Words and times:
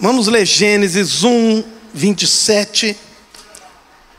Vamos 0.00 0.28
ler 0.28 0.46
Gênesis 0.46 1.24
1, 1.24 1.64
27 1.92 2.96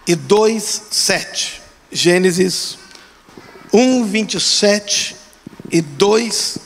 e 0.05 0.13
2, 0.13 0.81
7. 0.91 1.61
Gênesis 1.89 2.77
1, 3.71 4.03
27 4.03 5.15
e 5.71 5.79
2, 5.81 6.57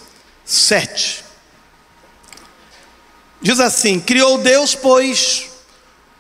7. 0.44 1.24
Diz 3.40 3.60
assim: 3.60 4.00
Criou 4.00 4.40
Deus, 4.40 4.74
pois, 4.74 5.48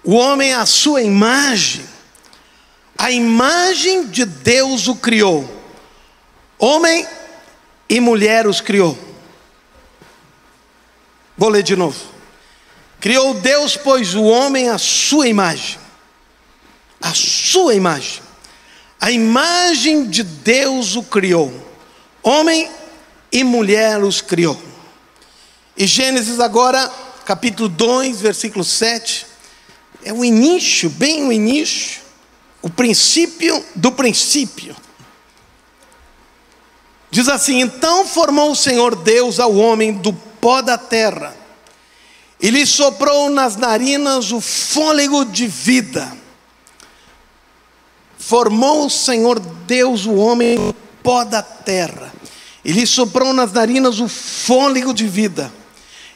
o 0.03 0.13
homem 0.13 0.53
à 0.53 0.63
sua 0.67 1.01
imagem, 1.01 1.83
a 2.95 3.09
imagem 3.09 4.05
de 4.05 4.23
Deus 4.23 4.87
o 4.87 4.93
criou, 4.93 5.49
homem 6.59 7.07
e 7.89 7.99
mulher 7.99 8.45
os 8.45 8.61
criou. 8.61 8.95
Vou 11.35 11.49
ler 11.49 11.63
de 11.63 11.75
novo. 11.75 12.12
Criou 13.03 13.33
Deus, 13.33 13.75
pois, 13.75 14.15
o 14.15 14.23
homem 14.23 14.69
à 14.69 14.77
sua 14.77 15.27
imagem, 15.27 15.77
a 17.01 17.13
sua 17.13 17.75
imagem, 17.75 18.21
a 18.97 19.11
imagem 19.11 20.05
de 20.05 20.23
Deus 20.23 20.95
o 20.95 21.03
criou, 21.03 21.53
homem 22.23 22.71
e 23.29 23.43
mulher 23.43 24.01
os 24.01 24.21
criou. 24.21 24.57
E 25.75 25.85
Gênesis 25.85 26.39
agora, 26.39 26.89
capítulo 27.25 27.67
2, 27.67 28.21
versículo 28.21 28.63
7, 28.63 29.25
é 30.05 30.13
o 30.13 30.23
início, 30.23 30.89
bem 30.89 31.27
o 31.27 31.33
início, 31.33 31.99
o 32.61 32.69
princípio 32.69 33.65
do 33.75 33.91
princípio. 33.91 34.73
Diz 37.11 37.27
assim: 37.27 37.59
Então 37.59 38.07
formou 38.07 38.51
o 38.51 38.55
Senhor 38.55 38.95
Deus 38.95 39.41
ao 39.41 39.53
homem 39.53 39.91
do 39.91 40.13
pó 40.13 40.61
da 40.61 40.77
terra 40.77 41.42
e 42.43 42.49
lhe 42.49 42.65
soprou 42.65 43.29
nas 43.29 43.55
narinas 43.55 44.33
o 44.33 44.41
fôlego 44.41 45.23
de 45.23 45.47
vida. 45.47 46.11
Formou 48.19 48.85
o 48.85 48.89
Senhor 48.89 49.39
Deus 49.39 50.05
o 50.05 50.15
homem 50.15 50.59
no 50.59 50.73
pó 51.01 51.23
da 51.23 51.41
terra, 51.41 52.13
e 52.65 52.73
lhe 52.73 52.85
soprou 52.85 53.31
nas 53.31 53.53
narinas 53.53 54.01
o 54.01 54.09
fôlego 54.09 54.93
de 54.93 55.07
vida, 55.07 55.53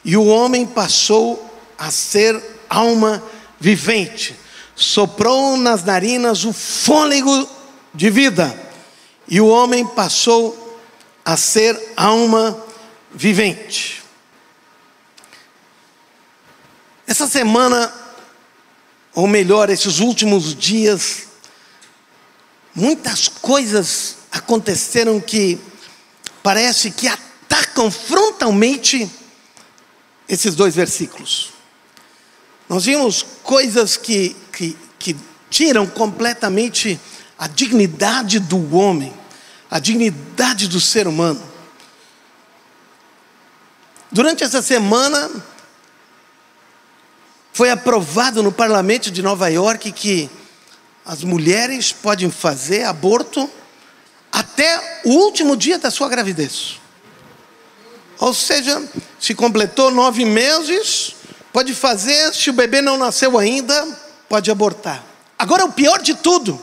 e 0.04 0.18
o 0.18 0.26
homem 0.26 0.66
passou 0.66 1.50
a 1.78 1.90
ser 1.92 2.38
alma 2.70 3.24
vivente. 3.58 4.36
Soprou 4.76 5.56
nas 5.56 5.82
narinas 5.86 6.44
o 6.44 6.52
fôlego 6.52 7.48
de 7.94 8.10
vida, 8.10 8.54
e 9.30 9.40
o 9.40 9.48
homem 9.48 9.88
passou 9.88 10.78
a 11.24 11.38
ser 11.38 11.94
alma 11.96 12.62
vivente. 13.14 13.97
Essa 17.08 17.26
semana, 17.26 17.90
ou 19.16 19.28
melhor, 19.28 19.70
esses 19.70 20.00
últimos 20.00 20.54
dias, 20.54 21.28
muitas 22.76 23.30
coisas 23.30 24.18
aconteceram 24.30 25.22
que 25.22 25.58
parece 26.44 26.92
que 26.92 27.08
atacam 27.08 27.90
frontalmente 27.90 29.10
esses 30.28 30.54
dois 30.54 30.76
versículos. 30.76 31.54
Nós 32.68 32.84
vimos 32.84 33.26
coisas 33.42 33.96
que, 33.96 34.36
que, 34.52 34.78
que 35.00 35.16
tiram 35.50 35.88
completamente 35.88 37.00
a 37.40 37.48
dignidade 37.48 38.38
do 38.38 38.76
homem, 38.76 39.14
a 39.72 39.80
dignidade 39.80 40.68
do 40.68 40.82
ser 40.82 41.08
humano. 41.08 41.42
Durante 44.12 44.44
essa 44.44 44.62
semana, 44.62 45.32
foi 47.58 47.72
aprovado 47.72 48.44
no 48.44 48.52
parlamento 48.52 49.10
de 49.10 49.24
Nova 49.24 49.48
York 49.48 49.92
que 49.92 50.30
as 51.04 51.24
mulheres 51.24 51.92
podem 51.92 52.30
fazer 52.30 52.84
aborto 52.84 53.50
até 54.32 55.02
o 55.04 55.10
último 55.10 55.58
dia 55.58 55.80
da 55.80 55.90
sua 55.90 56.08
gravidez. 56.08 56.80
Ou 58.20 58.32
seja, 58.32 58.88
se 59.20 59.34
completou 59.34 59.90
nove 59.90 60.24
meses, 60.24 61.16
pode 61.52 61.74
fazer, 61.74 62.32
se 62.32 62.52
o 62.52 62.54
bebê 62.54 62.80
não 62.80 62.96
nasceu 62.96 63.40
ainda, 63.40 63.88
pode 64.30 64.52
abortar. 64.52 65.04
Agora, 65.36 65.66
o 65.66 65.72
pior 65.72 66.00
de 66.04 66.14
tudo, 66.14 66.62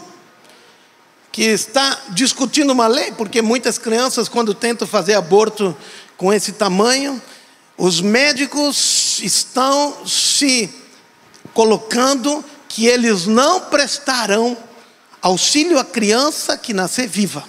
que 1.33 1.43
está 1.43 2.03
discutindo 2.11 2.71
uma 2.73 2.87
lei, 2.87 3.11
porque 3.11 3.43
muitas 3.43 3.79
crianças, 3.79 4.29
quando 4.29 4.55
tentam 4.55 4.87
fazer 4.87 5.15
aborto 5.15 5.77
com 6.17 6.33
esse 6.33 6.53
tamanho, 6.53 7.21
os 7.77 8.01
médicos 8.01 9.19
estão 9.25 10.07
se 10.07 10.84
colocando 11.55 12.45
que 12.69 12.87
eles 12.87 13.27
não 13.27 13.61
prestarão 13.61 14.57
auxílio 15.23 15.79
à 15.79 15.85
criança 15.85 16.59
que 16.59 16.75
nascer 16.75 17.09
viva. 17.09 17.45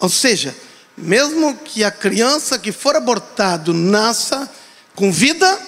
Ou 0.00 0.08
seja, 0.08 0.56
mesmo 0.96 1.54
que 1.56 1.84
a 1.84 1.90
criança 1.90 2.58
que 2.58 2.72
for 2.72 2.96
abortado 2.96 3.72
nasça 3.74 4.50
com 4.94 5.12
vida, 5.12 5.60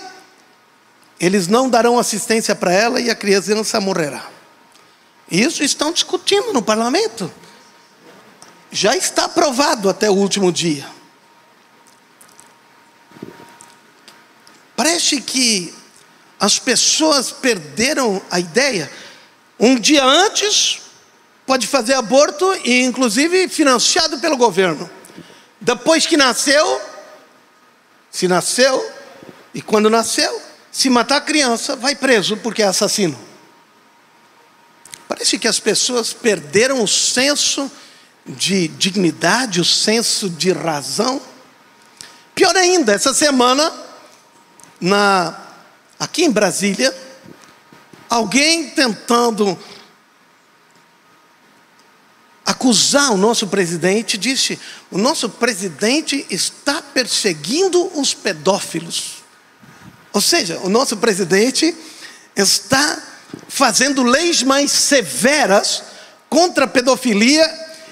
eles 1.20 1.46
não 1.46 1.68
darão 1.68 1.98
assistência 1.98 2.54
para 2.54 2.72
ela 2.72 3.00
e 3.00 3.10
a 3.10 3.14
criança 3.14 3.80
morrerá. 3.80 4.26
Isso 5.30 5.62
estão 5.62 5.92
discutindo 5.92 6.52
no 6.52 6.62
parlamento. 6.62 7.30
Já 8.70 8.96
está 8.96 9.26
aprovado 9.26 9.88
até 9.88 10.10
o 10.10 10.14
último 10.14 10.50
dia. 10.50 10.88
Parece 14.74 15.20
que 15.20 15.74
as 16.38 16.58
pessoas 16.58 17.30
perderam 17.30 18.22
a 18.30 18.38
ideia. 18.38 18.90
Um 19.58 19.78
dia 19.78 20.04
antes, 20.04 20.80
pode 21.46 21.66
fazer 21.66 21.94
aborto 21.94 22.46
e, 22.64 22.82
inclusive, 22.82 23.48
financiado 23.48 24.18
pelo 24.18 24.36
governo. 24.36 24.88
Depois 25.60 26.06
que 26.06 26.16
nasceu, 26.16 26.80
se 28.10 28.28
nasceu, 28.28 28.92
e 29.52 29.60
quando 29.60 29.90
nasceu, 29.90 30.40
se 30.70 30.88
matar 30.88 31.16
a 31.16 31.20
criança, 31.22 31.74
vai 31.74 31.96
preso 31.96 32.36
porque 32.36 32.62
é 32.62 32.66
assassino. 32.66 33.18
Parece 35.08 35.38
que 35.38 35.48
as 35.48 35.58
pessoas 35.58 36.12
perderam 36.12 36.82
o 36.82 36.86
senso 36.86 37.70
de 38.26 38.68
dignidade, 38.68 39.60
o 39.60 39.64
senso 39.64 40.28
de 40.28 40.52
razão. 40.52 41.20
Pior 42.34 42.54
ainda, 42.54 42.92
essa 42.92 43.14
semana, 43.14 43.72
na 44.80 45.47
aqui 45.98 46.24
em 46.24 46.30
Brasília, 46.30 46.94
alguém 48.08 48.70
tentando 48.70 49.58
acusar 52.46 53.12
o 53.12 53.16
nosso 53.16 53.46
presidente, 53.46 54.16
disse: 54.16 54.58
o 54.90 54.98
nosso 54.98 55.28
presidente 55.28 56.26
está 56.30 56.80
perseguindo 56.80 57.90
os 57.98 58.14
pedófilos. 58.14 59.18
Ou 60.12 60.20
seja, 60.20 60.58
o 60.60 60.68
nosso 60.68 60.96
presidente 60.96 61.76
está 62.34 63.02
fazendo 63.48 64.02
leis 64.02 64.42
mais 64.42 64.70
severas 64.70 65.82
contra 66.30 66.64
a 66.64 66.68
pedofilia, 66.68 67.46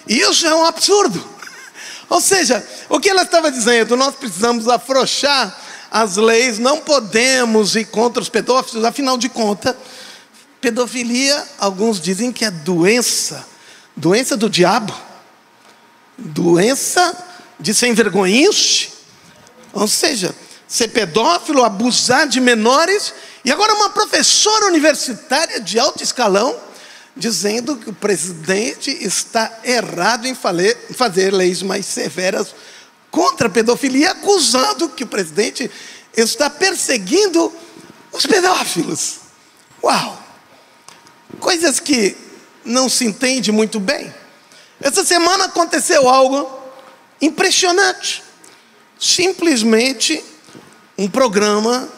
e 0.09 0.21
isso 0.21 0.47
é 0.47 0.55
um 0.55 0.65
absurdo. 0.65 1.23
Ou 2.09 2.21
seja, 2.21 2.67
o 2.89 2.99
que 2.99 3.09
ela 3.09 3.23
estava 3.23 3.51
dizendo, 3.51 3.97
nós 3.97 4.15
precisamos 4.15 4.69
afrouxar 4.69 5.66
as 5.97 6.17
leis, 6.17 6.59
não 6.59 6.83
podemos 6.83 7.75
ir 7.75 7.87
contra 7.87 8.23
os 8.23 8.29
pedófilos, 8.29 8.85
afinal 8.85 9.17
de 9.17 9.31
contas, 9.31 9.75
pedofilia, 10.61 11.43
alguns 11.59 11.99
dizem 11.99 12.31
que 12.31 12.45
é 12.45 12.51
doença, 12.51 13.47
doença 13.97 14.37
do 14.37 14.51
diabo, 14.51 14.95
doença 16.19 17.17
de 17.59 17.73
sem 17.73 17.95
vergonhice, 17.95 18.91
ou 19.73 19.89
seja, 19.89 20.35
ser 20.69 20.89
pedófilo, 20.89 21.65
abusar 21.65 22.29
de 22.29 22.41
menores, 22.41 23.15
e 23.43 23.51
agora 23.51 23.73
uma 23.73 23.89
professora 23.89 24.67
universitária 24.67 25.61
de 25.61 25.79
alto 25.79 26.03
escalão 26.03 26.55
dizendo 27.17 27.79
que 27.79 27.89
o 27.89 27.95
presidente 27.95 28.91
está 28.91 29.61
errado 29.65 30.27
em 30.27 30.37
fazer 30.93 31.33
leis 31.33 31.63
mais 31.63 31.87
severas 31.87 32.55
contra 33.17 33.47
a 33.47 33.51
pedofilia, 33.51 34.11
acusando 34.11 34.91
que 34.91 35.05
o 35.05 35.07
presidente 35.07 35.71
está 36.15 36.51
perseguindo 36.51 37.51
os 38.13 38.27
pedófilos. 38.27 39.21
Uau! 39.83 40.23
Coisas 41.41 41.81
que 41.81 42.15
não 42.63 42.91
se 42.91 43.07
entende 43.07 43.51
muito 43.51 43.81
bem. 43.81 44.13
Essa 44.83 45.03
semana 45.03 45.47
aconteceu 45.47 46.11
algo 46.11 46.47
impressionante. 47.19 48.23
Simplesmente 49.01 50.23
um 50.99 51.09
programa 51.09 51.89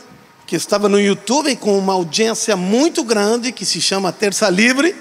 que 0.46 0.54
estava 0.54 0.88
no 0.88 1.00
YouTube 1.00 1.56
com 1.56 1.76
uma 1.76 1.94
audiência 1.94 2.54
muito 2.56 3.02
grande, 3.02 3.50
que 3.50 3.66
se 3.66 3.80
chama 3.80 4.12
Terça 4.12 4.48
Livre, 4.48 4.94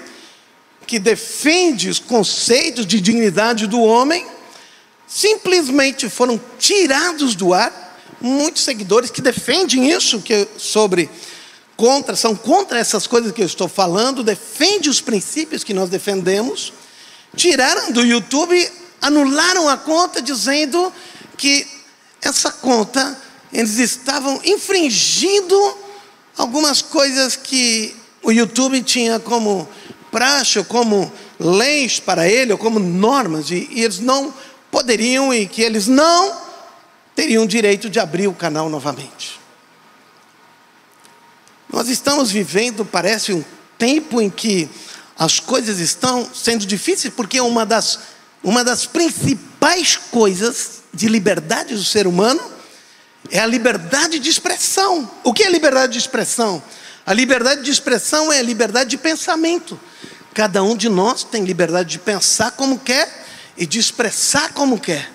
que 0.84 0.98
defende 0.98 1.88
os 1.88 2.00
conceitos 2.00 2.84
de 2.84 3.00
dignidade 3.00 3.68
do 3.68 3.80
homem 3.80 4.26
simplesmente 5.08 6.08
foram 6.08 6.40
tirados 6.58 7.34
do 7.34 7.54
ar 7.54 7.86
muitos 8.20 8.64
seguidores 8.64 9.10
que 9.10 9.22
defendem 9.22 9.90
isso 9.90 10.20
que 10.20 10.46
sobre 10.56 11.08
contra, 11.76 12.16
são 12.16 12.34
contra 12.34 12.78
essas 12.78 13.06
coisas 13.06 13.32
que 13.32 13.40
eu 13.40 13.46
estou 13.46 13.68
falando, 13.68 14.24
defendem 14.24 14.90
os 14.90 15.00
princípios 15.00 15.62
que 15.62 15.72
nós 15.72 15.88
defendemos, 15.88 16.72
tiraram 17.36 17.92
do 17.92 18.04
YouTube, 18.04 18.70
anularam 19.00 19.68
a 19.68 19.76
conta 19.76 20.20
dizendo 20.20 20.92
que 21.36 21.66
essa 22.20 22.50
conta 22.50 23.16
eles 23.52 23.78
estavam 23.78 24.40
infringindo 24.44 25.76
algumas 26.36 26.82
coisas 26.82 27.36
que 27.36 27.94
o 28.22 28.32
YouTube 28.32 28.82
tinha 28.82 29.18
como 29.20 29.68
praxe, 30.10 30.58
ou 30.58 30.64
como 30.64 31.10
leis 31.38 32.00
para 32.00 32.28
ele, 32.28 32.52
ou 32.52 32.58
como 32.58 32.78
normas, 32.78 33.50
e, 33.50 33.68
e 33.70 33.84
eles 33.84 34.00
não 34.00 34.34
poderiam 34.70 35.32
e 35.32 35.46
que 35.46 35.62
eles 35.62 35.86
não 35.86 36.36
teriam 37.14 37.46
direito 37.46 37.90
de 37.90 37.98
abrir 37.98 38.28
o 38.28 38.34
canal 38.34 38.68
novamente. 38.68 39.40
Nós 41.70 41.88
estamos 41.88 42.30
vivendo, 42.30 42.84
parece, 42.84 43.32
um 43.32 43.44
tempo 43.76 44.20
em 44.20 44.30
que 44.30 44.68
as 45.18 45.40
coisas 45.40 45.78
estão 45.78 46.28
sendo 46.32 46.64
difíceis, 46.64 47.12
porque 47.12 47.40
uma 47.40 47.66
das, 47.66 47.98
uma 48.42 48.64
das 48.64 48.86
principais 48.86 49.96
coisas 49.96 50.82
de 50.94 51.08
liberdade 51.08 51.74
do 51.74 51.84
ser 51.84 52.06
humano 52.06 52.40
é 53.30 53.40
a 53.40 53.46
liberdade 53.46 54.18
de 54.18 54.30
expressão. 54.30 55.10
O 55.24 55.32
que 55.32 55.42
é 55.42 55.50
liberdade 55.50 55.92
de 55.92 55.98
expressão? 55.98 56.62
A 57.04 57.12
liberdade 57.12 57.62
de 57.62 57.70
expressão 57.70 58.32
é 58.32 58.38
a 58.38 58.42
liberdade 58.42 58.90
de 58.90 58.98
pensamento. 58.98 59.78
Cada 60.34 60.62
um 60.62 60.76
de 60.76 60.88
nós 60.88 61.24
tem 61.24 61.44
liberdade 61.44 61.90
de 61.90 61.98
pensar 61.98 62.52
como 62.52 62.78
quer 62.78 63.26
e 63.58 63.66
de 63.66 63.78
expressar 63.78 64.52
como 64.52 64.80
quer. 64.80 65.10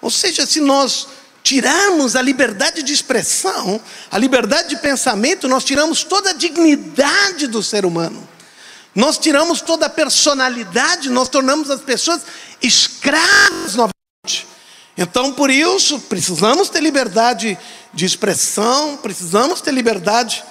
Ou 0.00 0.10
seja, 0.10 0.46
se 0.46 0.60
nós 0.60 1.08
tirarmos 1.42 2.16
a 2.16 2.22
liberdade 2.22 2.82
de 2.82 2.92
expressão, 2.92 3.80
a 4.10 4.18
liberdade 4.18 4.68
de 4.68 4.76
pensamento, 4.76 5.48
nós 5.48 5.64
tiramos 5.64 6.04
toda 6.04 6.30
a 6.30 6.32
dignidade 6.32 7.46
do 7.46 7.62
ser 7.62 7.86
humano. 7.86 8.28
Nós 8.94 9.18
tiramos 9.18 9.60
toda 9.60 9.86
a 9.86 9.90
personalidade, 9.90 11.08
nós 11.08 11.28
tornamos 11.28 11.70
as 11.70 11.80
pessoas 11.80 12.22
escravas 12.62 13.74
novamente. 13.74 14.46
Então, 14.96 15.32
por 15.32 15.50
isso, 15.50 16.00
precisamos 16.00 16.68
ter 16.68 16.82
liberdade 16.82 17.58
de 17.92 18.04
expressão, 18.04 18.96
precisamos 18.96 19.60
ter 19.60 19.72
liberdade 19.72 20.42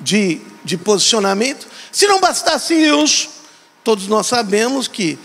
de, 0.00 0.40
de 0.64 0.76
posicionamento. 0.76 1.66
Se 1.92 2.06
não 2.06 2.20
bastasse 2.20 2.74
isso, 2.74 3.28
todos 3.82 4.08
nós 4.08 4.26
sabemos 4.26 4.88
que 4.88 5.18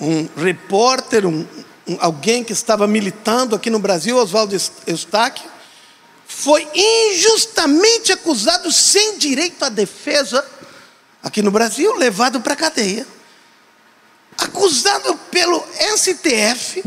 um 0.00 0.28
repórter, 0.36 1.26
um, 1.26 1.46
um, 1.86 1.96
alguém 2.00 2.42
que 2.42 2.52
estava 2.52 2.86
militando 2.86 3.54
aqui 3.54 3.70
no 3.70 3.78
Brasil, 3.78 4.16
Oswaldo 4.16 4.56
Eustáquio, 4.86 5.48
foi 6.26 6.66
injustamente 6.74 8.12
acusado 8.12 8.72
sem 8.72 9.18
direito 9.18 9.64
à 9.64 9.68
defesa 9.68 10.44
aqui 11.22 11.42
no 11.42 11.50
Brasil, 11.50 11.94
levado 11.96 12.40
para 12.40 12.54
a 12.54 12.56
cadeia. 12.56 13.06
Acusado 14.36 15.16
pelo 15.30 15.64
STF, 15.96 16.84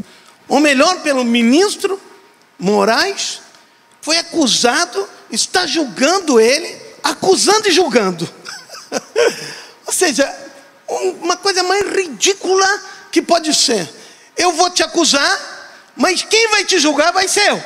ou 0.48 0.60
melhor, 0.60 1.02
pelo 1.02 1.24
ministro 1.24 2.00
Moraes, 2.60 3.42
foi 4.02 4.18
acusado, 4.18 5.08
está 5.32 5.66
julgando 5.66 6.40
ele, 6.40 6.76
acusando 7.04 7.68
e 7.68 7.72
julgando. 7.72 8.30
ou 9.86 9.94
seja, 9.94 10.34
uma 11.22 11.38
coisa 11.38 11.64
mais 11.64 11.90
ridícula 11.90 12.68
que 13.18 13.22
pode 13.22 13.54
ser: 13.54 13.90
eu 14.38 14.54
vou 14.54 14.70
te 14.70 14.84
acusar, 14.84 15.92
mas 15.96 16.22
quem 16.22 16.50
vai 16.50 16.64
te 16.66 16.78
julgar 16.78 17.12
vai 17.12 17.28
ser 17.28 17.50
eu. 17.50 17.64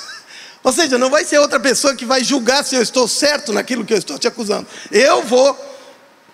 Ou 0.64 0.72
seja, 0.72 0.96
não 0.96 1.10
vai 1.10 1.24
ser 1.26 1.38
outra 1.38 1.60
pessoa 1.60 1.94
que 1.94 2.06
vai 2.06 2.24
julgar 2.24 2.64
se 2.64 2.74
eu 2.74 2.80
estou 2.80 3.06
certo 3.06 3.52
naquilo 3.52 3.84
que 3.84 3.92
eu 3.92 3.98
estou 3.98 4.18
te 4.18 4.26
acusando. 4.26 4.66
Eu 4.90 5.22
vou. 5.22 5.72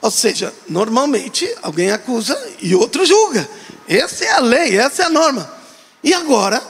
Ou 0.01 0.11
seja, 0.11 0.55
normalmente 0.69 1.53
alguém 1.63 1.91
acusa 1.91 2.41
e 2.61 2.75
outro 2.75 3.05
julga. 3.05 3.49
Essa 3.89 4.25
é 4.25 4.31
a 4.31 4.39
lei, 4.39 4.79
essa 4.79 5.03
é 5.03 5.07
a 5.07 5.11
norma. 5.11 5.53
E 6.03 6.15
agora, 6.15 6.63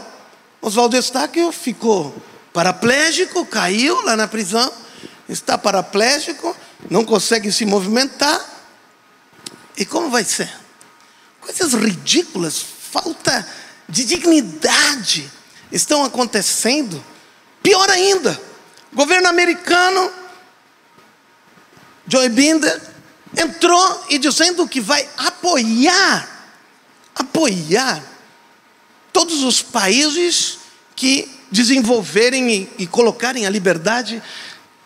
Oswaldo 0.62 0.96
Eustáquio 0.96 1.52
ficou 1.52 2.14
paraplégico, 2.52 3.44
caiu 3.44 4.02
lá 4.04 4.16
na 4.16 4.26
prisão, 4.26 4.72
está 5.28 5.56
paraplégico, 5.58 6.56
não 6.90 7.04
consegue 7.04 7.52
se 7.52 7.66
movimentar. 7.66 8.40
E 9.76 9.84
como 9.84 10.10
vai 10.10 10.24
ser? 10.24 10.50
Coisas 11.40 11.72
ridículas, 11.74 12.58
falta 12.58 13.46
de 13.88 14.04
dignidade 14.04 15.30
estão 15.72 16.04
acontecendo. 16.04 17.02
Pior 17.62 17.88
ainda, 17.90 18.40
o 18.92 18.96
governo 18.96 19.28
americano, 19.28 20.10
Joe 22.06 22.28
Binder, 22.28 22.80
entrou 23.36 24.04
e 24.08 24.18
dizendo 24.18 24.66
que 24.66 24.80
vai 24.80 25.08
apoiar, 25.16 26.28
apoiar 27.14 28.02
todos 29.12 29.42
os 29.42 29.62
países 29.62 30.58
que 30.96 31.30
desenvolverem 31.50 32.50
e, 32.50 32.70
e 32.78 32.86
colocarem 32.86 33.46
a 33.46 33.50
liberdade 33.50 34.22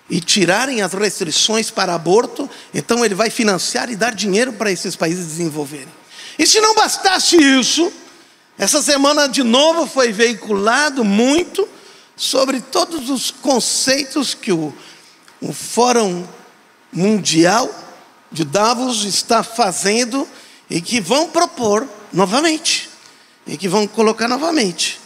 e 0.09 0.21
tirarem 0.21 0.83
as 0.83 0.93
restrições 0.93 1.71
para 1.71 1.95
aborto, 1.95 2.49
então 2.73 3.05
ele 3.05 3.15
vai 3.15 3.31
financiar 3.31 3.91
e 3.91 3.97
dar 3.97 4.15
dinheiro 4.15 4.53
para 4.53 4.71
esses 4.71 4.95
países 4.95 5.27
desenvolverem. 5.27 6.04
E 6.39 6.47
se 6.47 6.61
não 6.61 6.75
bastasse 6.75 7.37
isso, 7.37 7.93
essa 8.59 8.83
semana 8.83 9.29
de 9.29 9.43
novo 9.43 9.87
foi 9.87 10.13
veiculado 10.13 11.05
muito 11.05 11.69
sobre 12.17 12.61
todos 12.61 13.11
os 13.11 13.31
conceitos 13.31 14.35
que 14.35 14.53
o, 14.53 14.73
o 15.41 15.53
Fórum 15.53 16.25
Mundial 16.93 17.69
de 18.31 18.45
Davos 18.45 19.05
está 19.05 19.43
fazendo 19.43 20.27
e 20.71 20.81
que 20.81 21.01
vão 21.01 21.29
propor 21.29 21.89
novamente, 22.13 22.89
e 23.47 23.57
que 23.57 23.69
vão 23.69 23.87
colocar 23.87 24.29
novamente, 24.29 25.01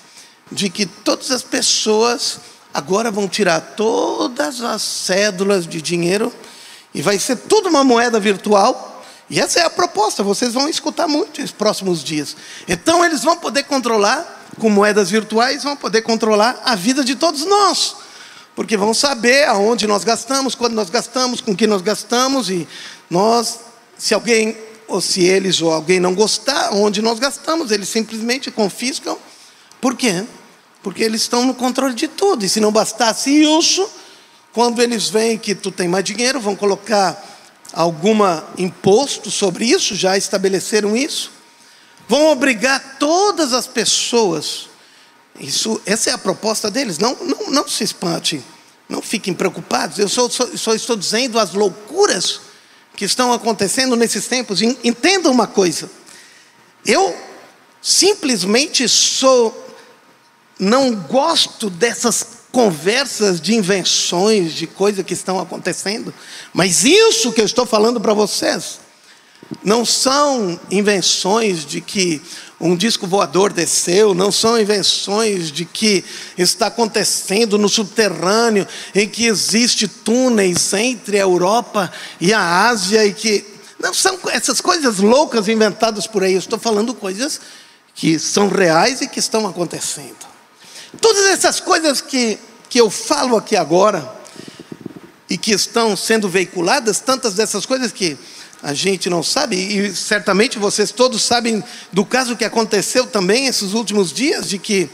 de 0.50 0.70
que 0.70 0.86
todas 0.86 1.31
as 1.31 1.42
pessoas 1.42 2.40
agora 2.72 3.10
vão 3.10 3.26
tirar 3.26 3.60
todas 3.60 4.60
as 4.62 4.82
cédulas 4.82 5.66
de 5.66 5.81
dinheiro 5.81 6.32
e 6.94 7.02
vai 7.02 7.19
ser 7.19 7.36
tudo 7.36 7.69
uma 7.69 7.82
moeda 7.82 8.20
virtual 8.20 8.97
e 9.30 9.38
essa 9.38 9.60
é 9.60 9.64
a 9.64 9.70
proposta, 9.70 10.22
vocês 10.22 10.54
vão 10.54 10.69
escutar 10.69 11.06
muito 11.06 11.40
nos 11.40 11.52
próximos 11.52 12.02
dias. 12.02 12.34
Então 12.66 13.04
eles 13.04 13.22
vão 13.22 13.36
poder 13.36 13.64
controlar, 13.64 14.36
com 14.58 14.70
moedas 14.70 15.10
virtuais, 15.10 15.62
vão 15.62 15.76
poder 15.76 16.02
controlar 16.02 16.60
a 16.64 16.75
vida 16.75 17.04
de 17.04 17.14
todos 17.14 17.44
nós. 17.44 17.96
Porque 18.56 18.76
vão 18.76 18.92
saber 18.94 19.44
aonde 19.44 19.86
nós 19.86 20.02
gastamos, 20.02 20.54
quando 20.54 20.72
nós 20.72 20.90
gastamos, 20.90 21.40
com 21.40 21.54
que 21.54 21.66
nós 21.66 21.82
gastamos, 21.82 22.50
e 22.50 22.67
nós, 23.08 23.60
se 23.96 24.14
alguém, 24.14 24.56
ou 24.88 25.00
se 25.00 25.22
eles 25.22 25.60
ou 25.60 25.72
alguém 25.72 26.00
não 26.00 26.14
gostar, 26.14 26.70
onde 26.72 27.03
nós 27.03 27.19
gastamos, 27.19 27.70
eles 27.70 27.88
simplesmente 27.88 28.50
confiscam. 28.50 29.17
Por 29.81 29.94
quê? 29.94 30.24
Porque 30.82 31.05
eles 31.05 31.20
estão 31.20 31.44
no 31.44 31.55
controle 31.55 31.94
de 31.94 32.08
tudo. 32.08 32.44
E 32.44 32.48
se 32.48 32.60
não 32.60 32.72
bastasse 32.72 33.31
isso, 33.31 33.88
quando 34.53 34.81
eles 34.82 35.08
veem 35.08 35.38
que 35.38 35.55
tu 35.55 35.70
tem 35.70 35.86
mais 35.86 36.03
dinheiro, 36.03 36.41
vão 36.41 36.56
colocar 36.56 37.37
alguma 37.72 38.46
imposto 38.56 39.31
sobre 39.31 39.67
isso, 39.67 39.94
já 39.94 40.17
estabeleceram 40.17 40.96
isso. 40.96 41.31
Vão 42.08 42.29
obrigar 42.29 42.96
todas 42.98 43.53
as 43.53 43.67
pessoas. 43.67 44.69
Isso, 45.39 45.81
essa 45.84 46.10
é 46.10 46.13
a 46.13 46.19
proposta 46.19 46.70
deles. 46.70 46.98
Não, 46.98 47.15
não, 47.17 47.51
não 47.51 47.69
se 47.69 47.84
espante, 47.84 48.43
não 48.89 49.03
fiquem 49.03 49.34
preocupados. 49.34 49.98
Eu 49.98 50.08
só, 50.08 50.29
só, 50.29 50.46
só 50.56 50.75
estou 50.75 50.96
dizendo 50.96 51.39
as 51.39 51.53
loucuras 51.53 52.41
que 52.96 53.05
estão 53.05 53.32
acontecendo 53.32 53.94
nesses 53.94 54.27
tempos. 54.27 54.63
Entenda 54.63 55.31
uma 55.31 55.46
coisa. 55.46 55.91
Eu 56.84 57.15
simplesmente 57.81 58.89
sou 58.89 59.67
não 60.58 60.94
gosto 60.94 61.70
dessas 61.70 62.37
conversas 62.52 63.40
de 63.40 63.55
invenções, 63.55 64.52
de 64.52 64.67
coisas 64.67 65.05
que 65.05 65.12
estão 65.12 65.38
acontecendo, 65.38 66.12
mas 66.52 66.84
isso 66.84 67.32
que 67.32 67.40
eu 67.40 67.46
estou 67.46 67.67
falando 67.67 68.00
para 68.00 68.14
vocês, 68.14 68.81
não 69.62 69.84
são 69.84 70.58
invenções 70.70 71.64
de 71.64 71.81
que 71.81 72.20
um 72.60 72.76
disco 72.76 73.06
voador 73.06 73.52
desceu, 73.52 74.14
não 74.14 74.32
são 74.32 74.60
invenções 74.60 75.52
de 75.52 75.64
que 75.64 76.05
está 76.36 76.67
acontecendo 76.67 77.56
no 77.56 77.69
subterrâneo, 77.69 78.67
em 78.94 79.08
que 79.08 79.26
existe 79.26 79.86
túneis 79.86 80.72
entre 80.72 81.19
a 81.19 81.22
Europa 81.22 81.90
e 82.20 82.32
a 82.32 82.67
Ásia 82.69 83.06
e 83.06 83.12
que 83.12 83.44
não 83.78 83.94
são 83.94 84.19
essas 84.31 84.60
coisas 84.60 84.98
loucas 84.98 85.46
inventadas 85.46 86.06
por 86.06 86.24
aí, 86.24 86.32
eu 86.32 86.40
estou 86.40 86.58
falando 86.58 86.93
coisas 86.93 87.40
que 87.94 88.19
são 88.19 88.48
reais 88.48 89.00
e 89.00 89.08
que 89.08 89.20
estão 89.20 89.46
acontecendo. 89.46 90.28
Todas 91.00 91.26
essas 91.26 91.60
coisas 91.60 92.00
que, 92.00 92.38
que 92.69 92.81
eu 92.81 92.90
falo 92.90 93.36
aqui 93.36 93.56
agora 93.56 94.17
e 95.28 95.36
que 95.36 95.52
estão 95.52 95.96
sendo 95.96 96.28
veiculadas, 96.28 97.00
tantas 97.00 97.34
dessas 97.34 97.67
coisas 97.67 97.93
que 97.93 98.17
a 98.62 98.74
gente 98.74 99.08
não 99.08 99.22
sabe, 99.22 99.56
e 99.56 99.94
certamente 99.94 100.58
vocês 100.58 100.90
todos 100.90 101.22
sabem 101.22 101.62
do 101.93 102.05
caso 102.05 102.36
que 102.36 102.44
aconteceu 102.44 103.06
também 103.06 103.46
esses 103.46 103.72
últimos 103.72 104.12
dias, 104.12 104.48
de 104.48 104.58
que 104.58 104.90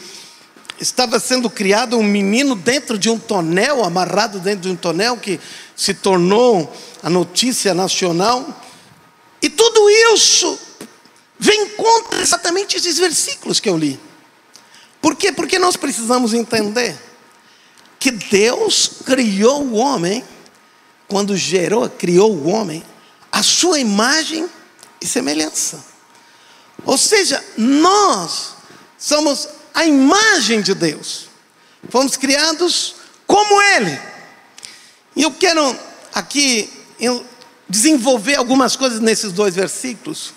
estava 0.78 1.18
sendo 1.18 1.48
criado 1.48 1.96
um 1.96 2.02
menino 2.02 2.54
dentro 2.54 2.98
de 2.98 3.08
um 3.08 3.18
tonel, 3.18 3.84
amarrado 3.84 4.38
dentro 4.40 4.62
de 4.62 4.68
um 4.68 4.76
tonel, 4.76 5.16
que 5.16 5.40
se 5.74 5.94
tornou 5.94 6.70
a 7.02 7.08
notícia 7.08 7.72
nacional. 7.72 8.62
E 9.40 9.48
tudo 9.48 9.88
isso 10.14 10.58
vem 11.38 11.70
contra 11.70 12.20
exatamente 12.20 12.76
esses 12.76 12.98
versículos 12.98 13.60
que 13.60 13.68
eu 13.68 13.76
li. 13.76 13.98
Por 15.04 15.14
quê? 15.14 15.30
Porque 15.30 15.58
nós 15.58 15.76
precisamos 15.76 16.32
entender 16.32 16.98
que 18.00 18.10
Deus 18.10 18.90
criou 19.04 19.62
o 19.62 19.74
homem, 19.74 20.24
quando 21.06 21.36
gerou, 21.36 21.86
criou 21.90 22.34
o 22.34 22.48
homem, 22.48 22.82
a 23.30 23.42
sua 23.42 23.78
imagem 23.78 24.48
e 25.02 25.06
semelhança. 25.06 25.84
Ou 26.86 26.96
seja, 26.96 27.44
nós 27.54 28.54
somos 28.98 29.46
a 29.74 29.84
imagem 29.84 30.62
de 30.62 30.72
Deus. 30.72 31.28
Fomos 31.90 32.16
criados 32.16 32.94
como 33.26 33.60
Ele. 33.60 34.00
E 35.14 35.22
eu 35.22 35.32
quero 35.32 35.78
aqui 36.14 36.72
desenvolver 37.68 38.36
algumas 38.36 38.74
coisas 38.74 39.00
nesses 39.00 39.32
dois 39.32 39.54
versículos, 39.54 40.32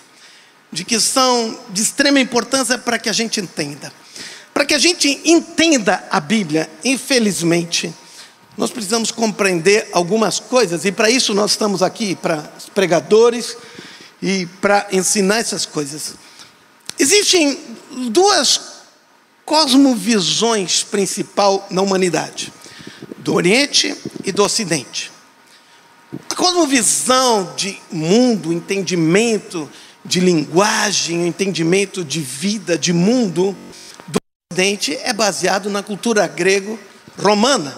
de 0.74 0.84
que 0.84 1.00
são 1.00 1.58
de 1.70 1.82
extrema 1.82 2.20
importância 2.20 2.78
para 2.78 3.00
que 3.00 3.08
a 3.08 3.14
gente 3.14 3.40
entenda. 3.40 3.94
Para 4.58 4.66
que 4.66 4.74
a 4.74 4.80
gente 4.80 5.22
entenda 5.24 6.04
a 6.10 6.20
Bíblia, 6.20 6.68
infelizmente, 6.84 7.94
nós 8.58 8.72
precisamos 8.72 9.12
compreender 9.12 9.88
algumas 9.92 10.40
coisas, 10.40 10.84
e 10.84 10.92
para 10.92 11.12
isso 11.12 11.32
nós 11.36 11.52
estamos 11.52 11.84
aqui, 11.84 12.16
para 12.16 12.52
os 12.58 12.68
pregadores 12.68 13.56
e 14.20 14.48
para 14.60 14.88
ensinar 14.92 15.38
essas 15.38 15.64
coisas. 15.64 16.16
Existem 16.98 17.56
duas 18.10 18.60
cosmovisões 19.46 20.82
principal 20.82 21.68
na 21.70 21.84
humanidade, 21.84 22.52
do 23.20 23.36
Oriente 23.36 23.96
e 24.26 24.32
do 24.32 24.44
Ocidente. 24.44 25.12
A 26.32 26.34
cosmovisão 26.34 27.54
de 27.56 27.80
mundo, 27.92 28.52
entendimento 28.52 29.70
de 30.04 30.20
linguagem, 30.20 31.28
entendimento 31.28 32.04
de 32.04 32.22
vida, 32.22 32.76
de 32.76 32.92
mundo 32.92 33.56
do 33.67 33.67
Ocidente 34.58 34.98
é 35.04 35.14
baseado 35.14 35.70
na 35.70 35.84
cultura 35.84 36.26
grego-romana. 36.26 37.78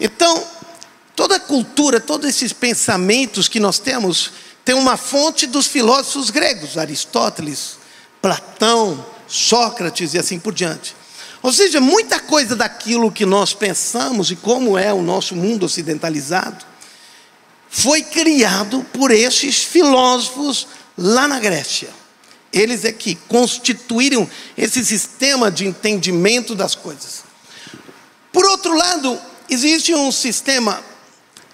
Então, 0.00 0.46
toda 1.14 1.38
cultura, 1.40 2.00
todos 2.00 2.26
esses 2.26 2.52
pensamentos 2.52 3.48
que 3.48 3.60
nós 3.60 3.78
temos, 3.78 4.30
tem 4.64 4.74
uma 4.74 4.96
fonte 4.96 5.46
dos 5.46 5.66
filósofos 5.66 6.30
gregos, 6.30 6.78
Aristóteles, 6.78 7.76
Platão, 8.22 9.04
Sócrates 9.28 10.14
e 10.14 10.18
assim 10.18 10.38
por 10.38 10.54
diante. 10.54 10.96
Ou 11.42 11.52
seja, 11.52 11.78
muita 11.78 12.18
coisa 12.18 12.56
daquilo 12.56 13.12
que 13.12 13.26
nós 13.26 13.52
pensamos 13.52 14.30
e 14.30 14.36
como 14.36 14.78
é 14.78 14.94
o 14.94 15.02
nosso 15.02 15.36
mundo 15.36 15.66
ocidentalizado 15.66 16.64
foi 17.68 18.02
criado 18.02 18.86
por 18.94 19.10
esses 19.10 19.62
filósofos 19.62 20.68
lá 20.96 21.28
na 21.28 21.38
Grécia. 21.38 22.03
Eles 22.54 22.84
é 22.84 22.92
que 22.92 23.16
constituíram 23.28 24.30
esse 24.56 24.84
sistema 24.84 25.50
de 25.50 25.66
entendimento 25.66 26.54
das 26.54 26.76
coisas. 26.76 27.24
Por 28.32 28.44
outro 28.46 28.76
lado, 28.76 29.20
existe 29.50 29.92
um 29.92 30.12
sistema 30.12 30.80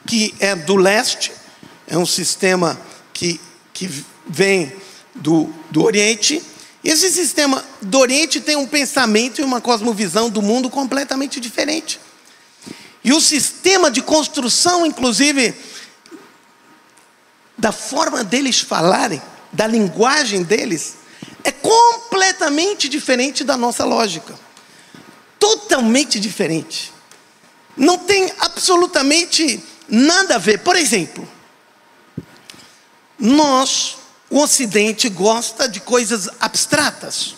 que 0.06 0.34
é 0.38 0.54
do 0.54 0.76
leste, 0.76 1.32
é 1.86 1.96
um 1.96 2.04
sistema 2.04 2.78
que, 3.14 3.40
que 3.72 3.90
vem 4.26 4.72
do, 5.14 5.52
do 5.70 5.82
Oriente. 5.82 6.42
Esse 6.84 7.10
sistema 7.10 7.64
do 7.80 7.98
Oriente 7.98 8.38
tem 8.38 8.56
um 8.56 8.66
pensamento 8.66 9.40
e 9.40 9.44
uma 9.44 9.60
cosmovisão 9.60 10.28
do 10.28 10.42
mundo 10.42 10.68
completamente 10.68 11.40
diferente. 11.40 11.98
E 13.02 13.12
o 13.14 13.20
sistema 13.22 13.90
de 13.90 14.02
construção, 14.02 14.84
inclusive, 14.84 15.54
da 17.56 17.72
forma 17.72 18.22
deles 18.22 18.60
falarem, 18.60 19.20
da 19.52 19.66
linguagem 19.66 20.42
deles, 20.42 20.96
é 21.44 21.50
completamente 21.50 22.88
diferente 22.88 23.44
da 23.44 23.56
nossa 23.56 23.84
lógica. 23.84 24.34
Totalmente 25.38 26.20
diferente. 26.20 26.92
Não 27.76 27.98
tem 27.98 28.32
absolutamente 28.40 29.62
nada 29.88 30.36
a 30.36 30.38
ver. 30.38 30.60
Por 30.60 30.76
exemplo, 30.76 31.26
nós, 33.18 33.96
o 34.28 34.40
Ocidente, 34.40 35.08
gosta 35.08 35.68
de 35.68 35.80
coisas 35.80 36.28
abstratas. 36.40 37.34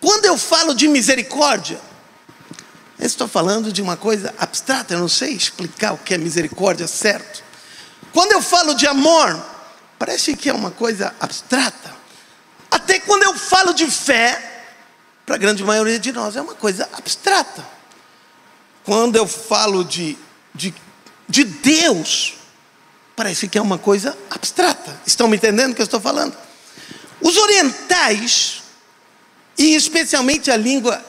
Quando 0.00 0.24
eu 0.24 0.38
falo 0.38 0.74
de 0.74 0.88
misericórdia, 0.88 1.80
eu 2.98 3.06
estou 3.06 3.28
falando 3.28 3.72
de 3.72 3.80
uma 3.80 3.96
coisa 3.96 4.34
abstrata, 4.38 4.94
eu 4.94 4.98
não 4.98 5.08
sei 5.08 5.34
explicar 5.34 5.92
o 5.92 5.98
que 5.98 6.14
é 6.14 6.18
misericórdia 6.18 6.86
certo. 6.86 7.42
Quando 8.12 8.32
eu 8.32 8.42
falo 8.42 8.74
de 8.74 8.86
amor, 8.86 9.42
parece 10.00 10.34
que 10.34 10.48
é 10.48 10.52
uma 10.54 10.70
coisa 10.70 11.14
abstrata. 11.20 11.94
Até 12.70 12.98
quando 13.00 13.22
eu 13.22 13.34
falo 13.34 13.74
de 13.74 13.86
fé, 13.86 14.64
para 15.26 15.34
a 15.34 15.38
grande 15.38 15.62
maioria 15.62 15.98
de 15.98 16.10
nós 16.10 16.36
é 16.36 16.40
uma 16.40 16.54
coisa 16.54 16.88
abstrata. 16.94 17.62
Quando 18.82 19.16
eu 19.16 19.26
falo 19.26 19.84
de, 19.84 20.16
de, 20.54 20.74
de 21.28 21.44
Deus, 21.44 22.36
parece 23.14 23.46
que 23.46 23.58
é 23.58 23.60
uma 23.60 23.76
coisa 23.76 24.16
abstrata. 24.30 24.98
Estão 25.04 25.28
me 25.28 25.36
entendendo 25.36 25.72
o 25.72 25.74
que 25.74 25.82
eu 25.82 25.84
estou 25.84 26.00
falando? 26.00 26.34
Os 27.20 27.36
orientais, 27.36 28.62
e 29.58 29.74
especialmente 29.74 30.50
a 30.50 30.56
língua 30.56 31.04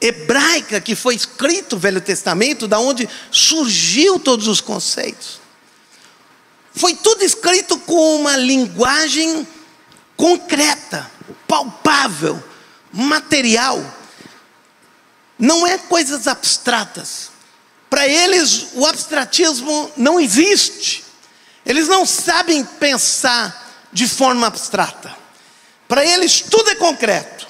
hebraica 0.00 0.80
que 0.80 0.96
foi 0.96 1.14
escrito 1.14 1.76
o 1.76 1.78
Velho 1.78 2.00
Testamento, 2.00 2.66
da 2.66 2.80
onde 2.80 3.08
surgiu 3.30 4.18
todos 4.18 4.48
os 4.48 4.60
conceitos. 4.60 5.41
Foi 6.74 6.94
tudo 6.94 7.22
escrito 7.22 7.78
com 7.78 8.16
uma 8.16 8.36
linguagem 8.36 9.46
concreta, 10.16 11.10
palpável, 11.46 12.42
material. 12.92 13.82
Não 15.38 15.66
é 15.66 15.76
coisas 15.76 16.26
abstratas. 16.26 17.30
Para 17.90 18.06
eles, 18.06 18.68
o 18.74 18.86
abstratismo 18.86 19.90
não 19.96 20.18
existe. 20.18 21.04
Eles 21.64 21.88
não 21.88 22.06
sabem 22.06 22.64
pensar 22.64 23.88
de 23.92 24.08
forma 24.08 24.46
abstrata. 24.46 25.14
Para 25.86 26.04
eles, 26.04 26.40
tudo 26.40 26.70
é 26.70 26.74
concreto. 26.74 27.46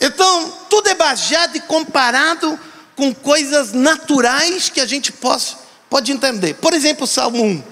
Então, 0.00 0.50
tudo 0.70 0.88
é 0.88 0.94
baseado 0.94 1.56
e 1.56 1.60
comparado 1.60 2.58
com 2.94 3.12
coisas 3.12 3.72
naturais 3.72 4.68
que 4.68 4.80
a 4.80 4.86
gente 4.86 5.10
possa, 5.10 5.56
pode 5.90 6.12
entender. 6.12 6.54
Por 6.54 6.72
exemplo, 6.72 7.06
Salmo 7.06 7.42
1. 7.42 7.71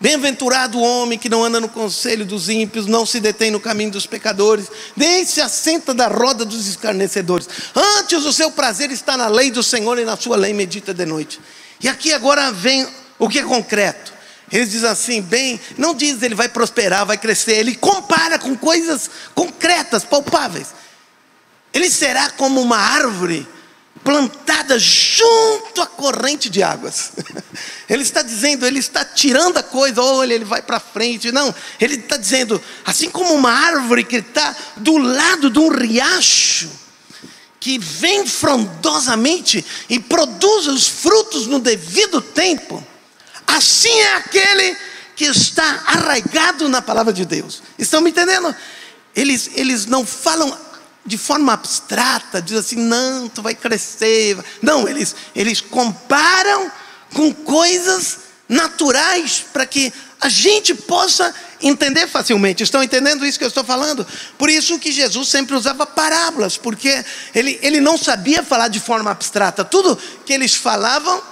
Bem-aventurado 0.00 0.78
o 0.78 0.82
homem 0.82 1.18
que 1.18 1.28
não 1.28 1.44
anda 1.44 1.60
no 1.60 1.68
conselho 1.68 2.26
dos 2.26 2.48
ímpios, 2.48 2.86
não 2.86 3.06
se 3.06 3.20
detém 3.20 3.50
no 3.50 3.60
caminho 3.60 3.92
dos 3.92 4.06
pecadores, 4.06 4.66
nem 4.96 5.24
se 5.24 5.40
assenta 5.40 5.94
da 5.94 6.08
roda 6.08 6.44
dos 6.44 6.66
escarnecedores. 6.66 7.48
Antes 7.74 8.24
o 8.24 8.32
seu 8.32 8.50
prazer 8.50 8.90
está 8.90 9.16
na 9.16 9.28
lei 9.28 9.50
do 9.50 9.62
Senhor 9.62 9.98
e 9.98 10.04
na 10.04 10.16
sua 10.16 10.36
lei 10.36 10.52
medita 10.52 10.92
de 10.92 11.06
noite. 11.06 11.40
E 11.80 11.88
aqui 11.88 12.12
agora 12.12 12.50
vem 12.50 12.86
o 13.18 13.28
que 13.28 13.38
é 13.38 13.42
concreto. 13.42 14.12
Eles 14.52 14.70
dizem 14.70 14.90
assim, 14.90 15.22
bem, 15.22 15.58
não 15.78 15.94
diz 15.94 16.22
ele 16.22 16.34
vai 16.34 16.48
prosperar, 16.48 17.06
vai 17.06 17.16
crescer, 17.16 17.52
ele 17.52 17.74
compara 17.74 18.38
com 18.38 18.56
coisas 18.56 19.10
concretas, 19.34 20.04
palpáveis. 20.04 20.68
Ele 21.72 21.90
será 21.90 22.30
como 22.30 22.60
uma 22.60 22.76
árvore 22.76 23.46
plantada 24.04 24.78
junto 24.78 25.80
à 25.80 25.86
corrente 25.86 26.50
de 26.50 26.62
águas. 26.62 27.12
Ele 27.88 28.02
está 28.02 28.22
dizendo, 28.22 28.64
ele 28.64 28.78
está 28.78 29.04
tirando 29.04 29.58
a 29.58 29.62
coisa, 29.62 30.00
olha, 30.00 30.32
ele 30.32 30.44
vai 30.46 30.62
para 30.62 30.80
frente. 30.80 31.30
Não, 31.30 31.54
ele 31.78 31.96
está 31.96 32.16
dizendo, 32.16 32.60
assim 32.82 33.10
como 33.10 33.34
uma 33.34 33.50
árvore 33.50 34.04
que 34.04 34.16
está 34.16 34.56
do 34.78 34.96
lado 34.96 35.50
de 35.50 35.58
um 35.58 35.68
riacho, 35.68 36.70
que 37.60 37.78
vem 37.78 38.26
frondosamente 38.26 39.62
e 39.90 40.00
produz 40.00 40.66
os 40.66 40.88
frutos 40.88 41.46
no 41.46 41.58
devido 41.58 42.22
tempo, 42.22 42.82
assim 43.46 43.92
é 44.00 44.14
aquele 44.14 44.76
que 45.14 45.26
está 45.26 45.82
arraigado 45.86 46.66
na 46.70 46.80
palavra 46.80 47.12
de 47.12 47.26
Deus. 47.26 47.62
Estão 47.78 48.00
me 48.00 48.10
entendendo? 48.10 48.54
Eles, 49.14 49.50
eles 49.54 49.84
não 49.84 50.06
falam 50.06 50.56
de 51.06 51.18
forma 51.18 51.52
abstrata, 51.52 52.40
diz 52.40 52.56
assim, 52.56 52.76
não, 52.76 53.28
tu 53.28 53.42
vai 53.42 53.54
crescer. 53.54 54.38
Não, 54.62 54.88
eles, 54.88 55.14
eles 55.34 55.60
comparam 55.60 56.70
com 57.12 57.32
coisas 57.32 58.18
naturais 58.48 59.44
para 59.52 59.66
que 59.66 59.92
a 60.20 60.28
gente 60.28 60.74
possa 60.74 61.34
entender 61.60 62.06
facilmente. 62.06 62.62
Estão 62.62 62.82
entendendo 62.82 63.24
isso 63.26 63.38
que 63.38 63.44
eu 63.44 63.48
estou 63.48 63.64
falando? 63.64 64.06
Por 64.38 64.48
isso 64.48 64.78
que 64.78 64.90
Jesus 64.90 65.28
sempre 65.28 65.54
usava 65.54 65.86
parábolas, 65.86 66.56
porque 66.56 67.04
ele, 67.34 67.58
ele 67.62 67.80
não 67.80 67.98
sabia 67.98 68.42
falar 68.42 68.68
de 68.68 68.80
forma 68.80 69.10
abstrata. 69.10 69.64
Tudo 69.64 69.98
que 70.24 70.32
eles 70.32 70.54
falavam, 70.54 71.22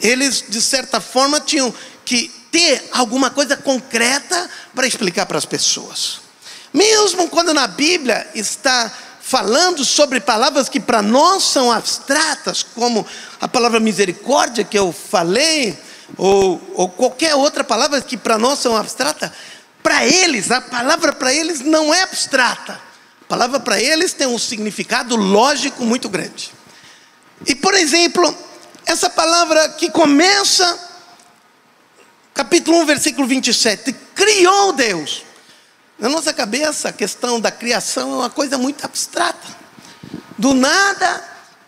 eles 0.00 0.44
de 0.48 0.60
certa 0.60 1.00
forma 1.00 1.40
tinham 1.40 1.74
que 2.04 2.30
ter 2.50 2.88
alguma 2.92 3.30
coisa 3.30 3.56
concreta 3.56 4.48
para 4.74 4.86
explicar 4.86 5.26
para 5.26 5.38
as 5.38 5.44
pessoas. 5.44 6.20
Mesmo 6.72 7.28
quando 7.28 7.54
na 7.54 7.66
Bíblia 7.66 8.26
está 8.34 8.92
falando 9.28 9.84
sobre 9.84 10.20
palavras 10.20 10.70
que 10.70 10.80
para 10.80 11.02
nós 11.02 11.42
são 11.42 11.70
abstratas, 11.70 12.62
como 12.62 13.06
a 13.38 13.46
palavra 13.46 13.78
misericórdia 13.78 14.64
que 14.64 14.78
eu 14.78 14.90
falei, 14.90 15.78
ou, 16.16 16.58
ou 16.74 16.88
qualquer 16.88 17.34
outra 17.34 17.62
palavra 17.62 18.00
que 18.00 18.16
para 18.16 18.38
nós 18.38 18.58
são 18.58 18.74
abstratas, 18.74 19.30
para 19.82 20.06
eles, 20.06 20.50
a 20.50 20.62
palavra 20.62 21.12
para 21.12 21.30
eles 21.30 21.60
não 21.60 21.92
é 21.92 22.04
abstrata. 22.04 22.80
A 23.20 23.24
palavra 23.28 23.60
para 23.60 23.78
eles 23.78 24.14
tem 24.14 24.26
um 24.26 24.38
significado 24.38 25.14
lógico 25.14 25.84
muito 25.84 26.08
grande. 26.08 26.50
E, 27.46 27.54
por 27.54 27.74
exemplo, 27.74 28.34
essa 28.86 29.10
palavra 29.10 29.68
que 29.68 29.90
começa, 29.90 30.78
capítulo 32.32 32.78
1, 32.78 32.86
versículo 32.86 33.28
27, 33.28 33.94
criou 34.14 34.72
Deus. 34.72 35.27
Na 35.98 36.08
nossa 36.08 36.32
cabeça, 36.32 36.90
a 36.90 36.92
questão 36.92 37.40
da 37.40 37.50
criação 37.50 38.12
é 38.12 38.16
uma 38.16 38.30
coisa 38.30 38.56
muito 38.56 38.84
abstrata. 38.84 39.48
Do 40.36 40.54
nada, 40.54 41.24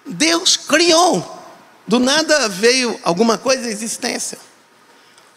Deus 0.06 0.56
criou. 0.56 1.38
Do 1.86 1.98
nada 1.98 2.48
veio 2.48 2.98
alguma 3.02 3.36
coisa 3.36 3.66
à 3.66 3.70
existência. 3.70 4.38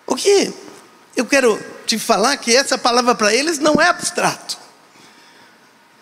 O 0.05 0.15
que 0.15 0.53
eu 1.15 1.25
quero 1.25 1.59
te 1.87 1.97
falar 1.97 2.37
que 2.37 2.55
essa 2.55 2.77
palavra 2.77 3.15
para 3.15 3.33
eles 3.33 3.57
não 3.57 3.81
é 3.81 3.87
abstrato. 3.87 4.57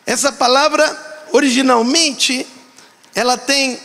Essa 0.06 0.32
palavra, 0.32 1.30
originalmente, 1.32 2.46
ela 3.16 3.38
tem 3.38 3.80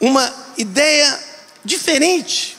uma 0.00 0.34
ideia 0.58 1.18
diferente. 1.64 2.58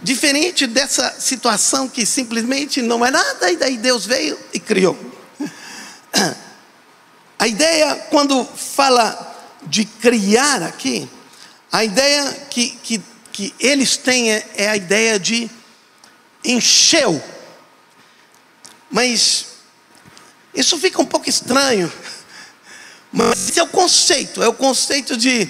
Diferente 0.00 0.66
dessa 0.66 1.20
situação 1.20 1.88
que 1.88 2.06
simplesmente 2.06 2.80
não 2.80 3.04
é 3.04 3.10
nada 3.10 3.50
e 3.50 3.56
daí 3.56 3.76
Deus 3.76 4.06
veio 4.06 4.38
e 4.52 4.60
criou. 4.60 4.96
A 7.38 7.46
ideia, 7.46 7.94
quando 8.10 8.44
fala 8.44 9.26
de 9.64 9.84
criar 9.84 10.62
aqui, 10.62 11.08
a 11.70 11.84
ideia 11.84 12.32
que, 12.50 12.70
que, 12.82 13.02
que 13.32 13.54
eles 13.60 13.96
têm 13.96 14.32
é, 14.32 14.46
é 14.56 14.68
a 14.68 14.76
ideia 14.76 15.18
de 15.18 15.48
encheu. 16.44 17.22
Mas 18.90 19.46
isso 20.54 20.78
fica 20.78 21.00
um 21.00 21.06
pouco 21.06 21.28
estranho. 21.28 21.92
Mas 23.12 23.48
esse 23.48 23.60
é 23.60 23.62
o 23.62 23.68
conceito, 23.68 24.42
é 24.42 24.48
o 24.48 24.52
conceito 24.52 25.16
de 25.16 25.48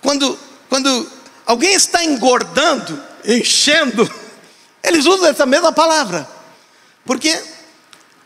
quando, 0.00 0.38
quando 0.68 1.10
alguém 1.44 1.74
está 1.74 2.04
engordando, 2.04 3.02
enchendo, 3.24 4.10
eles 4.82 5.06
usam 5.06 5.28
essa 5.28 5.46
mesma 5.46 5.72
palavra, 5.72 6.28
porque 7.04 7.40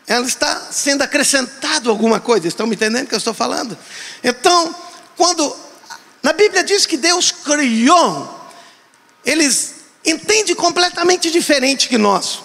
ela 0.07 0.25
está 0.25 0.71
sendo 0.71 1.01
acrescentado 1.01 1.89
alguma 1.89 2.19
coisa. 2.19 2.47
Estão 2.47 2.67
me 2.67 2.75
entendendo 2.75 3.05
o 3.05 3.07
que 3.07 3.15
eu 3.15 3.19
estou 3.19 3.33
falando? 3.33 3.77
Então, 4.23 4.75
quando 5.17 5.55
na 6.21 6.33
Bíblia 6.33 6.63
diz 6.63 6.85
que 6.85 6.97
Deus 6.97 7.31
criou, 7.31 8.49
eles 9.25 9.75
entendem 10.05 10.55
completamente 10.55 11.31
diferente 11.31 11.87
que 11.87 11.97
nós. 11.97 12.43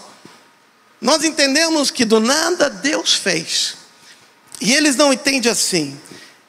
Nós 1.01 1.25
entendemos 1.25 1.91
que 1.91 2.05
do 2.05 2.21
nada 2.21 2.69
Deus 2.69 3.15
fez. 3.15 3.75
E 4.61 4.75
eles 4.75 4.97
não 4.97 5.13
entendem 5.13 5.51
assim. 5.51 5.99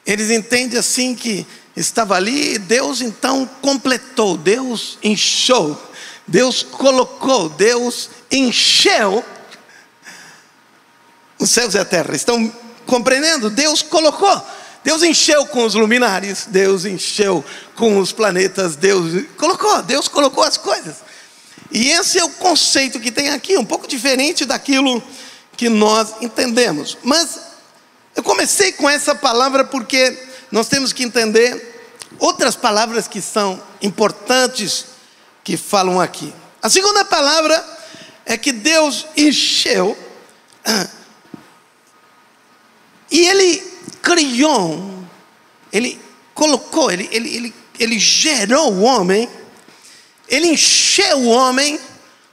Eles 0.04 0.30
entendem 0.30 0.78
assim 0.78 1.14
que 1.14 1.46
estava 1.76 2.16
ali, 2.16 2.58
Deus 2.58 3.00
então 3.00 3.48
completou, 3.62 4.36
Deus 4.36 4.98
encheu, 5.02 5.80
Deus 6.26 6.62
colocou, 6.62 7.48
Deus 7.48 8.10
encheu 8.30 9.24
os 11.38 11.50
céus 11.50 11.74
e 11.74 11.78
a 11.78 11.84
terra. 11.84 12.14
Estão 12.14 12.52
compreendendo? 12.86 13.50
Deus 13.50 13.82
colocou. 13.82 14.42
Deus 14.84 15.02
encheu 15.02 15.46
com 15.46 15.64
os 15.64 15.74
luminares, 15.74 16.46
Deus 16.48 16.84
encheu 16.84 17.44
com 17.76 17.98
os 17.98 18.10
planetas, 18.10 18.74
Deus 18.74 19.24
colocou, 19.36 19.80
Deus 19.82 20.08
colocou 20.08 20.42
as 20.42 20.56
coisas. 20.56 20.96
E 21.70 21.90
esse 21.90 22.18
é 22.18 22.24
o 22.24 22.30
conceito 22.30 22.98
que 22.98 23.12
tem 23.12 23.30
aqui, 23.30 23.56
um 23.56 23.64
pouco 23.64 23.86
diferente 23.86 24.44
daquilo 24.44 25.02
que 25.56 25.68
nós 25.68 26.14
entendemos. 26.20 26.98
Mas 27.02 27.38
eu 28.16 28.22
comecei 28.22 28.72
com 28.72 28.90
essa 28.90 29.14
palavra 29.14 29.64
porque 29.64 30.18
nós 30.50 30.68
temos 30.68 30.92
que 30.92 31.04
entender 31.04 31.70
outras 32.18 32.56
palavras 32.56 33.06
que 33.06 33.22
são 33.22 33.62
importantes 33.80 34.86
que 35.44 35.56
falam 35.56 36.00
aqui. 36.00 36.32
A 36.62 36.70
segunda 36.70 37.04
palavra 37.04 37.64
é 38.24 38.36
que 38.36 38.52
Deus 38.52 39.06
encheu 39.16 39.96
e 43.10 43.26
Ele 43.26 43.58
criou, 44.00 45.04
Ele 45.72 46.00
colocou, 46.34 46.90
Ele, 46.90 47.08
ele, 47.12 47.36
ele, 47.36 47.54
ele 47.78 47.98
gerou 47.98 48.72
o 48.72 48.82
homem 48.82 49.28
ele 50.32 50.48
encheu 50.48 51.18
o 51.18 51.28
homem 51.28 51.78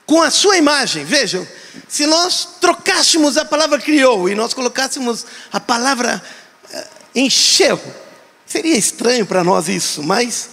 com 0.06 0.22
a 0.22 0.32
sua 0.32 0.56
imagem. 0.56 1.04
Vejam, 1.04 1.46
se 1.86 2.06
nós 2.06 2.48
trocássemos 2.62 3.38
a 3.38 3.44
palavra 3.44 3.78
criou 3.78 4.30
e 4.30 4.36
nós 4.36 4.54
colocássemos 4.54 5.26
a 5.52 5.60
palavra 5.60 6.24
uh, 6.74 6.84
encheu, 7.14 7.78
seria 8.46 8.78
estranho 8.78 9.26
para 9.26 9.44
nós 9.44 9.68
isso, 9.68 10.02
mas 10.02 10.50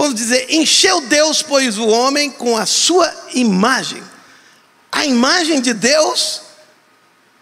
vamos 0.00 0.14
dizer, 0.14 0.46
encheu 0.50 1.02
Deus, 1.02 1.42
pois 1.42 1.76
o 1.76 1.86
homem 1.86 2.30
com 2.30 2.56
a 2.56 2.64
sua 2.64 3.14
imagem. 3.34 4.02
A 4.90 5.04
imagem 5.04 5.60
de 5.60 5.74
Deus, 5.74 6.40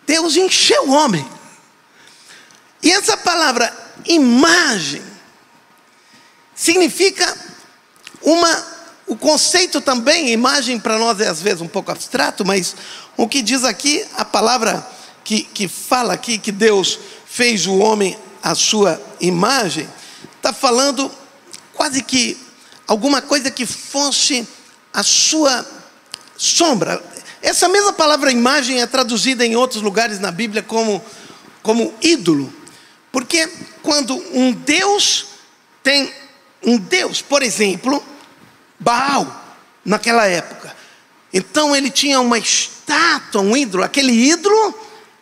Deus 0.04 0.34
encheu 0.34 0.88
o 0.88 0.90
homem. 0.90 1.24
E 2.82 2.90
essa 2.90 3.16
palavra 3.16 3.72
imagem 4.04 5.00
significa 6.52 7.32
uma 8.20 8.78
o 9.06 9.16
conceito 9.16 9.80
também, 9.80 10.32
imagem 10.32 10.80
para 10.80 10.98
nós 10.98 11.20
é 11.20 11.28
às 11.28 11.40
vezes 11.40 11.62
um 11.62 11.68
pouco 11.68 11.92
abstrato, 11.92 12.44
mas 12.44 12.74
o 13.16 13.28
que 13.28 13.40
diz 13.40 13.62
aqui, 13.64 14.04
a 14.16 14.24
palavra 14.24 14.84
que, 15.22 15.44
que 15.44 15.68
fala 15.68 16.12
aqui 16.12 16.36
que 16.38 16.50
Deus 16.50 16.98
fez 17.24 17.66
o 17.66 17.78
homem 17.78 18.18
à 18.42 18.56
sua 18.56 19.00
imagem, 19.20 19.88
está 20.36 20.52
falando 20.52 21.08
quase 21.72 22.02
que 22.02 22.47
alguma 22.88 23.20
coisa 23.20 23.50
que 23.50 23.66
fosse 23.66 24.48
a 24.92 25.02
sua 25.02 25.64
sombra. 26.36 27.02
Essa 27.42 27.68
mesma 27.68 27.92
palavra 27.92 28.32
imagem 28.32 28.80
é 28.80 28.86
traduzida 28.86 29.44
em 29.44 29.54
outros 29.54 29.82
lugares 29.82 30.18
na 30.18 30.32
Bíblia 30.32 30.62
como, 30.62 31.04
como 31.62 31.94
ídolo, 32.00 32.52
porque 33.12 33.46
quando 33.82 34.16
um 34.32 34.52
Deus 34.52 35.26
tem 35.82 36.12
um 36.62 36.78
Deus, 36.78 37.22
por 37.22 37.42
exemplo, 37.42 38.02
Baal, 38.80 39.56
naquela 39.84 40.26
época. 40.26 40.74
Então 41.32 41.76
ele 41.76 41.90
tinha 41.90 42.20
uma 42.20 42.38
estátua, 42.38 43.42
um 43.42 43.56
ídolo. 43.56 43.84
Aquele 43.84 44.12
ídolo 44.12 44.74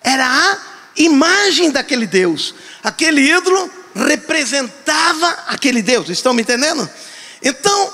era 0.02 0.26
a 0.26 0.58
imagem 0.96 1.70
daquele 1.70 2.06
Deus. 2.06 2.54
Aquele 2.82 3.20
ídolo 3.20 3.70
representava 3.94 5.28
aquele 5.46 5.82
Deus. 5.82 6.08
Estão 6.08 6.32
me 6.32 6.42
entendendo? 6.42 6.88
Então, 7.48 7.92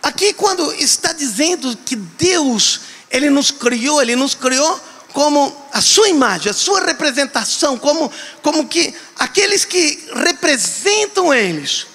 aqui 0.00 0.32
quando 0.32 0.72
está 0.74 1.12
dizendo 1.12 1.76
que 1.78 1.96
Deus, 1.96 2.82
ele 3.10 3.28
nos 3.28 3.50
criou, 3.50 4.00
ele 4.00 4.14
nos 4.14 4.36
criou 4.36 4.80
como 5.12 5.52
a 5.72 5.80
sua 5.80 6.08
imagem, 6.08 6.48
a 6.48 6.54
sua 6.54 6.80
representação, 6.80 7.76
como, 7.76 8.08
como 8.40 8.68
que 8.68 8.94
aqueles 9.18 9.64
que 9.64 10.08
representam 10.14 11.34
eles. 11.34 11.88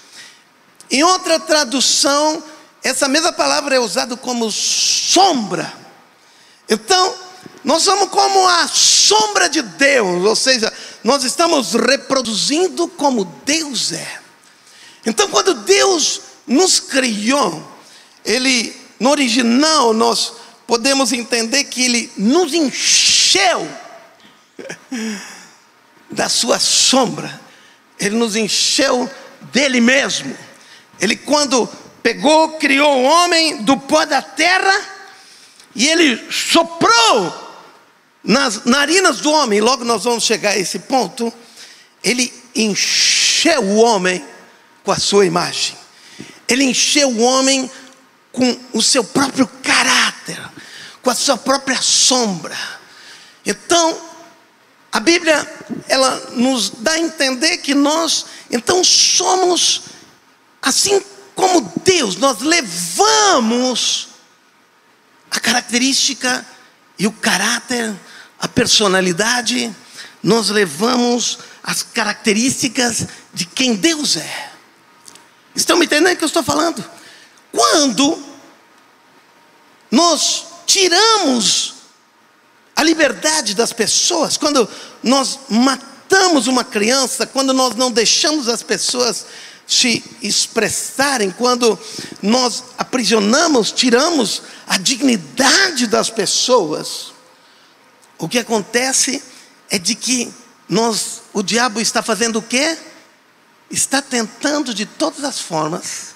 Em 0.92 1.02
outra 1.02 1.40
tradução, 1.40 2.44
essa 2.84 3.08
mesma 3.08 3.32
palavra 3.32 3.78
é 3.78 3.80
usada 3.80 4.18
como 4.18 4.52
sombra. 4.52 5.72
Então, 6.68 7.16
nós 7.64 7.82
somos 7.84 8.10
como 8.10 8.46
a 8.46 8.68
sombra 8.68 9.48
de 9.48 9.62
Deus, 9.62 10.26
ou 10.26 10.36
seja, 10.36 10.74
nós 11.02 11.24
estamos 11.24 11.76
reproduzindo 11.76 12.90
como 12.90 13.24
Deus 13.46 13.94
é. 13.94 14.20
Então, 15.06 15.30
quando 15.30 15.54
Deus 15.54 16.28
nos 16.50 16.80
criou, 16.80 17.66
Ele, 18.26 18.76
no 19.00 19.12
original, 19.12 19.94
nós 19.94 20.34
podemos 20.68 21.14
entender 21.14 21.64
que 21.66 21.84
Ele 21.84 22.12
nos 22.18 22.54
encheu 22.54 23.68
da 26.12 26.28
Sua 26.28 26.60
sombra, 26.60 27.40
Ele 28.00 28.18
nos 28.18 28.36
encheu 28.36 29.10
dele 29.54 29.80
mesmo. 29.80 30.36
Ele, 31.00 31.16
quando 31.16 31.70
pegou, 32.04 32.58
criou 32.58 32.98
o 32.98 33.04
homem 33.04 33.62
do 33.64 33.78
pó 33.78 34.06
da 34.06 34.22
terra 34.22 35.00
e 35.76 35.88
ele 35.88 36.32
soprou 36.32 37.50
nas 38.24 38.66
narinas 38.66 39.20
do 39.20 39.32
homem. 39.32 39.62
Logo 39.62 39.86
nós 39.86 40.04
vamos 40.04 40.24
chegar 40.24 40.52
a 40.52 40.58
esse 40.58 40.80
ponto. 40.80 41.32
Ele 42.04 42.34
encheu 42.56 43.62
o 43.62 43.78
homem 43.78 44.26
com 44.84 44.92
a 44.92 45.00
sua 45.00 45.26
imagem. 45.26 45.79
Ele 46.50 46.66
encheu 46.66 47.10
o 47.10 47.22
homem 47.22 47.72
com 48.34 48.60
o 48.74 48.82
seu 48.82 49.04
próprio 49.04 49.48
caráter, 49.64 50.38
com 51.02 51.10
a 51.10 51.16
sua 51.16 51.38
própria 51.38 51.82
sombra. 51.82 52.58
Então, 53.46 54.10
A 54.92 55.00
Bíblia, 55.00 55.48
ela 55.88 56.32
nos 56.32 56.72
dá 56.72 56.94
a 56.94 57.00
entender 57.00 57.58
que 57.58 57.76
nós, 57.76 58.26
então, 58.50 58.84
somos, 58.84 59.82
assim 60.62 61.02
como 61.36 61.72
Deus, 61.84 62.16
nós 62.16 62.40
levamos 62.42 64.08
a 65.30 65.40
característica 65.40 66.46
e 66.98 67.06
o 67.06 67.12
caráter, 67.12 67.96
a 68.40 68.48
personalidade, 68.48 69.74
nós 70.24 70.50
levamos 70.50 71.38
as 71.64 71.84
características 71.84 73.08
de 73.32 73.46
quem 73.46 73.76
Deus 73.76 74.18
é. 74.18 74.49
Estão 75.60 75.78
me 75.78 75.86
entendendo 75.86 76.14
o 76.14 76.18
que 76.18 76.24
eu 76.24 76.28
estou 76.28 76.42
falando? 76.42 76.84
Quando 77.52 78.18
nós 79.92 80.46
tiramos 80.66 81.74
a 82.74 82.82
liberdade 82.82 83.54
das 83.54 83.74
pessoas, 83.74 84.38
quando 84.38 84.70
nós 85.04 85.38
matamos 85.50 86.48
uma 86.48 86.64
criança, 86.64 87.28
quando 87.28 87.54
nós 87.54 87.76
não 87.76 87.92
deixamos 87.92 88.48
as 88.48 88.64
pessoas 88.64 89.26
se 89.68 90.02
expressarem, 90.22 91.30
quando 91.30 91.78
nós 92.24 92.64
aprisionamos, 92.78 93.72
tiramos 93.72 94.42
a 94.66 94.78
dignidade 94.78 95.88
das 95.88 96.10
pessoas, 96.10 97.12
o 98.18 98.30
que 98.30 98.40
acontece 98.40 99.22
é 99.70 99.78
de 99.78 99.94
que 99.94 100.34
nós, 100.70 101.24
o 101.34 101.44
diabo 101.44 101.82
está 101.82 102.02
fazendo 102.02 102.40
o 102.40 102.42
quê? 102.42 102.78
Está 103.70 104.02
tentando 104.02 104.74
de 104.74 104.86
todas 104.86 105.24
as 105.24 105.40
formas 105.40 106.16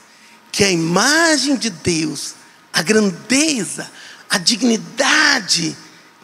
que 0.52 0.64
a 0.64 0.72
imagem 0.72 1.56
de 1.56 1.70
Deus, 1.70 2.36
a 2.72 2.82
grandeza, 2.82 3.90
a 4.30 4.38
dignidade 4.38 5.76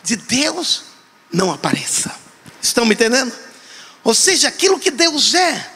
de 0.04 0.16
Deus 0.16 0.84
não 1.32 1.52
apareça. 1.52 2.16
Estão 2.62 2.86
me 2.86 2.94
entendendo? 2.94 3.32
Ou 4.04 4.14
seja, 4.14 4.48
aquilo 4.48 4.80
que 4.80 4.92
Deus 4.92 5.34
é. 5.34 5.72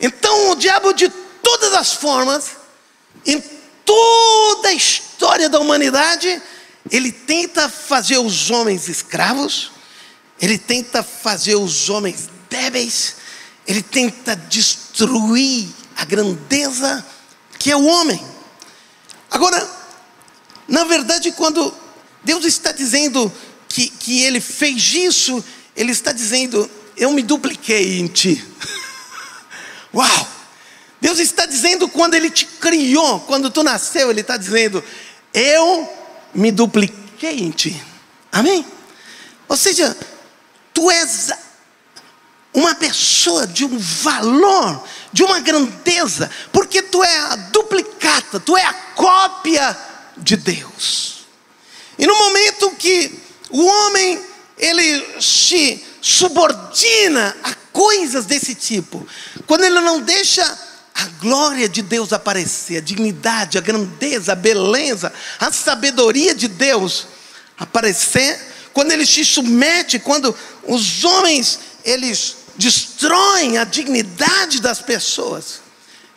Então 0.00 0.50
o 0.50 0.56
diabo, 0.56 0.92
de 0.92 1.08
todas 1.42 1.74
as 1.74 1.92
formas, 1.92 2.56
em 3.26 3.42
toda 3.84 4.68
a 4.68 4.72
história 4.72 5.48
da 5.48 5.58
humanidade, 5.58 6.42
ele 6.90 7.12
tenta 7.12 7.68
fazer 7.68 8.18
os 8.18 8.50
homens 8.50 8.88
escravos, 8.88 9.72
ele 10.40 10.58
tenta 10.58 11.02
fazer 11.02 11.56
os 11.56 11.88
homens 11.88 12.28
débeis, 12.48 13.16
ele 13.66 13.82
tenta 13.82 14.34
destruir 14.36 14.87
a 15.96 16.04
grandeza 16.04 17.04
que 17.58 17.70
é 17.70 17.76
o 17.76 17.84
homem. 17.84 18.22
Agora, 19.30 19.68
na 20.66 20.84
verdade, 20.84 21.32
quando 21.32 21.74
Deus 22.24 22.44
está 22.44 22.72
dizendo 22.72 23.32
que, 23.68 23.88
que 23.88 24.22
ele 24.22 24.40
fez 24.40 24.94
isso, 24.94 25.44
ele 25.76 25.92
está 25.92 26.12
dizendo: 26.12 26.70
Eu 26.96 27.12
me 27.12 27.22
dupliquei 27.22 27.98
em 27.98 28.06
ti. 28.06 28.44
Uau! 29.94 30.28
Deus 31.00 31.18
está 31.18 31.46
dizendo 31.46 31.88
quando 31.88 32.14
ele 32.14 32.30
te 32.30 32.44
criou, 32.44 33.20
quando 33.20 33.50
tu 33.50 33.62
nasceu, 33.62 34.10
ele 34.10 34.20
está 34.20 34.36
dizendo: 34.36 34.82
Eu 35.32 35.88
me 36.34 36.50
dupliquei 36.50 37.40
em 37.40 37.50
ti. 37.50 37.82
Amém? 38.30 38.64
Ou 39.48 39.56
seja, 39.56 39.96
tu 40.74 40.90
és 40.90 41.30
uma 42.58 42.74
pessoa 42.74 43.46
de 43.46 43.64
um 43.64 43.78
valor, 43.78 44.84
de 45.12 45.22
uma 45.22 45.40
grandeza, 45.40 46.30
porque 46.52 46.82
tu 46.82 47.02
é 47.02 47.18
a 47.18 47.36
duplicata, 47.36 48.40
tu 48.40 48.56
é 48.56 48.64
a 48.64 48.72
cópia 48.72 49.76
de 50.16 50.36
Deus. 50.36 51.26
E 51.98 52.06
no 52.06 52.16
momento 52.16 52.70
que 52.72 53.12
o 53.50 53.64
homem 53.64 54.20
ele 54.56 55.20
se 55.20 55.84
subordina 56.00 57.36
a 57.44 57.54
coisas 57.72 58.26
desse 58.26 58.54
tipo, 58.54 59.06
quando 59.46 59.64
ele 59.64 59.80
não 59.80 60.00
deixa 60.00 60.42
a 60.94 61.04
glória 61.20 61.68
de 61.68 61.80
Deus 61.80 62.12
aparecer, 62.12 62.78
a 62.78 62.80
dignidade, 62.80 63.56
a 63.56 63.60
grandeza, 63.60 64.32
a 64.32 64.34
beleza, 64.34 65.12
a 65.38 65.52
sabedoria 65.52 66.34
de 66.34 66.48
Deus 66.48 67.06
aparecer, 67.56 68.36
quando 68.72 68.90
ele 68.90 69.06
se 69.06 69.24
submete, 69.24 69.98
quando 70.00 70.34
os 70.64 71.04
homens 71.04 71.60
eles 71.84 72.37
destroem 72.58 73.56
a 73.56 73.64
dignidade 73.64 74.60
das 74.60 74.82
pessoas, 74.82 75.60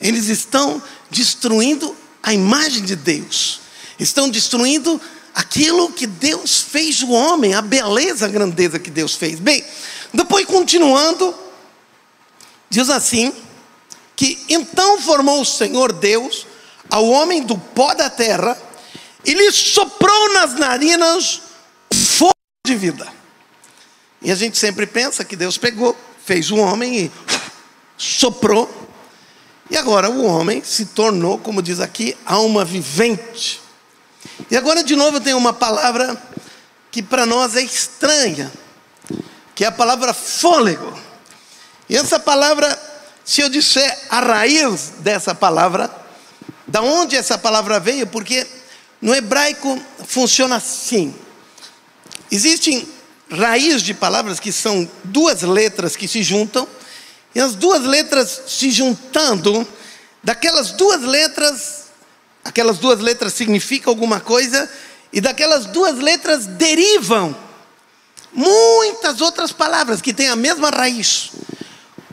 eles 0.01 0.27
estão 0.27 0.82
destruindo 1.10 1.95
a 2.21 2.34
imagem 2.34 2.84
de 2.84 2.95
Deus, 2.95 3.62
estão 3.99 4.30
destruindo 4.30 4.99
aquilo 5.34 5.93
que 5.93 6.08
Deus 6.08 6.62
fez 6.62 7.01
o 7.04 7.12
homem, 7.12 7.54
a 7.54 7.62
beleza, 7.62 8.25
a 8.25 8.30
grandeza 8.30 8.80
que 8.80 8.89
Deus 8.89 9.15
fez. 9.15 9.39
Bem, 9.39 9.63
depois 10.13 10.45
continuando, 10.45 11.34
diz 12.69 12.89
assim: 12.89 13.34
que 14.21 14.38
então 14.49 15.01
formou 15.01 15.41
o 15.41 15.45
Senhor 15.45 15.91
Deus 15.91 16.45
ao 16.89 17.08
homem 17.08 17.41
do 17.41 17.58
pó 17.58 17.93
da 17.95 18.10
terra 18.10 18.56
e 19.25 19.34
lhe 19.34 19.51
soprou 19.51 20.34
nas 20.34 20.54
narinas 20.54 21.41
fogo 21.91 22.36
de 22.65 22.75
vida. 22.75 23.08
E 24.21 24.32
a 24.32 24.36
gente 24.36 24.60
sempre 24.60 24.86
pensa 24.86 25.25
que 25.25 25.36
Deus 25.36 25.58
pegou, 25.58 25.97
fez 26.32 26.50
o 26.50 26.56
homem 26.56 26.98
e 26.98 27.12
soprou. 27.98 28.72
E 29.70 29.76
agora 29.76 30.10
o 30.10 30.26
homem 30.26 30.63
se 30.63 30.86
tornou, 30.86 31.38
como 31.38 31.62
diz 31.62 31.82
aqui, 31.82 32.15
alma 32.26 32.63
vivente. 32.63 33.62
E 34.50 34.56
agora 34.56 34.82
de 34.82 34.96
novo 34.96 35.20
tem 35.20 35.34
uma 35.34 35.52
palavra 35.52 36.15
que 36.89 37.04
para 37.04 37.26
nós 37.26 37.58
é 37.58 37.62
estranha, 37.62 38.50
que 39.54 39.65
é 39.65 39.67
a 39.67 39.74
palavra 39.74 40.13
fôlego. 40.13 40.98
E 41.89 41.98
essa 41.98 42.17
palavra, 42.17 42.82
se 43.26 43.41
eu 43.41 43.50
disser 43.50 44.00
a 44.10 44.22
raiz 44.22 44.94
dessa 45.00 45.36
palavra, 45.36 45.94
da 46.65 46.82
onde 46.82 47.17
essa 47.17 47.38
palavra 47.38 47.78
veio, 47.78 48.08
porque 48.08 48.48
no 49.02 49.13
hebraico 49.13 49.78
funciona 50.08 50.56
assim. 50.56 51.13
Existem 52.32 52.88
raízes 53.32 53.82
de 53.82 53.94
palavras 53.94 54.39
que 54.39 54.52
são 54.52 54.89
duas 55.04 55.41
letras 55.41 55.96
que 55.96 56.08
se 56.08 56.22
juntam, 56.22 56.67
e 57.34 57.39
as 57.39 57.56
duas 57.56 57.84
letras 57.84 58.41
se 58.48 58.70
juntando, 58.70 59.65
daquelas 60.22 60.72
duas 60.72 61.02
letras 61.02 61.82
Aquelas 62.44 62.80
duas 62.80 63.00
letras 63.00 63.34
significam 63.34 63.91
alguma 63.91 64.20
coisa 64.20 64.70
e 65.13 65.22
daquelas 65.22 65.65
duas 65.67 65.98
letras 65.98 66.46
derivam 66.46 67.36
muitas 68.34 69.22
outras 69.22 69.52
palavras 69.52 70.02
que 70.02 70.13
têm 70.13 70.30
a 70.30 70.36
mesma 70.36 70.70
raiz. 70.70 71.32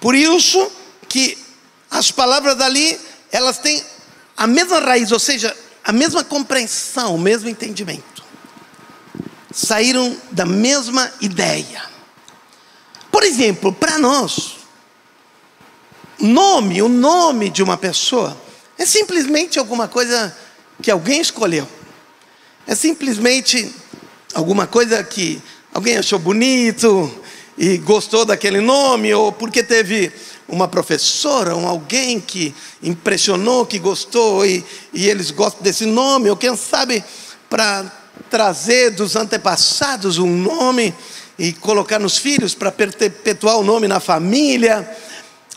Por 0.01 0.15
isso 0.15 0.71
que 1.09 1.39
as 1.91 2.11
palavras 2.11 2.57
dali, 2.57 2.99
elas 3.33 3.59
têm 3.59 3.83
a 4.37 4.47
mesma 4.47 4.81
raiz, 4.81 5.11
ou 5.13 5.19
seja, 5.19 5.57
a 5.83 5.93
mesma 5.93 6.23
compreensão, 6.23 7.15
o 7.15 7.19
mesmo 7.19 7.49
entendimento. 7.49 8.18
Saíram 9.61 10.17
da 10.31 10.47
mesma 10.47 11.13
ideia. 11.21 11.83
Por 13.11 13.25
exemplo, 13.25 13.73
para 13.73 13.99
nós, 13.99 14.59
nome, 16.17 16.81
o 16.81 16.89
nome 16.89 17.51
de 17.51 17.61
uma 17.61 17.77
pessoa 17.77 18.41
é 18.79 18.87
simplesmente 18.87 19.59
alguma 19.59 19.89
coisa 19.89 20.33
que 20.81 20.89
alguém 20.89 21.21
escolheu. 21.21 21.67
É 22.69 22.77
simplesmente 22.77 23.75
alguma 24.33 24.65
coisa 24.65 25.03
que 25.03 25.43
alguém 25.75 25.97
achou 25.97 26.21
bonito 26.21 27.13
e 27.59 27.79
gostou 27.79 28.25
daquele 28.25 28.61
nome, 28.61 29.13
ou 29.13 29.33
porque 29.33 29.65
teve 29.65 30.13
uma 30.47 30.69
professora, 30.69 31.57
um 31.57 31.67
alguém 31.67 32.21
que 32.21 32.55
impressionou, 32.81 33.67
que 33.67 33.81
gostou 33.81 34.47
e, 34.47 34.65
e 34.95 35.09
eles 35.09 35.33
gostam 35.33 35.63
desse 35.63 35.85
nome, 35.85 36.31
ou 36.31 36.37
quem 36.37 36.57
sabe 36.57 37.03
para 37.51 37.98
trazer 38.31 38.91
dos 38.91 39.17
antepassados 39.17 40.19
um 40.19 40.37
nome 40.37 40.95
e 41.39 41.53
colocar 41.53 41.99
nos 41.99 42.19
filhos 42.19 42.55
para 42.55 42.73
perpetuar 42.73 43.59
o 43.59 43.63
nome 43.63 43.87
na 43.87 44.01
família. 44.01 44.89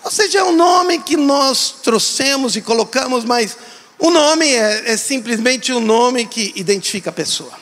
Ou 0.03 0.11
seja, 0.11 0.39
é 0.39 0.43
um 0.43 0.55
nome 0.55 0.99
que 0.99 1.17
nós 1.17 1.75
trouxemos 1.83 2.55
e 2.55 2.61
colocamos, 2.61 3.23
mas 3.23 3.57
o 3.97 4.09
nome 4.09 4.47
é, 4.47 4.91
é 4.91 4.97
simplesmente 4.97 5.71
o 5.71 5.77
um 5.77 5.81
nome 5.81 6.25
que 6.25 6.51
identifica 6.55 7.09
a 7.09 7.13
pessoa. 7.13 7.53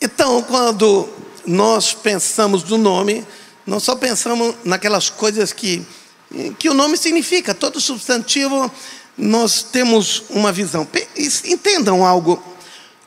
Então, 0.00 0.42
quando 0.42 1.08
nós 1.46 1.92
pensamos 1.92 2.64
no 2.64 2.78
nome, 2.78 3.26
nós 3.66 3.82
só 3.82 3.94
pensamos 3.94 4.54
naquelas 4.64 5.10
coisas 5.10 5.52
que, 5.52 5.86
que 6.58 6.68
o 6.68 6.74
nome 6.74 6.96
significa. 6.96 7.54
Todo 7.54 7.80
substantivo, 7.80 8.70
nós 9.20 9.62
temos 9.62 10.24
uma 10.30 10.50
visão. 10.50 10.88
Entendam 11.44 12.04
algo. 12.04 12.42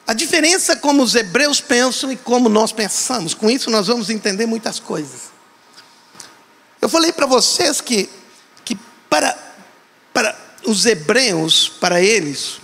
A 0.06 0.14
diferença 0.14 0.76
como 0.76 1.02
os 1.02 1.16
hebreus 1.16 1.60
pensam 1.60 2.12
e 2.12 2.16
como 2.16 2.48
nós 2.50 2.72
pensamos. 2.72 3.34
Com 3.34 3.50
isso, 3.50 3.72
nós 3.72 3.88
vamos 3.88 4.10
entender 4.10 4.46
muitas 4.46 4.80
coisas. 4.80 5.34
Eu 6.80 6.88
falei 6.88 7.12
para 7.12 7.26
vocês 7.26 7.82
que, 7.82 8.10
que 8.64 8.78
para, 9.10 9.36
para 10.14 10.38
os 10.66 10.86
hebreus, 10.86 11.68
para 11.80 12.02
eles, 12.02 12.60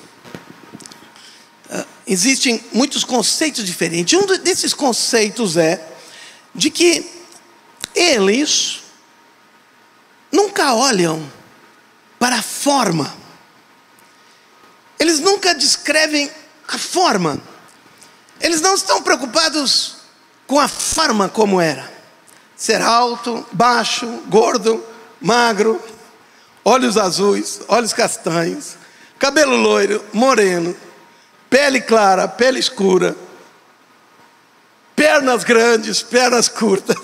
ah, 1.72 1.86
existem 2.06 2.64
muitos 2.72 3.04
conceitos 3.04 3.66
diferentes. 3.66 4.20
Um 4.20 4.28
desses 4.44 4.74
conceitos 4.74 5.58
é 5.58 5.88
de 6.54 6.70
que 6.70 7.10
eles 7.96 8.84
nunca 10.32 10.76
olham 10.76 11.32
para 12.20 12.36
a 12.36 12.44
forma. 12.44 13.19
Eles 15.00 15.20
nunca 15.20 15.56
descrevem 15.56 16.30
a 16.68 16.78
forma. 16.78 17.42
Eles 18.42 18.60
não 18.60 18.76
estão 18.76 19.02
preocupados 19.02 19.96
com 20.46 20.60
a 20.60 20.68
forma 20.68 21.30
como 21.30 21.62
era. 21.62 21.90
Ser 22.56 22.82
alto, 22.82 23.46
baixo, 23.54 24.06
gordo, 24.28 24.86
magro, 25.22 25.82
olhos 26.66 26.98
azuis, 26.98 27.62
olhos 27.70 27.94
castanhos, 27.94 28.76
cabelo 29.18 29.56
loiro, 29.56 30.04
moreno, 30.12 30.76
pele 31.50 31.80
clara, 31.80 32.28
pele 32.28 32.60
escura, 32.60 33.16
pernas 34.96 35.46
grandes, 35.46 36.02
pernas 36.02 36.50
curtas. 36.50 36.98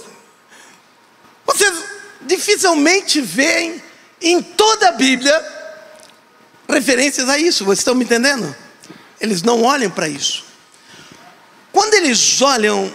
Vocês 1.46 1.74
dificilmente 2.22 3.22
veem 3.22 3.82
em 4.22 4.42
toda 4.42 4.90
a 4.90 4.92
Bíblia 4.92 5.55
referências 6.68 7.30
a 7.30 7.38
isso, 7.38 7.66
vocês 7.66 7.80
estão 7.80 7.96
me 7.96 8.04
entendendo? 8.04 8.56
Eles 9.20 9.42
não 9.42 9.64
olham 9.64 9.90
para 9.90 10.08
isso. 10.08 10.44
Quando 11.72 11.94
eles 11.96 12.42
olham 12.42 12.92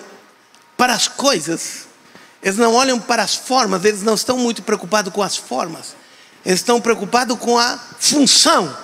para 0.76 0.94
as 0.94 1.06
coisas, 1.06 1.86
eles 2.42 2.56
não 2.56 2.74
olham 2.74 2.98
para 2.98 3.22
as 3.22 3.36
formas, 3.36 3.84
eles 3.84 4.02
não 4.02 4.14
estão 4.14 4.38
muito 4.38 4.62
preocupados 4.62 5.12
com 5.12 5.22
as 5.22 5.36
formas, 5.36 5.94
eles 6.44 6.60
estão 6.60 6.80
preocupados 6.80 7.38
com 7.38 7.58
a 7.58 7.78
função. 7.98 8.74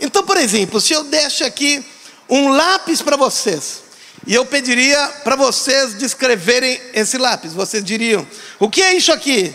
Então, 0.00 0.24
por 0.24 0.36
exemplo, 0.36 0.80
se 0.80 0.92
eu 0.92 1.04
deixo 1.04 1.44
aqui 1.44 1.84
um 2.28 2.48
lápis 2.48 3.00
para 3.00 3.16
vocês, 3.16 3.84
e 4.26 4.34
eu 4.34 4.44
pediria 4.44 5.06
para 5.22 5.36
vocês 5.36 5.94
descreverem 5.94 6.80
esse 6.92 7.18
lápis, 7.18 7.52
vocês 7.52 7.84
diriam: 7.84 8.26
o 8.58 8.68
que 8.68 8.82
é 8.82 8.94
isso 8.94 9.12
aqui? 9.12 9.54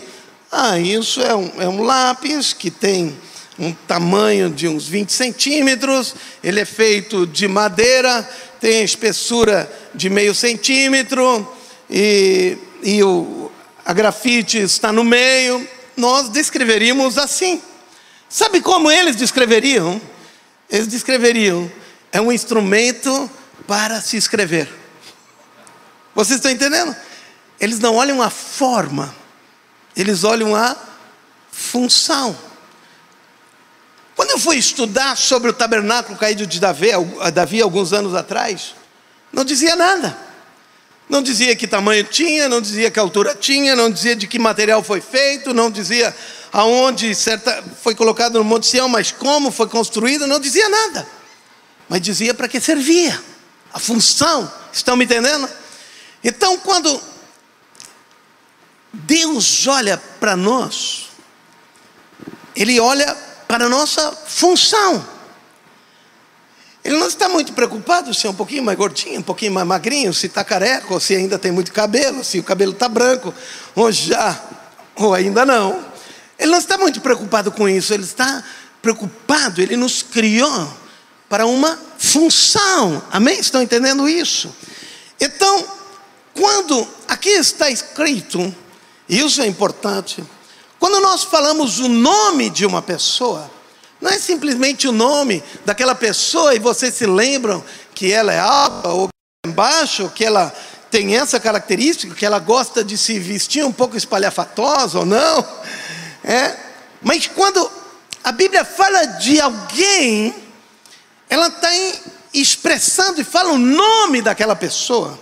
Ah, 0.50 0.78
isso 0.78 1.20
é 1.20 1.34
um, 1.34 1.52
é 1.58 1.68
um 1.68 1.82
lápis 1.82 2.52
que 2.52 2.70
tem 2.70 3.16
um 3.60 3.72
tamanho 3.72 4.48
de 4.48 4.66
uns 4.66 4.88
20 4.88 5.12
centímetros, 5.12 6.14
ele 6.42 6.60
é 6.60 6.64
feito 6.64 7.26
de 7.26 7.46
madeira, 7.46 8.26
tem 8.58 8.82
espessura 8.82 9.70
de 9.94 10.08
meio 10.08 10.34
centímetro, 10.34 11.46
e, 11.90 12.56
e 12.82 13.02
o, 13.02 13.52
a 13.84 13.92
grafite 13.92 14.56
está 14.56 14.90
no 14.90 15.04
meio. 15.04 15.68
Nós 15.94 16.30
descreveríamos 16.30 17.18
assim. 17.18 17.60
Sabe 18.30 18.62
como 18.62 18.90
eles 18.90 19.14
descreveriam? 19.14 20.00
Eles 20.70 20.88
descreveriam: 20.88 21.70
é 22.10 22.20
um 22.20 22.32
instrumento 22.32 23.30
para 23.66 24.00
se 24.00 24.16
escrever. 24.16 24.72
Vocês 26.14 26.36
estão 26.38 26.50
entendendo? 26.50 26.96
Eles 27.60 27.78
não 27.78 27.96
olham 27.96 28.22
a 28.22 28.30
forma, 28.30 29.14
eles 29.94 30.24
olham 30.24 30.56
a 30.56 30.74
função. 31.52 32.49
Quando 34.20 34.32
eu 34.32 34.38
fui 34.38 34.58
estudar 34.58 35.16
sobre 35.16 35.48
o 35.48 35.52
tabernáculo 35.54 36.18
caído 36.18 36.46
de 36.46 36.60
Davi, 36.60 36.90
Davi 37.32 37.62
alguns 37.62 37.94
anos 37.94 38.14
atrás, 38.14 38.74
não 39.32 39.46
dizia 39.46 39.74
nada. 39.74 40.14
Não 41.08 41.22
dizia 41.22 41.56
que 41.56 41.66
tamanho 41.66 42.04
tinha, 42.04 42.46
não 42.46 42.60
dizia 42.60 42.90
que 42.90 42.98
altura 42.98 43.34
tinha, 43.34 43.74
não 43.74 43.90
dizia 43.90 44.14
de 44.14 44.26
que 44.26 44.38
material 44.38 44.82
foi 44.82 45.00
feito, 45.00 45.54
não 45.54 45.70
dizia 45.70 46.14
aonde 46.52 47.14
certa, 47.14 47.64
foi 47.82 47.94
colocado 47.94 48.34
no 48.34 48.44
Monte 48.44 48.66
Sião, 48.66 48.90
mas 48.90 49.10
como 49.10 49.50
foi 49.50 49.68
construído, 49.68 50.26
não 50.26 50.38
dizia 50.38 50.68
nada. 50.68 51.08
Mas 51.88 52.02
dizia 52.02 52.34
para 52.34 52.46
que 52.46 52.60
servia, 52.60 53.18
a 53.72 53.78
função, 53.78 54.52
estão 54.70 54.96
me 54.96 55.06
entendendo? 55.06 55.48
Então, 56.22 56.58
quando 56.58 57.00
Deus 58.92 59.66
olha 59.66 59.96
para 59.96 60.36
nós, 60.36 61.08
Ele 62.54 62.78
olha 62.78 63.29
para 63.50 63.64
a 63.64 63.68
nossa 63.68 64.12
função. 64.12 65.04
Ele 66.84 66.96
não 66.96 67.08
está 67.08 67.28
muito 67.28 67.52
preocupado 67.52 68.14
se 68.14 68.24
é 68.24 68.30
um 68.30 68.34
pouquinho 68.34 68.62
mais 68.62 68.78
gordinho, 68.78 69.18
um 69.18 69.24
pouquinho 69.24 69.50
mais 69.50 69.66
magrinho, 69.66 70.14
se 70.14 70.28
está 70.28 70.44
careca, 70.44 70.94
ou 70.94 71.00
se 71.00 71.16
ainda 71.16 71.36
tem 71.36 71.50
muito 71.50 71.72
cabelo, 71.72 72.22
se 72.22 72.38
o 72.38 72.44
cabelo 72.44 72.70
está 72.70 72.88
branco, 72.88 73.34
ou 73.74 73.90
já, 73.90 74.40
ou 74.94 75.12
ainda 75.12 75.44
não. 75.44 75.84
Ele 76.38 76.52
não 76.52 76.58
está 76.58 76.78
muito 76.78 77.00
preocupado 77.00 77.50
com 77.50 77.68
isso, 77.68 77.92
ele 77.92 78.04
está 78.04 78.44
preocupado, 78.80 79.60
ele 79.60 79.76
nos 79.76 80.00
criou 80.00 80.72
para 81.28 81.44
uma 81.44 81.76
função. 81.98 83.02
Amém? 83.10 83.40
Estão 83.40 83.60
entendendo 83.60 84.08
isso? 84.08 84.54
Então, 85.20 85.66
quando 86.34 86.86
aqui 87.08 87.30
está 87.30 87.68
escrito, 87.68 88.54
isso 89.08 89.42
é 89.42 89.46
importante, 89.48 90.24
quando 90.90 91.04
nós 91.04 91.22
falamos 91.22 91.78
o 91.78 91.88
nome 91.88 92.50
de 92.50 92.66
uma 92.66 92.82
pessoa, 92.82 93.48
não 94.00 94.10
é 94.10 94.18
simplesmente 94.18 94.88
o 94.88 94.92
nome 94.92 95.40
daquela 95.64 95.94
pessoa 95.94 96.52
e 96.52 96.58
vocês 96.58 96.94
se 96.94 97.06
lembram 97.06 97.64
que 97.94 98.12
ela 98.12 98.32
é 98.32 98.40
alta 98.40 98.88
ou 98.88 99.08
é 99.46 99.48
baixa, 99.50 100.08
que 100.08 100.24
ela 100.24 100.52
tem 100.90 101.16
essa 101.16 101.38
característica, 101.38 102.12
que 102.12 102.26
ela 102.26 102.40
gosta 102.40 102.82
de 102.82 102.98
se 102.98 103.20
vestir 103.20 103.64
um 103.64 103.70
pouco 103.70 103.96
espalhafatosa 103.96 104.98
ou 104.98 105.06
não. 105.06 105.46
É? 106.24 106.56
Mas 107.00 107.28
quando 107.28 107.70
a 108.24 108.32
Bíblia 108.32 108.64
fala 108.64 109.04
de 109.04 109.40
alguém, 109.40 110.34
ela 111.28 111.46
está 111.46 111.70
expressando 112.34 113.20
e 113.20 113.24
fala 113.24 113.52
o 113.52 113.58
nome 113.58 114.22
daquela 114.22 114.56
pessoa, 114.56 115.16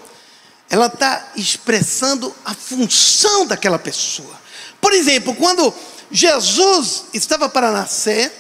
ela 0.71 0.87
está 0.87 1.33
expressando 1.37 2.35
a 2.43 2.55
função 2.55 3.47
daquela 3.47 3.79
pessoa. 3.79 4.48
Por 4.81 4.93
exemplo, 4.93 5.35
quando 5.35 5.73
Jesus 6.11 7.05
estava 7.13 7.49
para 7.49 7.71
nascer, 7.71 8.33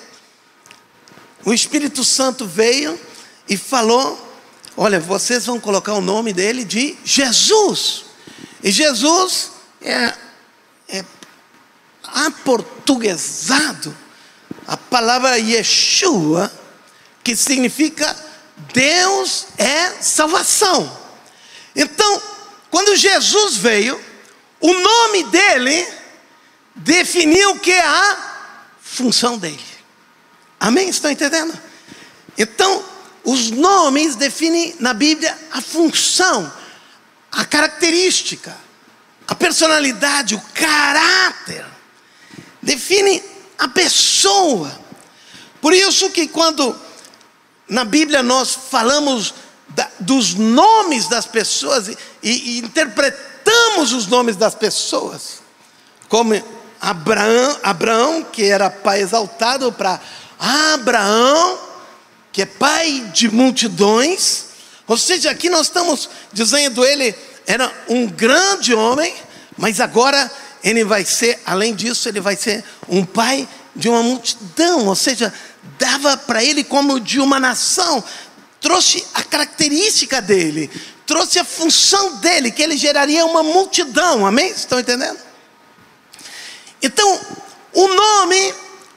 o 1.44 1.52
Espírito 1.52 2.02
Santo 2.04 2.46
veio 2.46 2.98
e 3.48 3.56
falou: 3.56 4.18
Olha, 4.76 5.00
vocês 5.00 5.46
vão 5.46 5.58
colocar 5.58 5.94
o 5.94 6.00
nome 6.00 6.32
dele 6.32 6.64
de 6.64 6.96
Jesus. 7.04 8.04
E 8.62 8.70
Jesus 8.70 9.50
é, 9.80 10.14
é 10.88 11.04
aportuguesado, 12.04 13.96
a 14.66 14.76
palavra 14.76 15.38
Yeshua, 15.38 16.52
que 17.22 17.36
significa 17.36 18.16
Deus 18.72 19.46
é 19.56 20.02
salvação. 20.02 20.98
Então, 21.74 22.22
quando 22.70 22.96
Jesus 22.96 23.56
veio, 23.56 24.00
o 24.60 24.72
nome 24.72 25.24
dele 25.24 25.86
definiu 26.78 27.52
o 27.52 27.58
que 27.58 27.72
é 27.72 27.84
a 27.84 28.18
função 28.80 29.36
dele. 29.38 29.64
Amém? 30.58 30.88
Estão 30.88 31.10
entendendo? 31.10 31.58
Então, 32.36 32.84
os 33.24 33.50
nomes 33.50 34.16
definem 34.16 34.74
na 34.80 34.94
Bíblia 34.94 35.36
a 35.52 35.60
função, 35.60 36.52
a 37.30 37.44
característica, 37.44 38.56
a 39.26 39.34
personalidade, 39.34 40.34
o 40.34 40.40
caráter. 40.54 41.64
Define 42.62 43.22
a 43.58 43.68
pessoa. 43.68 44.78
Por 45.60 45.74
isso 45.74 46.10
que 46.10 46.28
quando 46.28 46.74
na 47.68 47.84
Bíblia 47.84 48.22
nós 48.22 48.56
falamos 48.70 49.34
da, 49.68 49.90
dos 50.00 50.34
nomes 50.34 51.08
das 51.08 51.26
pessoas 51.26 51.88
e, 51.88 51.96
e 52.22 52.58
interpretamos 52.58 53.92
os 53.92 54.06
nomes 54.06 54.36
das 54.36 54.54
pessoas, 54.54 55.42
como 56.08 56.34
Abraão, 56.80 57.58
Abraão, 57.62 58.24
que 58.24 58.44
era 58.44 58.70
pai 58.70 59.00
exaltado, 59.00 59.72
para 59.72 60.00
Abraão, 60.38 61.58
que 62.32 62.42
é 62.42 62.46
pai 62.46 63.10
de 63.12 63.30
multidões. 63.30 64.44
Ou 64.86 64.96
seja, 64.96 65.30
aqui 65.30 65.50
nós 65.50 65.66
estamos 65.66 66.08
dizendo 66.32 66.84
ele 66.84 67.14
era 67.46 67.72
um 67.88 68.06
grande 68.06 68.74
homem, 68.74 69.14
mas 69.56 69.80
agora 69.80 70.30
ele 70.62 70.84
vai 70.84 71.04
ser, 71.04 71.40
além 71.46 71.74
disso, 71.74 72.08
ele 72.08 72.20
vai 72.20 72.36
ser 72.36 72.64
um 72.88 73.04
pai 73.04 73.48
de 73.74 73.88
uma 73.88 74.02
multidão, 74.02 74.86
ou 74.86 74.94
seja, 74.94 75.32
dava 75.78 76.16
para 76.16 76.42
ele 76.42 76.64
como 76.64 77.00
de 77.00 77.20
uma 77.20 77.38
nação, 77.38 78.02
trouxe 78.60 79.04
a 79.14 79.22
característica 79.22 80.20
dele, 80.20 80.70
trouxe 81.06 81.38
a 81.38 81.44
função 81.44 82.16
dele, 82.16 82.50
que 82.50 82.62
ele 82.62 82.76
geraria 82.76 83.24
uma 83.24 83.42
multidão, 83.42 84.26
amém? 84.26 84.50
Estão 84.50 84.80
entendendo? 84.80 85.27
Então, 86.82 87.20
o 87.72 87.88
nome, 87.88 88.54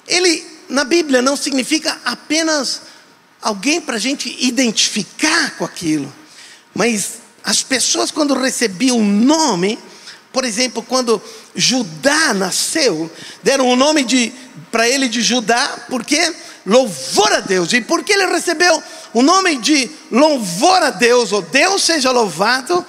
ele 0.07 0.45
na 0.69 0.83
Bíblia 0.83 1.21
não 1.21 1.35
significa 1.35 1.99
apenas 2.05 2.81
alguém 3.41 3.81
para 3.81 3.95
a 3.95 3.99
gente 3.99 4.35
identificar 4.39 5.57
com 5.57 5.65
aquilo, 5.65 6.13
mas 6.73 7.19
as 7.43 7.63
pessoas, 7.63 8.11
quando 8.11 8.33
recebiam 8.33 8.97
um 8.97 9.05
nome, 9.05 9.79
por 10.31 10.45
exemplo, 10.45 10.83
quando 10.83 11.21
Judá 11.55 12.33
nasceu, 12.33 13.11
deram 13.43 13.67
o 13.67 13.75
nome 13.75 14.03
de 14.03 14.31
para 14.71 14.87
ele 14.87 15.09
de 15.09 15.21
Judá, 15.21 15.85
porque 15.89 16.33
louvor 16.65 17.31
a 17.33 17.41
Deus. 17.41 17.73
E 17.73 17.81
porque 17.81 18.13
ele 18.13 18.27
recebeu 18.27 18.81
o 19.13 19.21
nome 19.21 19.57
de 19.57 19.89
louvor 20.09 20.81
a 20.81 20.89
Deus, 20.89 21.33
ou 21.33 21.41
Deus 21.41 21.83
seja 21.83 22.11
louvado, 22.11 22.85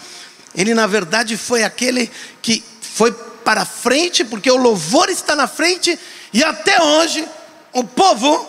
ele 0.55 0.75
na 0.75 0.87
verdade 0.87 1.37
foi 1.37 1.65
aquele 1.65 2.09
que 2.41 2.63
foi 2.81 3.13
para 3.45 3.65
frente, 3.65 4.25
porque 4.25 4.51
o 4.51 4.57
louvor 4.57 5.09
está 5.09 5.37
na 5.37 5.47
frente, 5.47 5.99
e 6.33 6.43
até 6.43 6.83
hoje 6.83 7.27
o 7.73 7.85
povo 7.85 8.49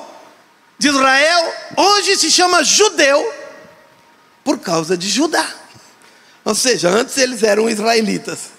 de 0.78 0.90
Israel 0.90 1.54
hoje 1.78 2.16
se 2.18 2.32
chama 2.32 2.64
judeu 2.64 3.34
por 4.44 4.60
causa 4.60 4.98
de 4.98 5.10
Judá. 5.10 5.48
Ou 6.44 6.54
seja, 6.54 6.90
antes 6.90 7.18
eles 7.18 7.42
eram 7.42 7.70
israelitas 7.70 8.52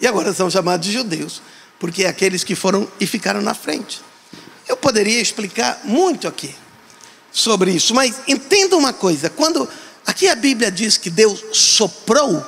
e 0.00 0.06
agora 0.06 0.32
são 0.32 0.50
chamados 0.50 0.86
de 0.86 0.92
judeus, 0.92 1.40
porque 1.78 2.04
é 2.04 2.08
aqueles 2.08 2.42
que 2.42 2.54
foram 2.54 2.88
e 2.98 3.06
ficaram 3.06 3.40
na 3.40 3.54
frente. 3.54 4.00
Eu 4.66 4.76
poderia 4.76 5.20
explicar 5.20 5.80
muito 5.84 6.26
aqui 6.26 6.54
sobre 7.32 7.70
isso, 7.70 7.94
mas 7.94 8.16
entenda 8.26 8.76
uma 8.76 8.92
coisa: 8.92 9.30
quando 9.30 9.68
aqui 10.06 10.28
a 10.28 10.34
Bíblia 10.34 10.70
diz 10.70 10.96
que 10.96 11.10
Deus 11.10 11.44
soprou 11.52 12.44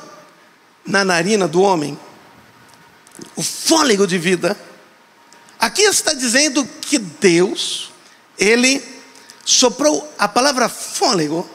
na 0.85 1.05
narina 1.05 1.46
do 1.46 1.62
homem 1.62 1.98
o 3.37 3.43
fôlego 3.43 4.07
de 4.07 4.19
vida, 4.19 4.59
aqui 5.59 5.83
está 5.83 6.13
dizendo 6.13 6.65
que 6.83 6.99
Deus, 6.99 7.91
Ele 8.39 8.83
soprou 9.45 10.13
a 10.19 10.29
palavra 10.29 10.69
fôlego, 10.69 11.49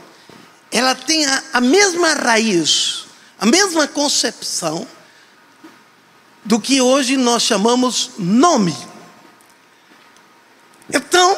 ela 0.71 0.93
tem 0.95 1.25
a, 1.25 1.43
a 1.53 1.61
mesma 1.61 2.13
raiz, 2.13 3.05
a 3.39 3.45
mesma 3.45 3.87
concepção 3.87 4.87
do 6.43 6.59
que 6.59 6.81
hoje 6.81 7.17
nós 7.17 7.43
chamamos 7.43 8.11
nome. 8.17 8.75
Então, 10.93 11.37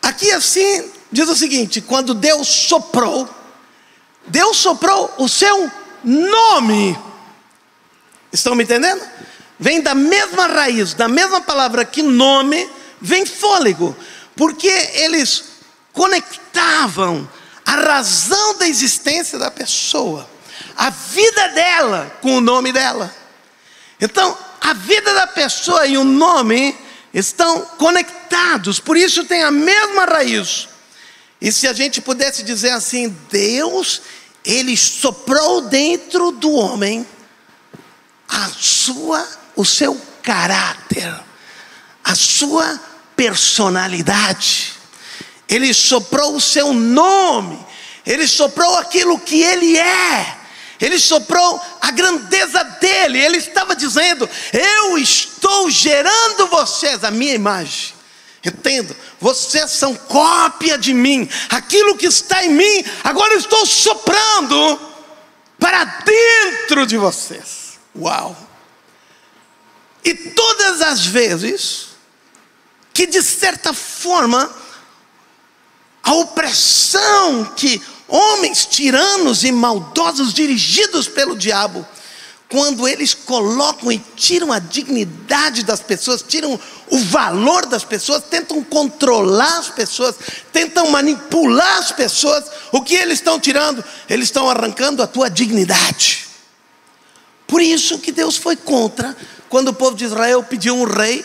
aqui 0.00 0.30
assim 0.32 0.90
diz 1.10 1.28
o 1.28 1.36
seguinte: 1.36 1.80
quando 1.80 2.14
Deus 2.14 2.48
soprou, 2.48 3.28
Deus 4.26 4.56
soprou 4.56 5.12
o 5.18 5.28
seu 5.28 5.70
nome. 6.02 6.98
Estão 8.32 8.54
me 8.54 8.64
entendendo? 8.64 9.02
Vem 9.58 9.80
da 9.80 9.94
mesma 9.94 10.46
raiz, 10.46 10.94
da 10.94 11.06
mesma 11.06 11.40
palavra 11.40 11.84
que 11.84 12.02
nome, 12.02 12.68
vem 13.00 13.26
fôlego, 13.26 13.96
porque 14.34 14.68
eles 14.94 15.44
conectavam 15.92 17.28
a 17.64 17.72
razão 17.72 18.58
da 18.58 18.66
existência 18.66 19.38
da 19.38 19.50
pessoa, 19.50 20.28
a 20.76 20.90
vida 20.90 21.48
dela 21.48 22.18
com 22.20 22.38
o 22.38 22.40
nome 22.40 22.72
dela. 22.72 23.14
Então, 24.00 24.36
a 24.60 24.72
vida 24.72 25.12
da 25.14 25.26
pessoa 25.26 25.86
e 25.86 25.96
o 25.96 26.04
nome 26.04 26.76
estão 27.12 27.60
conectados, 27.78 28.80
por 28.80 28.96
isso 28.96 29.24
tem 29.24 29.42
a 29.42 29.50
mesma 29.50 30.06
raiz. 30.06 30.68
E 31.40 31.52
se 31.52 31.68
a 31.68 31.72
gente 31.72 32.00
pudesse 32.00 32.42
dizer 32.42 32.70
assim, 32.70 33.16
Deus, 33.30 34.02
ele 34.44 34.76
soprou 34.76 35.62
dentro 35.62 36.30
do 36.30 36.52
homem 36.52 37.06
a 38.32 38.50
sua, 38.58 39.28
o 39.54 39.64
seu 39.64 40.00
caráter, 40.22 41.14
a 42.02 42.14
sua 42.14 42.80
personalidade. 43.14 44.72
Ele 45.48 45.74
soprou 45.74 46.34
o 46.34 46.40
seu 46.40 46.72
nome, 46.72 47.58
ele 48.06 48.26
soprou 48.26 48.76
aquilo 48.78 49.18
que 49.18 49.42
ele 49.42 49.76
é. 49.76 50.38
Ele 50.80 50.98
soprou 50.98 51.60
a 51.80 51.92
grandeza 51.92 52.64
dele. 52.80 53.16
Ele 53.20 53.36
estava 53.36 53.76
dizendo: 53.76 54.28
Eu 54.52 54.98
estou 54.98 55.70
gerando 55.70 56.48
vocês 56.48 57.04
a 57.04 57.10
minha 57.10 57.34
imagem. 57.34 57.94
Entendo, 58.44 58.96
vocês 59.20 59.70
são 59.70 59.94
cópia 59.94 60.76
de 60.76 60.92
mim. 60.92 61.28
Aquilo 61.50 61.96
que 61.96 62.06
está 62.06 62.44
em 62.44 62.48
mim, 62.48 62.84
agora 63.04 63.34
eu 63.34 63.38
estou 63.38 63.64
soprando 63.64 64.80
para 65.56 65.84
dentro 65.84 66.84
de 66.84 66.96
vocês. 66.96 67.61
Uau! 67.96 68.36
E 70.04 70.14
todas 70.14 70.80
as 70.80 71.06
vezes 71.06 71.88
que 72.92 73.06
de 73.06 73.22
certa 73.22 73.72
forma 73.72 74.50
a 76.02 76.14
opressão 76.14 77.44
que 77.56 77.80
homens 78.08 78.66
tiranos 78.66 79.44
e 79.44 79.52
maldosos 79.52 80.34
dirigidos 80.34 81.06
pelo 81.06 81.36
diabo, 81.36 81.86
quando 82.48 82.86
eles 82.86 83.14
colocam 83.14 83.90
e 83.90 83.98
tiram 84.16 84.52
a 84.52 84.58
dignidade 84.58 85.62
das 85.62 85.80
pessoas, 85.80 86.20
tiram 86.20 86.60
o 86.90 86.98
valor 86.98 87.64
das 87.64 87.84
pessoas, 87.84 88.24
tentam 88.24 88.62
controlar 88.62 89.58
as 89.58 89.70
pessoas, 89.70 90.16
tentam 90.52 90.90
manipular 90.90 91.78
as 91.78 91.92
pessoas, 91.92 92.44
o 92.70 92.82
que 92.82 92.94
eles 92.94 93.14
estão 93.14 93.40
tirando? 93.40 93.82
Eles 94.10 94.26
estão 94.26 94.50
arrancando 94.50 95.02
a 95.02 95.06
tua 95.06 95.30
dignidade. 95.30 96.31
Por 97.52 97.60
isso 97.60 97.98
que 97.98 98.10
Deus 98.10 98.38
foi 98.38 98.56
contra 98.56 99.14
quando 99.50 99.68
o 99.68 99.74
povo 99.74 99.94
de 99.94 100.06
Israel 100.06 100.42
pediu 100.42 100.74
um 100.74 100.84
rei. 100.84 101.22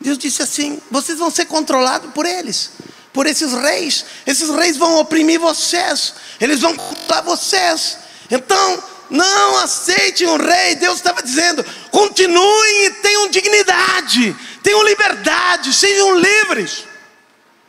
Deus 0.00 0.16
disse 0.16 0.42
assim: 0.42 0.80
vocês 0.90 1.18
vão 1.18 1.30
ser 1.30 1.44
controlados 1.44 2.10
por 2.14 2.24
eles 2.24 2.70
por 3.12 3.26
esses 3.26 3.52
reis. 3.52 4.06
Esses 4.26 4.48
reis 4.48 4.78
vão 4.78 4.98
oprimir 4.98 5.38
vocês, 5.38 6.14
eles 6.40 6.60
vão 6.60 6.74
culpar 6.74 7.22
vocês. 7.22 7.98
Então, 8.30 8.82
não 9.10 9.58
aceite 9.58 10.24
um 10.24 10.38
rei. 10.38 10.76
Deus 10.76 10.96
estava 10.96 11.22
dizendo: 11.22 11.62
continuem 11.90 12.86
e 12.86 12.90
tenham 13.02 13.28
dignidade, 13.28 14.34
tenham 14.62 14.82
liberdade, 14.82 15.74
sejam 15.74 16.18
livres. 16.18 16.84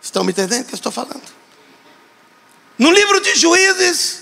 Estão 0.01 0.23
me 0.23 0.31
entendendo 0.31 0.61
o 0.61 0.65
que 0.67 0.73
eu 0.73 0.77
estou 0.77 0.91
falando? 0.91 1.23
No 2.77 2.91
livro 2.91 3.19
de 3.19 3.35
Juízes, 3.35 4.18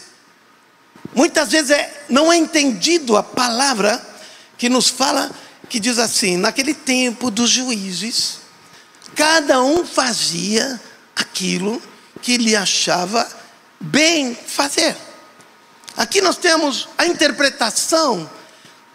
muitas 1.18 1.50
vezes 1.50 1.72
é, 1.72 2.06
não 2.08 2.32
é 2.32 2.38
entendido 2.38 3.18
a 3.18 3.24
palavra 3.24 4.00
que 4.56 4.70
nos 4.70 4.88
fala, 4.88 5.32
que 5.68 5.80
diz 5.80 5.98
assim: 5.98 6.38
naquele 6.38 6.76
tempo 6.76 7.32
dos 7.32 7.50
juízes, 7.50 8.38
cada 9.16 9.64
um 9.64 9.84
fazia 9.84 10.80
aquilo 11.16 11.82
que 12.22 12.34
ele 12.34 12.56
achava 12.56 13.28
bem 13.80 14.36
fazer. 14.36 14.96
Aqui 15.98 16.22
nós 16.22 16.38
temos 16.38 16.88
a 16.96 17.08
interpretação 17.08 18.30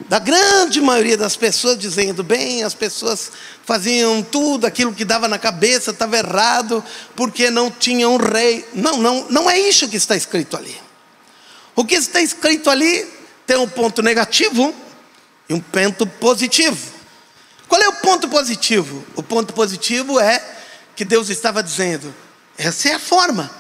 da 0.09 0.21
grande 0.21 0.81
maioria 0.81 1.17
das 1.17 1.35
pessoas 1.35 1.77
dizendo: 1.77 2.23
bem, 2.23 2.63
as 2.63 2.73
pessoas 2.73 3.33
faziam 3.65 4.23
tudo 4.23 4.65
aquilo 4.65 4.95
que 4.95 5.05
dava 5.05 5.27
na 5.27 5.41
cabeça, 5.41 5.91
estava 5.91 6.17
errado, 6.19 6.85
porque 7.17 7.51
não 7.51 7.69
tinham 7.69 8.15
um 8.15 8.17
rei. 8.17 8.65
Não, 8.73 8.99
não, 8.99 9.27
não 9.29 9.51
é 9.51 9.59
isso 9.59 9.89
que 9.89 9.97
está 9.97 10.15
escrito 10.15 10.57
ali. 10.57 10.92
O 11.75 11.85
que 11.85 11.95
está 11.95 12.21
escrito 12.21 12.69
ali 12.69 13.07
tem 13.47 13.57
um 13.57 13.69
ponto 13.69 14.03
negativo 14.03 14.75
e 15.49 15.55
um 15.55 15.61
ponto 15.61 16.07
positivo. 16.07 16.93
Qual 17.69 17.81
é 17.81 17.89
o 17.89 17.95
ponto 17.95 18.29
positivo? 18.29 19.05
O 19.17 19.23
ponto 19.23 19.55
positivo 19.55 20.21
é 20.21 20.43
que 20.95 21.05
Deus 21.05 21.31
estava 21.31 21.63
dizendo: 21.63 22.15
essa 22.59 22.91
é 22.91 22.95
a 22.95 22.99
forma. 22.99 23.51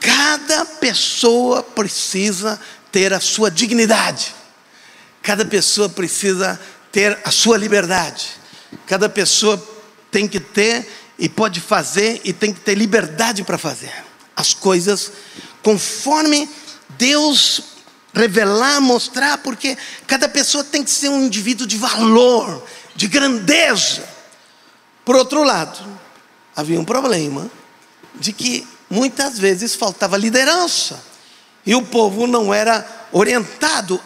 Cada 0.00 0.64
pessoa 0.64 1.62
precisa 1.62 2.58
ter 2.90 3.12
a 3.12 3.20
sua 3.20 3.50
dignidade. 3.50 4.34
Cada 5.22 5.44
pessoa 5.44 5.88
precisa 5.88 6.58
ter 6.90 7.18
a 7.24 7.30
sua 7.30 7.58
liberdade. 7.58 8.28
Cada 8.86 9.08
pessoa 9.08 9.62
tem 10.10 10.26
que 10.26 10.40
ter 10.40 10.86
e 11.18 11.28
pode 11.28 11.60
fazer 11.60 12.20
e 12.24 12.32
tem 12.32 12.52
que 12.52 12.60
ter 12.60 12.74
liberdade 12.74 13.42
para 13.42 13.58
fazer 13.58 13.92
as 14.36 14.54
coisas 14.54 15.12
conforme 15.62 16.48
Deus 16.90 17.62
revelar, 18.12 18.80
mostrar, 18.80 19.38
porque 19.38 19.76
cada 20.06 20.28
pessoa 20.28 20.64
tem 20.64 20.82
que 20.82 20.90
ser 20.90 21.08
um 21.08 21.24
indivíduo 21.24 21.66
de 21.66 21.76
valor, 21.76 22.64
de 22.96 23.06
grandeza. 23.06 24.08
Por 25.04 25.16
outro 25.16 25.42
lado, 25.44 25.78
havia 26.56 26.80
um 26.80 26.84
problema 26.84 27.50
de 28.14 28.32
que 28.32 28.66
muitas 28.90 29.38
vezes 29.38 29.74
faltava 29.74 30.16
liderança 30.16 31.02
e 31.64 31.74
o 31.74 31.82
povo 31.82 32.26
não 32.26 32.52
era 32.52 32.86
orientado 33.12 34.00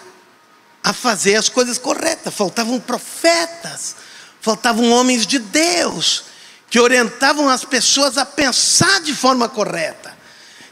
a 0.83 0.93
fazer 0.93 1.37
as 1.37 1.49
coisas 1.49 1.79
corretas. 1.79 2.35
Faltavam 2.35 2.79
profetas, 2.81 3.97
faltavam 4.41 4.91
homens 4.91 5.27
de 5.27 5.39
Deus 5.39 6.25
que 6.69 6.81
orientavam 6.81 7.49
as 7.49 7.65
pessoas 7.65 8.17
a 8.19 8.25
pensar 8.25 9.01
de 9.03 9.15
forma 9.15 9.49
correta. 9.49 10.17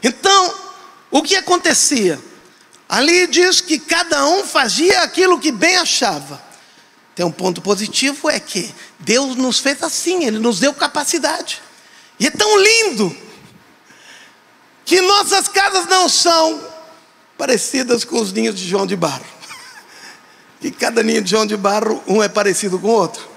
Então, 0.03 0.70
o 1.11 1.21
que 1.21 1.35
acontecia? 1.35 2.19
Ali 2.87 3.27
diz 3.27 3.61
que 3.61 3.77
cada 3.77 4.25
um 4.25 4.45
fazia 4.45 5.01
aquilo 5.01 5.39
que 5.39 5.51
bem 5.51 5.75
achava. 5.75 6.41
Tem 7.13 7.25
um 7.25 7.31
ponto 7.31 7.61
positivo 7.61 8.29
é 8.29 8.39
que 8.39 8.73
Deus 8.99 9.35
nos 9.35 9.59
fez 9.59 9.83
assim, 9.83 10.25
Ele 10.25 10.39
nos 10.39 10.59
deu 10.59 10.73
capacidade. 10.73 11.61
E 12.17 12.27
é 12.27 12.31
tão 12.31 12.57
lindo 12.57 13.15
que 14.85 15.01
nossas 15.01 15.47
casas 15.47 15.85
não 15.87 16.07
são 16.07 16.61
parecidas 17.37 18.05
com 18.05 18.19
os 18.19 18.31
ninhos 18.31 18.55
de 18.55 18.67
João 18.67 18.87
de 18.87 18.95
Barro. 18.95 19.25
E 20.61 20.69
cada 20.69 21.01
ninho 21.01 21.23
de 21.23 21.31
João 21.31 21.45
de 21.45 21.57
Barro, 21.57 22.03
um 22.05 22.21
é 22.21 22.29
parecido 22.29 22.77
com 22.77 22.87
o 22.87 22.91
outro. 22.91 23.27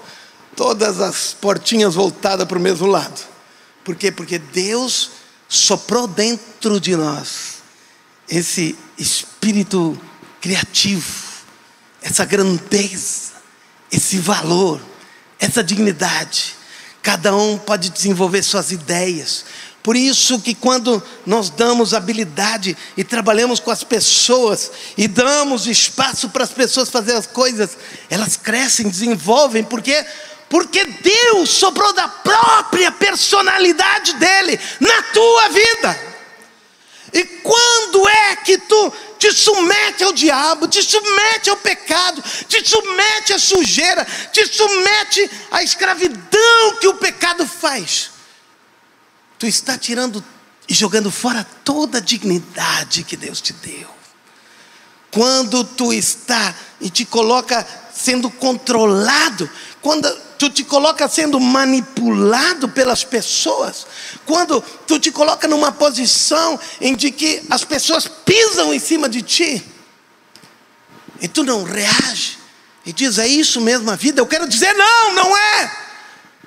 Todas 0.55 1.01
as 1.01 1.33
portinhas 1.33 1.95
voltadas 1.95 2.47
para 2.47 2.57
o 2.57 2.61
mesmo 2.61 2.85
lado. 2.85 3.19
Por 3.83 3.95
quê? 3.95 4.11
Porque 4.11 4.37
Deus 4.37 5.11
soprou 5.47 6.07
dentro 6.07 6.79
de 6.79 6.95
nós 6.95 7.54
esse 8.29 8.77
espírito 8.97 9.99
criativo, 10.41 11.25
essa 12.01 12.25
grandeza, 12.25 13.33
esse 13.91 14.17
valor, 14.17 14.81
essa 15.39 15.63
dignidade. 15.63 16.55
Cada 17.01 17.35
um 17.35 17.57
pode 17.57 17.89
desenvolver 17.89 18.43
suas 18.43 18.71
ideias. 18.71 19.45
Por 19.83 19.95
isso 19.95 20.39
que 20.39 20.55
quando 20.55 21.01
nós 21.25 21.51
damos 21.51 21.93
habilidade 21.93 22.75
e 22.97 23.03
trabalhamos 23.03 23.59
com 23.59 23.69
as 23.69 23.83
pessoas 23.83 24.71
e 24.97 25.07
damos 25.07 25.67
espaço 25.67 26.29
para 26.29 26.43
as 26.43 26.49
pessoas 26.49 26.89
fazer 26.89 27.13
as 27.13 27.27
coisas, 27.27 27.77
elas 28.09 28.35
crescem, 28.35 28.89
desenvolvem, 28.89 29.63
porque 29.63 30.03
porque 30.49 30.85
Deus 30.85 31.49
sobrou 31.49 31.91
da 31.93 32.07
própria 32.07 32.91
personalidade 32.91 34.13
dele 34.13 34.59
na 34.79 35.03
tua 35.03 35.49
vida. 35.49 36.14
E 37.15 37.23
quando 37.23 38.09
é 38.09 38.35
que 38.35 38.57
tu 38.57 38.93
te 39.17 39.31
submete 39.31 40.03
ao 40.03 40.11
diabo, 40.11 40.67
te 40.67 40.83
submete 40.83 41.49
ao 41.49 41.55
pecado, 41.55 42.21
te 42.45 42.67
submete 42.67 43.31
à 43.31 43.39
sujeira, 43.39 44.05
te 44.33 44.45
submete 44.45 45.31
à 45.49 45.63
escravidão 45.63 46.75
que 46.81 46.89
o 46.89 46.95
pecado 46.95 47.47
faz? 47.47 48.11
Tu 49.39 49.47
está 49.47 49.77
tirando 49.77 50.21
e 50.67 50.73
jogando 50.73 51.09
fora 51.09 51.47
toda 51.63 51.99
a 51.99 52.01
dignidade 52.01 53.05
que 53.05 53.15
Deus 53.15 53.39
te 53.39 53.53
deu. 53.53 53.89
Quando 55.09 55.63
tu 55.63 55.93
está 55.93 56.53
e 56.81 56.89
te 56.89 57.05
coloca 57.05 57.65
sendo 57.93 58.29
controlado, 58.29 59.49
quando 59.81 60.13
tu 60.37 60.49
te 60.49 60.63
coloca 60.63 61.07
sendo 61.07 61.39
manipulado 61.39 62.69
pelas 62.69 63.03
pessoas, 63.03 63.85
quando 64.25 64.61
tu 64.87 64.99
te 64.99 65.11
coloca 65.11 65.47
numa 65.47 65.71
posição 65.71 66.59
em 66.79 66.95
de 66.95 67.11
que 67.11 67.43
as 67.49 67.63
pessoas 67.63 68.07
pisam 68.07 68.73
em 68.73 68.79
cima 68.79 69.07
de 69.09 69.21
ti, 69.21 69.63
e 71.21 71.27
tu 71.27 71.43
não 71.43 71.63
reage, 71.63 72.37
e 72.85 72.93
diz: 72.93 73.17
É 73.17 73.27
isso 73.27 73.61
mesmo 73.61 73.89
a 73.89 73.95
vida? 73.95 74.21
Eu 74.21 74.27
quero 74.27 74.47
dizer: 74.47 74.73
Não, 74.73 75.13
não 75.13 75.37
é. 75.37 75.85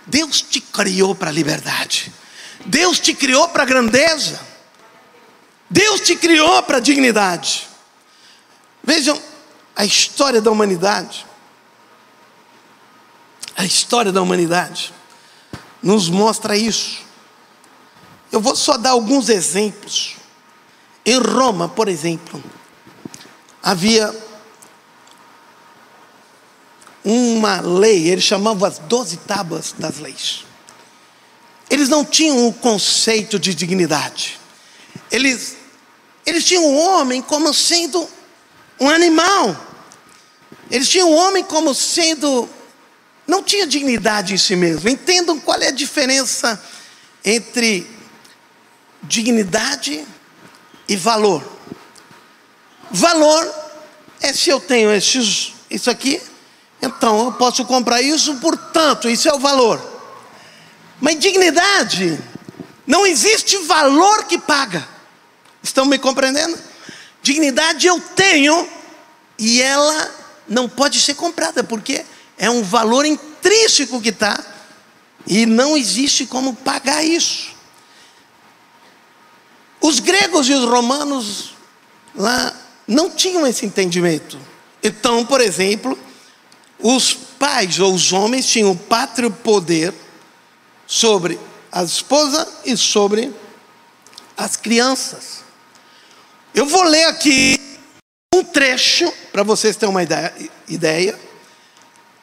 Deus 0.07 0.41
te 0.41 0.61
criou 0.61 1.15
para 1.15 1.31
a 1.31 1.33
liberdade, 1.33 2.13
Deus 2.65 2.99
te 2.99 3.13
criou 3.13 3.49
para 3.49 3.63
a 3.63 3.67
grandeza, 3.67 4.41
Deus 5.69 6.01
te 6.01 6.17
criou 6.17 6.63
para 6.63 6.79
a 6.79 6.81
dignidade. 6.81 7.69
Vejam 8.83 9.21
a 9.77 9.85
história 9.85 10.41
da 10.41 10.51
humanidade 10.51 11.28
a 13.59 13.65
história 13.65 14.13
da 14.13 14.23
humanidade 14.23 14.95
nos 15.83 16.09
mostra 16.09 16.57
isso. 16.57 17.01
Eu 18.31 18.41
vou 18.41 18.55
só 18.55 18.77
dar 18.77 18.91
alguns 18.91 19.29
exemplos. 19.29 20.15
Em 21.05 21.19
Roma, 21.19 21.69
por 21.69 21.89
exemplo, 21.89 22.43
havia 23.61 24.15
uma 27.05 27.61
lei, 27.61 28.09
eles 28.09 28.23
chamavam 28.23 28.69
as 28.69 28.79
doze 28.79 29.17
tábuas 29.17 29.75
das 29.77 29.99
leis. 29.99 30.45
Eles 31.69 31.89
não 31.89 32.05
tinham 32.05 32.47
o 32.47 32.53
conceito 32.53 33.41
de 33.41 33.53
dignidade. 33.57 34.39
Eles, 35.11 35.57
eles 36.25 36.45
tinham 36.45 36.65
o 36.65 36.77
homem 36.77 37.21
como 37.21 37.53
sendo 37.53 38.09
um 38.79 38.89
animal. 38.89 39.57
Eles 40.71 40.89
tinham 40.89 41.11
o 41.11 41.17
homem 41.17 41.43
como 41.43 41.75
sendo 41.75 42.49
não 43.29 43.43
tinha 43.43 43.67
dignidade 43.67 44.33
em 44.33 44.39
si 44.39 44.57
mesmo. 44.57 44.89
Entendam 44.89 45.39
qual 45.39 45.61
é 45.61 45.69
a 45.69 45.71
diferença 45.71 46.61
entre 47.23 47.87
dignidade 49.03 50.03
e 50.89 50.97
valor. 50.97 51.45
Valor 52.91 53.55
é 54.23 54.33
se 54.33 54.49
eu 54.49 54.59
tenho 54.59 54.91
esses, 54.91 55.53
isso 55.71 55.91
aqui, 55.91 56.21
então 56.81 57.27
eu 57.27 57.33
posso 57.33 57.67
comprar 57.67 58.01
isso, 58.01 58.35
portanto, 58.37 59.11
isso 59.11 59.29
é 59.29 59.35
o 59.35 59.39
valor. 59.39 59.79
Mas 60.99 61.19
dignidade, 61.19 62.19
não 62.87 63.07
existe 63.07 63.59
valor 63.59 64.25
que 64.25 64.39
paga. 64.39 64.89
Estão 65.63 65.85
me 65.85 65.99
compreendendo? 65.99 66.59
Dignidade 67.23 67.87
eu 67.87 68.01
tenho 68.01 68.67
e 69.39 69.61
ela 69.61 70.15
não 70.49 70.67
pode 70.67 70.99
ser 70.99 71.15
comprada, 71.15 71.63
porque 71.63 72.05
é 72.39 72.49
um 72.49 72.63
valor 72.63 73.05
intrínseco 73.05 74.01
que 74.01 74.11
está, 74.11 74.43
e 75.27 75.45
não 75.45 75.77
existe 75.77 76.25
como 76.25 76.55
pagar 76.55 77.05
isso. 77.05 77.53
Os 79.81 80.01
gregos 80.01 80.49
e 80.49 80.55
os 80.55 80.65
romanos 80.65 81.55
lá 82.15 82.55
não 82.87 83.11
tinham 83.11 83.47
esse 83.47 83.67
entendimento. 83.67 84.39
Então, 84.83 85.27
por 85.27 85.41
exemplo, 85.41 85.99
os 86.79 87.13
pais 87.13 87.79
ou 87.79 87.93
os 87.93 88.13
homens 88.13 88.47
tinham 88.47 88.77
pátrio 88.77 89.31
poder 89.31 89.93
sobre 90.87 91.39
a 91.71 91.83
esposa 91.83 92.49
e 92.65 92.77
sobre 92.77 93.33
as 94.37 94.57
crianças. 94.57 95.45
Eu 96.55 96.67
vou 96.67 96.85
ler 96.85 97.05
aqui 97.05 97.61
um 98.35 98.43
trecho 98.43 99.13
para 99.33 99.43
vocês 99.43 99.77
terem 99.77 99.95
uma 99.95 100.03
ideia 100.03 101.28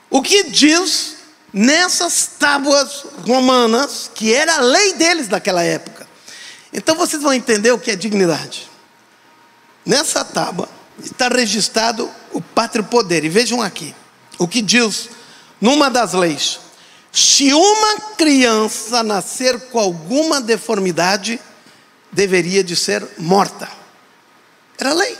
o 0.10 0.22
que 0.22 0.50
diz 0.50 1.16
nessas 1.54 2.28
tábuas 2.38 3.06
romanas, 3.26 4.12
que 4.14 4.34
era 4.34 4.58
a 4.58 4.62
lei 4.62 4.94
deles 4.94 5.28
naquela 5.28 5.64
época. 5.64 6.06
Então 6.74 6.96
vocês 6.96 7.22
vão 7.22 7.34
entender 7.34 7.72
o 7.72 7.80
que 7.80 7.92
é 7.92 7.96
dignidade. 7.96 8.70
Nessa 9.86 10.26
tábua 10.26 10.68
está 11.02 11.28
registrado 11.30 12.12
o 12.34 12.42
pátrio 12.42 12.84
poder. 12.84 13.24
E 13.24 13.30
vejam 13.30 13.62
aqui 13.62 13.96
o 14.38 14.48
que 14.48 14.62
diz 14.62 15.10
numa 15.62 15.90
das 15.90 16.14
leis: 16.14 16.60
se 17.12 17.54
uma 17.54 18.00
criança 18.18 19.02
nascer 19.04 19.58
com 19.70 19.80
alguma 19.80 20.42
deformidade, 20.42 21.40
deveria 22.12 22.64
de 22.64 22.76
ser 22.76 23.08
morta. 23.18 23.70
Era 24.78 24.94
lei. 24.94 25.18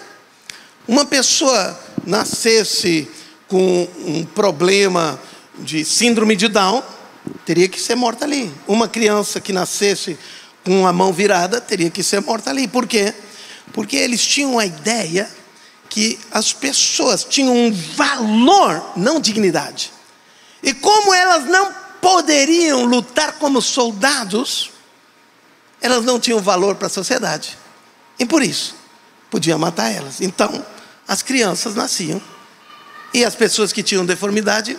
Uma 0.88 1.06
pessoa 1.06 1.80
nascesse 2.06 3.10
com 3.48 3.88
um 4.06 4.26
problema 4.26 5.20
de 5.60 5.86
síndrome 5.86 6.36
de 6.36 6.48
Down, 6.48 6.84
teria 7.46 7.68
que 7.68 7.80
ser 7.80 7.96
morta 7.96 8.26
ali. 8.26 8.52
Uma 8.68 8.88
criança 8.88 9.40
que 9.40 9.54
nascesse 9.54 10.18
com 10.64 10.86
a 10.88 10.94
mão 10.94 11.14
virada, 11.14 11.62
teria 11.62 11.90
que 11.90 12.04
ser 12.04 12.22
morta 12.22 12.50
ali. 12.50 12.68
Por 12.68 12.88
quê? 12.88 13.14
Porque 13.72 13.96
eles 13.96 14.26
tinham 14.26 14.58
a 14.58 14.66
ideia 14.66 15.30
que 15.90 16.20
as 16.32 16.52
pessoas 16.52 17.24
tinham 17.24 17.56
um 17.56 17.72
valor, 17.72 18.94
não 18.96 19.20
dignidade. 19.20 19.92
E 20.62 20.74
como 20.74 21.14
elas 21.14 21.46
não 21.46 21.74
poderiam 22.02 22.86
lutar 22.86 23.34
como 23.34 23.62
soldados, 23.62 24.72
elas 25.80 26.04
não 26.04 26.20
tinham 26.20 26.40
valor 26.40 26.76
para 26.76 26.88
a 26.88 26.90
sociedade. 26.90 27.58
E 28.18 28.26
por 28.26 28.42
isso, 28.42 28.76
podia 29.30 29.58
matar 29.58 29.92
elas. 29.92 30.22
Então, 30.22 30.66
as 31.08 31.22
crianças 31.22 31.76
nasciam 31.76 32.22
e 33.16 33.24
as 33.24 33.34
pessoas 33.34 33.72
que 33.72 33.82
tinham 33.82 34.06
deformidade. 34.06 34.78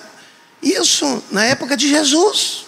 Isso 0.62 1.22
na 1.30 1.46
época 1.46 1.74
de 1.74 1.88
Jesus. 1.88 2.66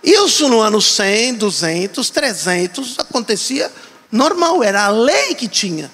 Isso 0.00 0.48
no 0.48 0.60
ano 0.60 0.80
100, 0.80 1.34
200, 1.34 2.08
300 2.08 2.98
acontecia 3.00 3.72
normal, 4.12 4.62
era 4.62 4.84
a 4.84 4.88
lei 4.88 5.34
que 5.34 5.48
tinha. 5.48 5.90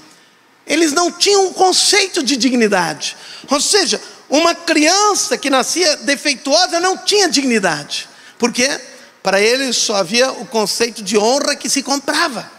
Eles 0.67 0.93
não 0.93 1.11
tinham 1.11 1.47
um 1.47 1.53
conceito 1.55 2.23
de 2.23 2.37
dignidade. 2.37 3.17
Ou 3.51 3.59
seja, 3.63 3.99
uma 4.29 4.55
criança 4.55 5.39
que 5.39 5.49
nascia 5.49 5.97
defeituosa 5.97 6.79
não 6.79 6.99
tinha 6.99 7.31
dignidade. 7.31 8.07
Por 8.39 8.53
quê? 8.53 8.79
Para 9.23 9.41
eles 9.41 9.75
só 9.75 9.97
havia 9.97 10.31
o 10.33 10.45
conceito 10.45 11.03
de 11.03 11.17
honra 11.17 11.57
que 11.57 11.71
se 11.71 11.83
comprava. 11.83 12.51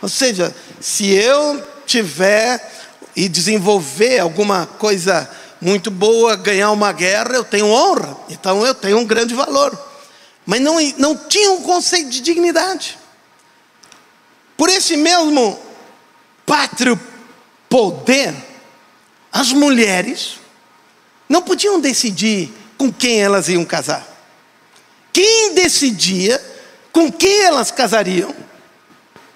Ou 0.00 0.08
seja, 0.08 0.54
se 0.80 1.10
eu 1.10 1.60
tiver 1.84 2.72
e 3.16 3.28
desenvolver 3.28 4.20
alguma 4.20 4.64
coisa 4.66 5.28
muito 5.60 5.90
boa, 5.90 6.36
ganhar 6.36 6.70
uma 6.70 6.92
guerra, 6.92 7.34
eu 7.34 7.44
tenho 7.44 7.66
honra, 7.66 8.16
então 8.28 8.64
eu 8.64 8.74
tenho 8.74 8.98
um 8.98 9.04
grande 9.04 9.34
valor. 9.34 9.76
Mas 10.44 10.60
não, 10.60 10.76
não 10.98 11.16
tinha 11.16 11.50
um 11.52 11.62
conceito 11.62 12.10
de 12.10 12.20
dignidade. 12.20 12.98
Por 14.56 14.68
esse 14.68 14.96
mesmo 14.96 15.58
pátrio 16.44 16.98
poder, 17.68 18.34
as 19.32 19.52
mulheres 19.52 20.38
não 21.28 21.42
podiam 21.42 21.80
decidir 21.80 22.52
com 22.78 22.92
quem 22.92 23.20
elas 23.20 23.48
iam 23.48 23.64
casar. 23.64 24.06
Quem 25.12 25.54
decidia 25.54 26.42
com 26.92 27.10
quem 27.10 27.42
elas 27.42 27.70
casariam 27.70 28.34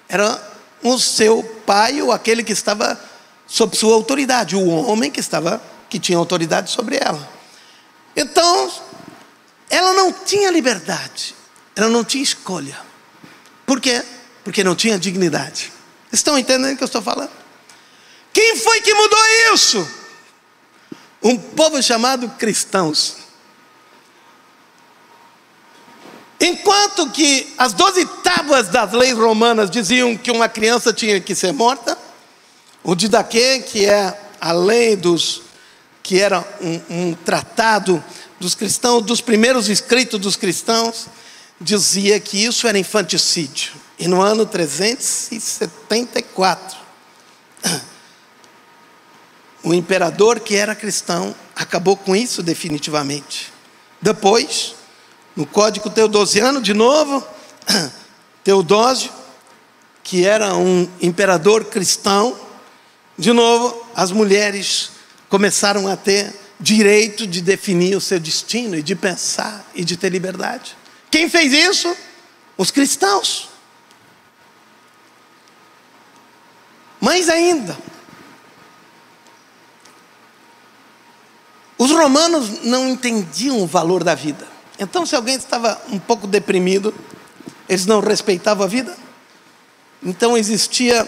era 0.07 0.41
o 0.83 0.97
seu 0.97 1.43
pai 1.65 2.01
ou 2.01 2.11
aquele 2.11 2.43
que 2.43 2.53
estava 2.53 2.99
sob 3.45 3.75
sua 3.75 3.93
autoridade, 3.93 4.55
o 4.55 4.67
homem 4.67 5.11
que 5.11 5.19
estava 5.19 5.61
que 5.91 5.99
tinha 5.99 6.17
autoridade 6.17 6.71
sobre 6.71 6.95
ela. 6.95 7.29
Então, 8.15 8.71
ela 9.69 9.93
não 9.93 10.13
tinha 10.13 10.49
liberdade, 10.49 11.35
ela 11.75 11.89
não 11.89 12.01
tinha 12.01 12.23
escolha. 12.23 12.79
Por 13.65 13.81
quê? 13.81 14.01
Porque 14.41 14.63
não 14.63 14.73
tinha 14.73 14.97
dignidade. 14.97 15.69
Estão 16.09 16.39
entendendo 16.39 16.73
o 16.73 16.77
que 16.77 16.83
eu 16.83 16.85
estou 16.85 17.01
falando? 17.01 17.29
Quem 18.31 18.55
foi 18.55 18.79
que 18.79 18.93
mudou 18.93 19.19
isso? 19.53 19.87
Um 21.21 21.37
povo 21.37 21.83
chamado 21.83 22.29
cristãos. 22.29 23.17
Enquanto 26.39 27.11
que 27.11 27.53
as 27.57 27.73
doze 27.73 28.05
tábuas 28.23 28.69
das 28.69 28.93
leis 28.93 29.17
romanas 29.17 29.69
diziam 29.69 30.15
que 30.15 30.31
uma 30.31 30.47
criança 30.47 30.93
tinha 30.93 31.19
que 31.19 31.35
ser 31.35 31.51
morta, 31.51 31.97
o 32.81 32.95
Didaquê, 32.95 33.59
que 33.59 33.85
é 33.85 34.17
a 34.39 34.53
lei 34.53 34.95
dos 34.95 35.50
que 36.03 36.19
era 36.19 36.45
um, 36.61 36.81
um 36.89 37.13
tratado 37.13 38.03
dos 38.39 38.55
cristãos, 38.55 39.03
dos 39.03 39.21
primeiros 39.21 39.69
escritos 39.69 40.19
dos 40.19 40.35
cristãos, 40.35 41.05
dizia 41.59 42.19
que 42.19 42.43
isso 42.43 42.67
era 42.67 42.79
infanticídio. 42.79 43.73
E 43.99 44.07
no 44.07 44.21
ano 44.21 44.45
374, 44.45 46.77
o 49.63 49.73
imperador 49.73 50.39
que 50.39 50.55
era 50.55 50.73
cristão 50.73 51.35
acabou 51.55 51.95
com 51.95 52.15
isso 52.15 52.41
definitivamente. 52.41 53.53
Depois, 54.01 54.73
no 55.35 55.45
Código 55.45 55.91
Teodosiano, 55.91 56.61
de 56.61 56.73
novo, 56.73 57.23
Teodósio, 58.43 59.11
que 60.03 60.25
era 60.25 60.55
um 60.55 60.89
imperador 60.99 61.65
cristão, 61.65 62.35
de 63.17 63.31
novo, 63.31 63.85
as 63.95 64.11
mulheres 64.11 64.91
começaram 65.31 65.87
a 65.87 65.95
ter 65.95 66.33
direito 66.59 67.25
de 67.25 67.41
definir 67.41 67.95
o 67.95 68.01
seu 68.01 68.19
destino 68.19 68.75
e 68.75 68.83
de 68.83 68.93
pensar 68.95 69.65
e 69.73 69.85
de 69.85 69.95
ter 69.95 70.09
liberdade. 70.09 70.75
Quem 71.09 71.29
fez 71.29 71.53
isso? 71.53 71.95
Os 72.57 72.69
cristãos. 72.69 73.49
Mais 76.99 77.29
ainda, 77.29 77.75
os 81.77 81.89
romanos 81.89 82.65
não 82.65 82.89
entendiam 82.89 83.61
o 83.61 83.65
valor 83.65 84.03
da 84.03 84.13
vida. 84.13 84.45
Então, 84.77 85.05
se 85.05 85.15
alguém 85.15 85.35
estava 85.35 85.81
um 85.89 85.97
pouco 85.97 86.27
deprimido, 86.27 86.93
eles 87.69 87.85
não 87.85 88.01
respeitavam 88.01 88.65
a 88.65 88.67
vida. 88.67 88.95
Então, 90.03 90.37
existia 90.37 91.07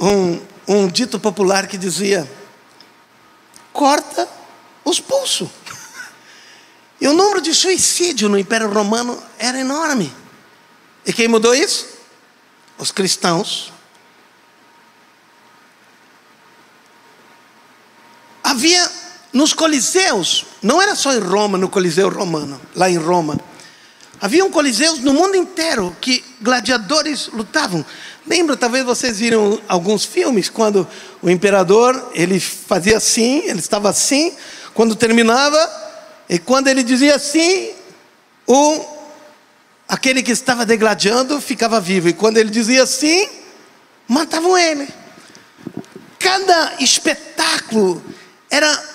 um, 0.00 0.40
um 0.66 0.88
dito 0.88 1.18
popular 1.18 1.66
que 1.66 1.78
dizia: 1.78 2.28
corta 3.72 4.28
os 4.84 5.00
pulsos. 5.00 5.48
E 7.00 7.08
o 7.08 7.12
número 7.12 7.40
de 7.40 7.54
suicídio 7.54 8.28
no 8.28 8.38
Império 8.38 8.70
Romano 8.70 9.20
era 9.38 9.58
enorme. 9.58 10.12
E 11.06 11.12
quem 11.12 11.28
mudou 11.28 11.54
isso? 11.54 11.86
Os 12.78 12.90
cristãos. 12.90 13.72
Havia 18.42 18.90
nos 19.32 19.52
coliseus, 19.52 20.44
não 20.60 20.82
era 20.82 20.94
só 20.94 21.12
em 21.12 21.20
Roma, 21.20 21.56
no 21.56 21.68
Coliseu 21.68 22.08
Romano, 22.08 22.60
lá 22.74 22.90
em 22.90 22.98
Roma. 22.98 23.38
Havia 24.20 24.48
coliseus 24.50 24.98
no 24.98 25.14
mundo 25.14 25.34
inteiro 25.34 25.96
que 26.00 26.22
gladiadores 26.42 27.28
lutavam. 27.32 27.84
Lembra, 28.26 28.56
talvez 28.56 28.84
vocês 28.84 29.18
viram 29.18 29.60
alguns 29.66 30.04
filmes 30.04 30.50
quando 30.50 30.86
o 31.22 31.30
imperador, 31.30 32.10
ele 32.12 32.38
fazia 32.38 32.98
assim, 32.98 33.38
ele 33.46 33.60
estava 33.60 33.88
assim, 33.88 34.34
quando 34.74 34.94
terminava, 34.94 35.58
e 36.28 36.38
quando 36.38 36.68
ele 36.68 36.82
dizia 36.82 37.14
assim, 37.14 37.70
o, 38.46 38.84
aquele 39.88 40.22
que 40.22 40.32
estava 40.32 40.66
degladiando 40.66 41.40
ficava 41.40 41.80
vivo. 41.80 42.08
E 42.08 42.12
quando 42.12 42.36
ele 42.36 42.50
dizia 42.50 42.82
assim, 42.82 43.26
matavam 44.06 44.56
ele. 44.56 44.86
Cada 46.18 46.74
espetáculo 46.78 48.02
era, 48.50 48.89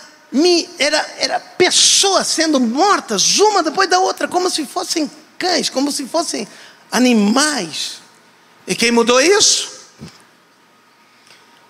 era, 0.80 1.14
era 1.18 1.40
pessoas 1.40 2.28
sendo 2.28 2.60
mortas, 2.60 3.40
uma 3.40 3.64
depois 3.64 3.90
da 3.90 4.00
outra, 4.00 4.28
como 4.28 4.50
se 4.50 4.66
fossem 4.66 5.10
cães, 5.38 5.70
como 5.70 5.92
se 5.92 6.06
fossem 6.06 6.48
animais. 6.92 8.00
E 8.68 8.76
quem 8.76 8.92
mudou 8.92 9.22
isso? 9.22 9.72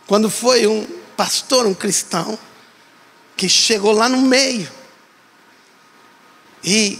Quando 0.07 0.29
foi 0.29 0.67
um 0.67 0.85
pastor, 1.15 1.65
um 1.65 1.73
cristão, 1.73 2.37
que 3.35 3.49
chegou 3.49 3.91
lá 3.91 4.07
no 4.07 4.21
meio 4.21 4.69
e 6.63 6.99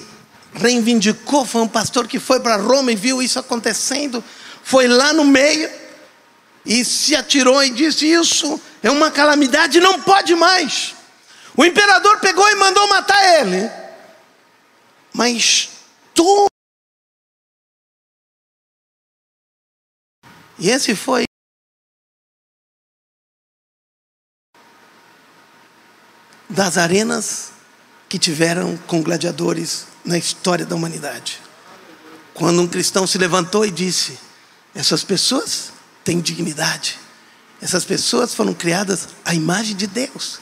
reivindicou. 0.53 1.45
Foi 1.45 1.61
um 1.61 1.67
pastor 1.67 2.07
que 2.07 2.19
foi 2.19 2.39
para 2.39 2.57
Roma 2.57 2.91
e 2.91 2.95
viu 2.95 3.21
isso 3.21 3.39
acontecendo, 3.39 4.23
foi 4.63 4.87
lá 4.87 5.13
no 5.13 5.23
meio 5.23 5.69
e 6.65 6.83
se 6.83 7.15
atirou 7.15 7.63
e 7.63 7.69
disse: 7.69 8.05
Isso 8.05 8.59
é 8.81 8.89
uma 8.89 9.11
calamidade, 9.11 9.79
não 9.79 10.01
pode 10.01 10.35
mais. 10.35 10.95
O 11.57 11.63
imperador 11.63 12.19
pegou 12.19 12.49
e 12.49 12.55
mandou 12.55 12.87
matar 12.89 13.39
ele, 13.39 13.69
mas 15.13 15.69
tu. 16.13 16.47
E 20.59 20.69
esse 20.69 20.95
foi 20.95 21.23
das 26.49 26.77
arenas 26.77 27.51
que 28.09 28.19
tiveram 28.19 28.77
com 28.79 29.01
gladiadores 29.01 29.87
na 30.03 30.17
história 30.17 30.65
da 30.65 30.75
humanidade. 30.75 31.41
Quando 32.33 32.61
um 32.61 32.67
cristão 32.67 33.07
se 33.07 33.17
levantou 33.17 33.65
e 33.65 33.71
disse: 33.71 34.19
Essas 34.73 35.03
pessoas 35.05 35.71
têm 36.03 36.19
dignidade, 36.19 36.99
essas 37.61 37.85
pessoas 37.85 38.33
foram 38.33 38.53
criadas 38.53 39.07
à 39.23 39.33
imagem 39.33 39.75
de 39.75 39.87
Deus. 39.87 40.39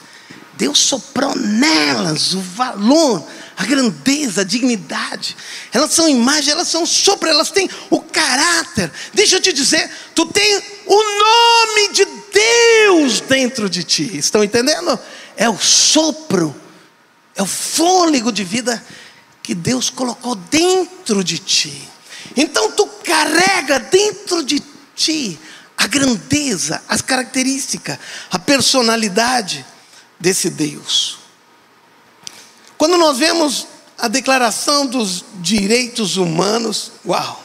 Deus 0.56 0.78
soprou 0.78 1.34
nelas 1.36 2.34
o 2.34 2.40
valor, 2.40 3.26
a 3.56 3.64
grandeza, 3.64 4.42
a 4.42 4.44
dignidade. 4.44 5.36
Elas 5.72 5.92
são 5.92 6.08
imagem, 6.08 6.52
elas 6.52 6.68
são 6.68 6.86
sopro, 6.86 7.28
elas 7.28 7.50
têm 7.50 7.68
o 7.90 8.00
caráter. 8.00 8.90
Deixa 9.12 9.36
eu 9.36 9.40
te 9.40 9.52
dizer, 9.52 9.90
tu 10.14 10.26
tem 10.26 10.62
o 10.86 11.02
nome 11.18 11.92
de 11.92 12.06
Deus 12.32 13.20
dentro 13.20 13.68
de 13.68 13.82
ti. 13.82 14.16
Estão 14.16 14.44
entendendo? 14.44 14.98
É 15.36 15.48
o 15.48 15.58
sopro 15.58 16.54
é 17.34 17.42
o 17.42 17.46
fôlego 17.46 18.30
de 18.30 18.44
vida 18.44 18.82
que 19.42 19.54
Deus 19.54 19.90
colocou 19.90 20.34
dentro 20.34 21.22
de 21.24 21.38
ti. 21.38 21.88
Então 22.36 22.70
tu 22.72 22.86
carrega 23.04 23.78
dentro 23.80 24.42
de 24.44 24.62
ti 24.94 25.38
a 25.76 25.86
grandeza, 25.86 26.82
as 26.88 27.02
características, 27.02 27.98
a 28.30 28.38
personalidade 28.38 29.64
desse 30.18 30.50
Deus. 30.50 31.18
Quando 32.76 32.96
nós 32.96 33.18
vemos 33.18 33.68
a 33.98 34.08
declaração 34.08 34.86
dos 34.86 35.24
direitos 35.36 36.16
humanos, 36.16 36.90
uau! 37.06 37.40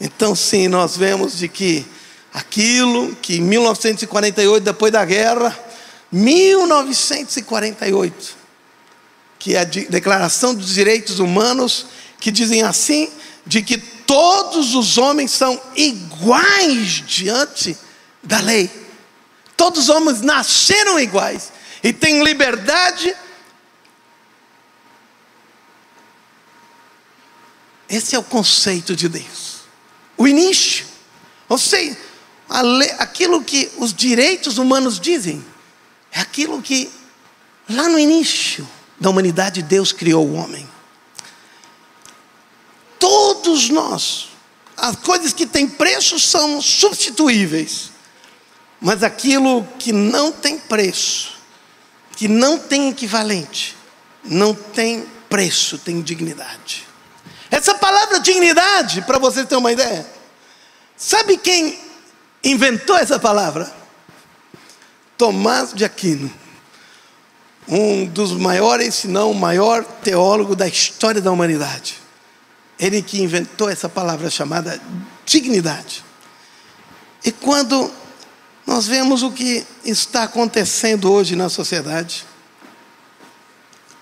Então 0.00 0.34
sim, 0.34 0.68
nós 0.68 0.96
vemos 0.96 1.38
de 1.38 1.48
que 1.48 1.86
aquilo 2.32 3.14
que 3.16 3.36
em 3.36 3.40
1948, 3.40 4.64
depois 4.64 4.92
da 4.92 5.04
guerra, 5.04 5.58
1948, 6.10 8.36
que 9.38 9.54
é 9.54 9.60
a 9.60 9.64
Declaração 9.64 10.54
dos 10.54 10.72
Direitos 10.74 11.18
Humanos, 11.18 11.86
que 12.20 12.30
dizem 12.30 12.62
assim: 12.62 13.10
de 13.46 13.62
que 13.62 13.78
todos 13.78 14.74
os 14.74 14.98
homens 14.98 15.30
são 15.30 15.58
iguais 15.74 17.02
diante 17.06 17.74
da 18.22 18.40
lei. 18.40 18.70
Todos 19.56 19.84
os 19.84 19.88
homens 19.88 20.20
nasceram 20.20 20.98
iguais 20.98 21.51
e 21.82 21.92
têm 21.92 22.22
liberdade. 22.22 23.14
Esse 27.88 28.14
é 28.14 28.18
o 28.18 28.22
conceito 28.22 28.96
de 28.96 29.08
Deus. 29.08 29.62
O 30.16 30.26
início. 30.26 30.86
Ou 31.48 31.58
seja, 31.58 31.96
aquilo 32.98 33.42
que 33.42 33.70
os 33.76 33.92
direitos 33.92 34.58
humanos 34.58 34.98
dizem, 34.98 35.44
é 36.10 36.20
aquilo 36.20 36.62
que 36.62 36.90
lá 37.68 37.88
no 37.88 37.98
início 37.98 38.68
da 39.02 39.10
humanidade, 39.10 39.62
Deus 39.62 39.92
criou 39.92 40.26
o 40.26 40.34
homem. 40.34 40.68
Todos 42.98 43.68
nós, 43.68 44.28
as 44.76 44.94
coisas 44.96 45.32
que 45.32 45.44
têm 45.44 45.68
preço 45.68 46.20
são 46.20 46.62
substituíveis, 46.62 47.90
mas 48.80 49.02
aquilo 49.02 49.66
que 49.78 49.92
não 49.92 50.30
tem 50.30 50.56
preço, 50.56 51.31
que 52.22 52.28
não 52.28 52.56
tem 52.56 52.88
equivalente, 52.88 53.76
não 54.22 54.54
tem 54.54 55.04
preço, 55.28 55.76
tem 55.76 56.00
dignidade. 56.00 56.86
Essa 57.50 57.74
palavra 57.74 58.20
dignidade, 58.20 59.02
para 59.02 59.18
você 59.18 59.44
ter 59.44 59.56
uma 59.56 59.72
ideia, 59.72 60.06
sabe 60.96 61.36
quem 61.36 61.76
inventou 62.44 62.96
essa 62.96 63.18
palavra? 63.18 63.68
Tomás 65.18 65.74
de 65.74 65.84
Aquino 65.84 66.32
um 67.66 68.06
dos 68.06 68.30
maiores, 68.30 68.94
se 68.94 69.08
não 69.08 69.32
o 69.32 69.34
maior 69.34 69.82
teólogo 69.82 70.54
da 70.54 70.68
história 70.68 71.20
da 71.20 71.32
humanidade. 71.32 71.98
ele 72.78 73.02
que 73.02 73.20
inventou 73.20 73.68
essa 73.68 73.88
palavra 73.88 74.30
chamada 74.30 74.80
dignidade. 75.26 76.04
E 77.24 77.32
quando 77.32 77.90
nós 78.66 78.86
vemos 78.86 79.22
o 79.22 79.30
que 79.30 79.66
está 79.84 80.24
acontecendo 80.24 81.12
hoje 81.12 81.34
na 81.34 81.48
sociedade, 81.48 82.24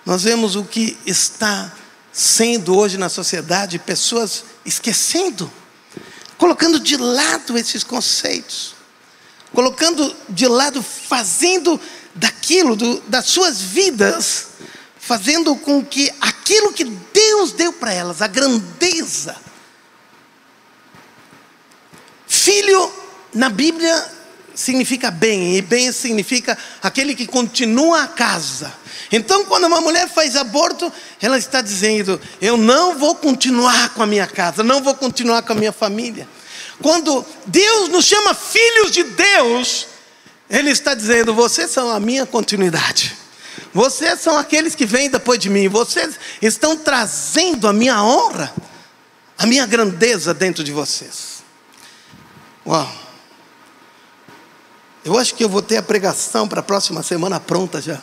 nós 0.05 0.23
vemos 0.23 0.57
o 0.57 0.65
que 0.65 0.97
está 1.07 1.73
sendo 2.13 2.77
hoje 2.77 2.99
na 2.99 3.09
sociedade, 3.09 3.79
pessoas 3.79 4.45
esquecendo, 4.65 5.51
colocando 6.37 6.81
de 6.81 6.97
lado 6.97 7.57
esses 7.57 7.85
conceitos, 7.85 8.75
colocando 9.53 10.15
de 10.29 10.47
lado, 10.47 10.83
fazendo 10.83 11.81
daquilo, 12.15 12.77
do, 12.77 13.01
das 13.03 13.27
suas 13.27 13.61
vidas, 13.61 14.49
fazendo 14.99 15.55
com 15.57 15.85
que 15.85 16.13
aquilo 16.21 16.73
que 16.73 16.85
Deus 16.85 17.53
deu 17.53 17.73
para 17.73 17.93
elas, 17.93 18.23
a 18.23 18.27
grandeza. 18.27 19.37
Filho, 22.27 22.93
na 23.35 23.49
Bíblia, 23.49 24.20
significa 24.55 25.11
bem, 25.11 25.57
e 25.57 25.63
bem 25.63 25.91
significa 25.93 26.57
aquele 26.83 27.15
que 27.15 27.27
continua 27.27 28.03
a 28.03 28.09
casa. 28.09 28.73
Então, 29.13 29.45
quando 29.45 29.67
uma 29.67 29.81
mulher 29.81 30.09
faz 30.09 30.37
aborto, 30.37 30.93
ela 31.21 31.39
está 31.39 31.61
dizendo: 31.61 32.21
Eu 32.41 32.57
não 32.57 32.99
vou 32.99 33.17
continuar 33.17 33.95
com 33.95 34.03
a 34.03 34.07
minha 34.07 34.27
casa, 34.27 34.63
não 34.63 34.83
vou 34.83 34.95
continuar 34.95 35.43
com 35.43 35.53
a 35.53 35.57
minha 35.57 35.73
família. 35.73 36.29
Quando 36.81 37.25
Deus 37.47 37.89
nos 37.89 38.05
chama 38.05 38.35
filhos 38.35 38.91
de 38.93 39.03
Deus, 39.03 39.87
Ele 40.49 40.71
está 40.71 40.95
dizendo: 40.95 41.35
Vocês 41.35 41.71
são 41.71 41.91
a 41.91 41.99
minha 41.99 42.25
continuidade. 42.25 43.17
Vocês 43.73 44.21
são 44.21 44.37
aqueles 44.37 44.75
que 44.75 44.87
vêm 44.87 45.11
depois 45.11 45.39
de 45.39 45.49
mim. 45.49 45.69
Vocês 45.69 46.19
estão 46.41 46.77
trazendo 46.77 47.69
a 47.69 47.73
minha 47.73 48.03
honra, 48.03 48.53
a 49.39 49.47
minha 49.47 49.67
grandeza 49.67 50.33
dentro 50.33 50.63
de 50.65 50.73
vocês. 50.73 51.43
Uau! 52.67 53.10
Eu 55.05 55.19
acho 55.19 55.35
que 55.35 55.43
eu 55.43 55.49
vou 55.49 55.63
ter 55.63 55.79
a 55.79 55.83
pregação 55.83 56.47
para 56.47 56.61
a 56.61 56.63
próxima 56.63 57.03
semana 57.03 57.41
pronta 57.41 57.81
já. 57.81 58.01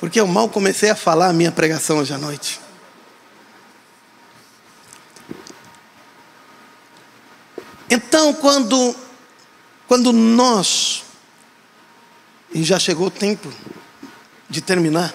Porque 0.00 0.18
eu 0.18 0.26
mal 0.26 0.48
comecei 0.48 0.90
a 0.90 0.96
falar 0.96 1.28
a 1.28 1.32
minha 1.32 1.52
pregação 1.52 1.98
hoje 1.98 2.12
à 2.12 2.18
noite. 2.18 2.60
Então, 7.88 8.32
quando, 8.34 8.96
quando 9.86 10.12
nós, 10.12 11.04
e 12.52 12.64
já 12.64 12.78
chegou 12.78 13.06
o 13.06 13.10
tempo 13.10 13.52
de 14.48 14.60
terminar, 14.60 15.14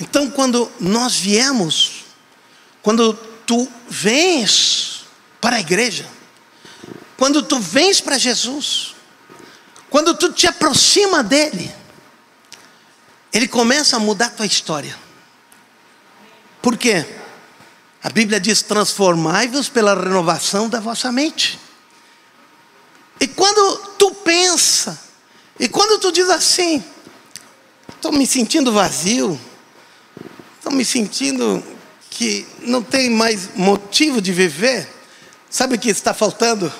então 0.00 0.30
quando 0.30 0.70
nós 0.80 1.16
viemos, 1.16 2.04
quando 2.80 3.12
tu 3.46 3.68
vens 3.88 5.04
para 5.40 5.56
a 5.56 5.60
igreja, 5.60 6.08
quando 7.22 7.40
tu 7.40 7.60
vens 7.60 8.00
para 8.00 8.18
Jesus, 8.18 8.96
quando 9.88 10.12
tu 10.12 10.32
te 10.32 10.48
aproxima 10.48 11.22
dele, 11.22 11.72
ele 13.32 13.46
começa 13.46 13.94
a 13.94 14.00
mudar 14.00 14.26
a 14.26 14.30
tua 14.30 14.44
história. 14.44 14.98
Por 16.60 16.76
quê? 16.76 17.06
A 18.02 18.10
Bíblia 18.10 18.40
diz: 18.40 18.62
transformai-vos 18.62 19.68
pela 19.68 19.94
renovação 19.94 20.68
da 20.68 20.80
vossa 20.80 21.12
mente. 21.12 21.60
E 23.20 23.28
quando 23.28 23.76
tu 23.96 24.10
pensa, 24.16 25.00
e 25.60 25.68
quando 25.68 26.00
tu 26.00 26.10
diz 26.10 26.28
assim, 26.28 26.82
estou 27.94 28.10
me 28.10 28.26
sentindo 28.26 28.72
vazio, 28.72 29.40
estou 30.56 30.72
me 30.72 30.84
sentindo 30.84 31.62
que 32.10 32.44
não 32.62 32.82
tem 32.82 33.08
mais 33.08 33.54
motivo 33.54 34.20
de 34.20 34.32
viver, 34.32 34.88
sabe 35.48 35.76
o 35.76 35.78
que 35.78 35.88
está 35.88 36.12
faltando? 36.12 36.72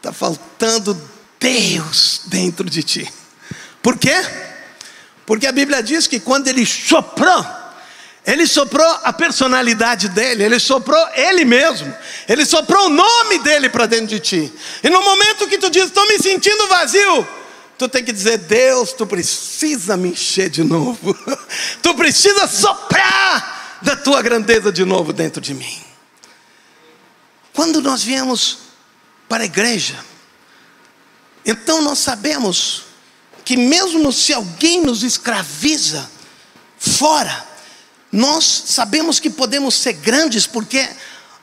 Está 0.00 0.14
faltando 0.14 0.98
Deus 1.38 2.22
dentro 2.24 2.70
de 2.70 2.82
ti. 2.82 3.12
Por 3.82 3.98
quê? 3.98 4.16
Porque 5.26 5.46
a 5.46 5.52
Bíblia 5.52 5.82
diz 5.82 6.06
que 6.06 6.18
quando 6.18 6.48
ele 6.48 6.64
soprou, 6.64 7.46
ele 8.26 8.46
soprou 8.46 8.86
a 9.04 9.12
personalidade 9.12 10.08
dele, 10.08 10.42
ele 10.42 10.58
soprou 10.58 11.06
ele 11.14 11.44
mesmo, 11.44 11.94
ele 12.26 12.46
soprou 12.46 12.86
o 12.86 12.88
nome 12.88 13.40
dele 13.40 13.68
para 13.68 13.84
dentro 13.84 14.06
de 14.06 14.20
ti. 14.20 14.52
E 14.82 14.88
no 14.88 15.02
momento 15.02 15.46
que 15.46 15.58
tu 15.58 15.68
diz, 15.68 15.84
estou 15.84 16.08
me 16.08 16.18
sentindo 16.18 16.66
vazio, 16.66 17.28
tu 17.76 17.86
tem 17.86 18.02
que 18.02 18.12
dizer, 18.12 18.38
Deus, 18.38 18.94
tu 18.94 19.06
precisa 19.06 19.98
me 19.98 20.12
encher 20.12 20.48
de 20.48 20.64
novo, 20.64 21.14
tu 21.82 21.94
precisa 21.94 22.48
soprar 22.48 23.78
da 23.82 23.96
tua 23.96 24.22
grandeza 24.22 24.72
de 24.72 24.86
novo 24.86 25.12
dentro 25.12 25.42
de 25.42 25.52
mim. 25.52 25.80
Quando 27.52 27.82
nós 27.82 28.02
viemos 28.02 28.59
para 29.30 29.44
a 29.44 29.46
igreja. 29.46 29.96
Então 31.46 31.80
nós 31.80 32.00
sabemos 32.00 32.82
que, 33.44 33.56
mesmo 33.56 34.12
se 34.12 34.34
alguém 34.34 34.82
nos 34.82 35.04
escraviza 35.04 36.10
fora, 36.76 37.46
nós 38.10 38.44
sabemos 38.66 39.20
que 39.20 39.30
podemos 39.30 39.76
ser 39.76 39.92
grandes 39.92 40.48
porque 40.48 40.84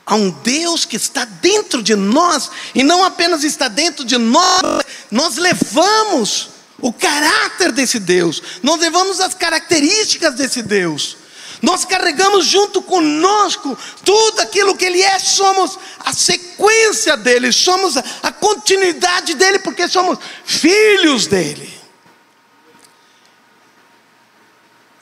há 0.06 0.16
um 0.16 0.30
Deus 0.30 0.84
que 0.84 0.98
está 0.98 1.24
dentro 1.24 1.82
de 1.82 1.96
nós 1.96 2.52
e 2.76 2.84
não 2.84 3.06
apenas 3.06 3.46
está 3.46 3.70
dentro 3.70 4.04
de 4.04 4.18
nós, 4.18 4.84
nós 5.10 5.38
levamos 5.38 6.50
o 6.80 6.92
caráter 6.92 7.72
desse 7.72 8.00
Deus, 8.00 8.44
nós 8.62 8.82
levamos 8.82 9.22
as 9.22 9.34
características 9.34 10.36
desse 10.36 10.62
Deus. 10.62 11.16
Nós 11.62 11.86
carregamos 11.86 12.46
junto 12.46 12.82
conosco 12.82 13.78
tudo 14.04 14.40
aquilo 14.42 14.76
que 14.76 14.86
Ele 14.86 15.02
é, 15.02 15.18
somos 15.20 15.78
a 16.00 16.14
sequência 16.14 17.18
dele, 17.18 17.52
somos 17.52 17.98
a 17.98 18.32
continuidade 18.32 19.34
dele, 19.34 19.60
porque 19.60 19.88
somos 19.88 20.20
filhos 20.46 21.28
dele. 21.28 21.78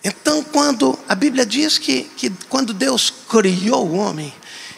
Então, 0.04 0.44
quando 0.44 0.98
a 1.10 1.16
Bíblia 1.16 1.46
diz 1.46 1.78
que, 1.78 2.04
que 2.16 2.32
quando 2.48 2.74
Deus 2.74 3.12
criou 3.28 3.88
o 3.88 3.96
homem, 3.96 4.32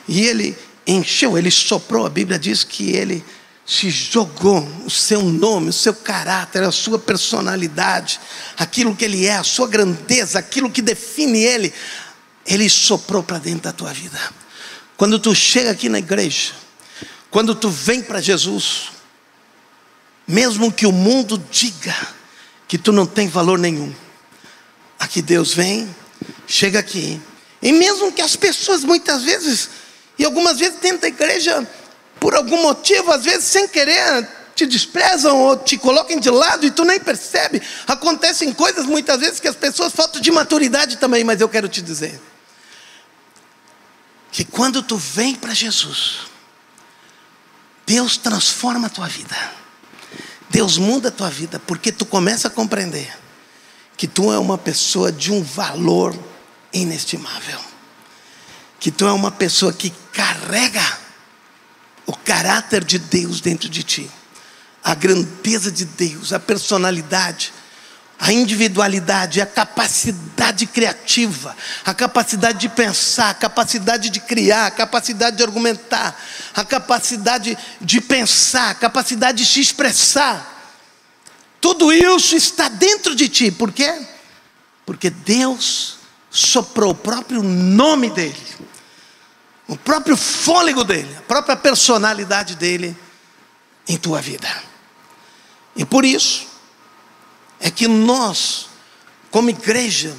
e 0.08 0.26
ele 0.26 0.58
encheu, 0.86 1.38
ele 1.38 1.52
soprou, 1.52 2.06
a 2.06 2.10
Bíblia 2.10 2.40
diz 2.40 2.64
que 2.64 2.92
ele 2.92 3.26
se 3.68 3.90
jogou 3.90 4.66
o 4.86 4.90
seu 4.90 5.22
nome, 5.22 5.72
o 5.72 5.74
seu 5.74 5.94
caráter, 5.94 6.64
a 6.64 6.72
sua 6.72 6.98
personalidade, 6.98 8.18
aquilo 8.56 8.96
que 8.96 9.04
ele 9.04 9.26
é, 9.26 9.36
a 9.36 9.44
sua 9.44 9.68
grandeza, 9.68 10.40
aquilo 10.40 10.72
que 10.72 10.82
define 10.82 11.44
ele, 11.44 11.74
ele 12.46 12.70
soprou 12.70 13.22
para 13.22 13.40
dentro 13.40 13.64
da 13.64 13.74
tua 13.74 13.92
vida. 13.92 14.18
Quando 14.96 15.20
tu 15.20 15.36
chega 15.36 15.72
aqui 15.72 15.90
na 15.90 16.00
igreja, 16.00 16.54
quando 17.30 17.54
tu 17.54 17.70
vem 17.70 18.02
para 18.02 18.22
Jesus, 18.22 18.90
mesmo 20.26 20.72
que 20.72 20.86
o 20.86 20.92
mundo 20.94 21.38
diga 21.52 21.96
que 22.70 22.78
tu 22.78 22.94
não 22.94 23.06
tem 23.06 23.28
valor 23.28 23.60
nenhum, 23.60 23.94
aqui 24.98 25.22
Deus 25.22 25.54
vem, 25.54 25.94
chega 26.48 26.80
aqui, 26.80 27.22
e 27.62 27.74
mesmo 27.74 28.14
que 28.14 28.22
as 28.22 28.38
pessoas 28.38 28.86
muitas 28.86 29.24
vezes, 29.24 29.70
e 30.18 30.24
algumas 30.24 30.58
vezes 30.58 30.80
dentro 30.80 31.02
da 31.02 31.10
igreja, 31.10 31.68
por 32.20 32.36
algum 32.36 32.62
motivo, 32.62 33.12
às 33.12 33.24
vezes 33.24 33.46
sem 33.46 33.68
querer, 33.68 34.28
te 34.56 34.66
desprezam 34.66 35.40
ou 35.40 35.58
te 35.58 35.78
colocam 35.78 36.20
de 36.20 36.30
lado 36.30 36.66
e 36.66 36.72
tu 36.72 36.84
nem 36.84 37.00
percebe. 37.00 37.62
Acontecem 37.86 38.52
coisas 38.52 38.86
muitas 38.86 39.20
vezes 39.20 39.40
que 39.40 39.48
as 39.48 39.56
pessoas 39.56 39.94
faltam 39.94 40.20
de 40.20 40.32
maturidade 40.32 40.98
também, 40.98 41.24
mas 41.24 41.40
eu 41.40 41.48
quero 41.48 41.70
te 41.70 41.82
dizer 41.82 42.20
que 44.32 44.44
quando 44.44 44.82
tu 44.82 44.98
vem 44.98 45.36
para 45.36 45.54
Jesus, 45.54 46.22
Deus 47.86 48.18
transforma 48.18 48.88
a 48.88 48.90
tua 48.90 49.08
vida. 49.08 49.36
Deus 50.50 50.78
muda 50.78 51.10
a 51.10 51.12
tua 51.12 51.30
vida 51.30 51.60
porque 51.60 51.92
tu 51.92 52.06
começa 52.06 52.48
a 52.48 52.52
compreender 52.52 53.16
que 53.96 54.08
tu 54.08 54.32
é 54.32 54.38
uma 54.38 54.58
pessoa 54.58 55.12
de 55.12 55.32
um 55.32 55.44
valor 55.44 56.18
inestimável. 56.74 57.60
Que 58.80 58.92
tu 58.92 59.06
é 59.06 59.12
uma 59.12 59.32
pessoa 59.32 59.74
que 59.74 59.92
carrega 60.12 61.00
o 62.08 62.16
caráter 62.16 62.84
de 62.84 62.98
Deus 62.98 63.42
dentro 63.42 63.68
de 63.68 63.84
ti, 63.84 64.10
a 64.82 64.96
grandeza 64.96 65.70
de 65.70 65.84
Deus, 65.84 66.32
a 66.32 66.40
personalidade, 66.40 67.54
a 68.18 68.32
individualidade, 68.32 69.42
a 69.42 69.46
capacidade 69.46 70.66
criativa, 70.66 71.56
a 71.86 71.94
capacidade 71.94 72.60
de 72.60 72.70
pensar, 72.70 73.32
a 73.32 73.34
capacidade 73.34 74.10
de 74.10 74.22
criar, 74.22 74.68
a 74.68 74.72
capacidade 74.72 75.36
de 75.36 75.44
argumentar, 75.44 76.18
a 76.56 76.64
capacidade 76.64 77.58
de 77.80 78.02
pensar, 78.02 78.72
a 78.72 78.76
capacidade 78.76 79.40
de 79.40 79.46
se 79.46 79.60
expressar. 79.60 80.56
Tudo 81.60 81.92
isso 81.92 82.36
está 82.36 82.70
dentro 82.70 83.14
de 83.14 83.28
ti, 83.28 83.52
por 83.52 83.72
quê? 83.74 84.08
Porque 84.86 85.10
Deus 85.10 85.98
soprou 86.32 86.92
o 86.92 86.96
próprio 86.96 87.44
nome 87.44 88.10
dele 88.10 88.38
o 89.68 89.76
próprio 89.76 90.16
fôlego 90.16 90.84
dele, 90.84 91.16
a 91.18 91.22
própria 91.22 91.56
personalidade 91.56 92.56
dele 92.56 92.98
em 93.88 93.98
tua 93.98 94.22
vida. 94.22 94.48
E 95.76 95.86
por 95.86 96.06
isso 96.06 96.48
é 97.60 97.70
que 97.70 97.88
nós, 97.88 98.68
como 99.30 99.50
igreja, 99.50 100.16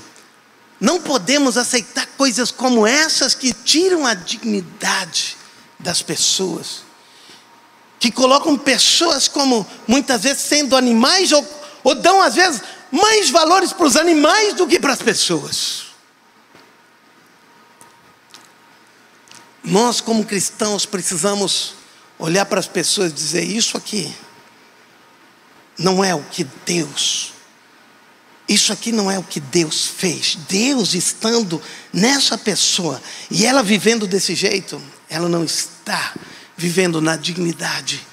Não 0.81 1.01
podemos 1.01 1.57
aceitar 1.57 2.07
coisas 2.17 2.51
como 2.51 2.87
essas 2.87 3.35
que 3.35 3.53
tiram 3.53 4.07
a 4.07 4.15
dignidade 4.15 5.37
das 5.79 6.03
pessoas, 6.03 6.83
que 7.99 8.13
colocam 8.13 8.57
pessoas 8.57 9.27
como 9.27 9.67
muitas 9.89 10.23
vezes 10.23 10.43
sendo 10.43 10.77
animais 10.77 11.33
ou, 11.33 11.45
ou 11.83 11.95
dão 11.97 12.23
às 12.23 12.37
vezes 12.37 12.63
mais 12.93 13.29
valores 13.29 13.73
para 13.73 13.87
os 13.87 13.97
animais 13.97 14.55
do 14.55 14.69
que 14.69 14.79
para 14.79 14.93
as 14.93 15.03
pessoas. 15.03 15.88
Nós, 19.63 20.01
como 20.01 20.25
cristãos, 20.25 20.87
precisamos 20.87 21.75
olhar 22.19 22.47
para 22.47 22.61
as 22.61 22.69
pessoas 22.69 23.11
e 23.11 23.15
dizer: 23.15 23.45
Isso 23.45 23.77
aqui 23.77 24.13
não 25.79 26.03
é 26.03 26.15
o 26.15 26.23
que 26.23 26.45
Deus 26.65 27.33
isso 28.49 28.73
aqui 28.73 28.91
não 28.91 29.11
é 29.11 29.19
o 29.19 29.23
que 29.23 29.41
Deus 29.41 29.87
fez. 29.87 30.39
Deus 30.49 30.95
estando 30.95 31.61
nessa 31.93 32.39
pessoa 32.39 33.01
e 33.31 33.45
ela 33.45 33.63
vivendo 33.63 34.07
desse 34.07 34.35
jeito, 34.35 34.81
ela 35.11 35.29
não 35.29 35.45
está 35.45 36.15
vivendo 36.57 37.01
na 37.01 37.15
dignidade 37.17 38.05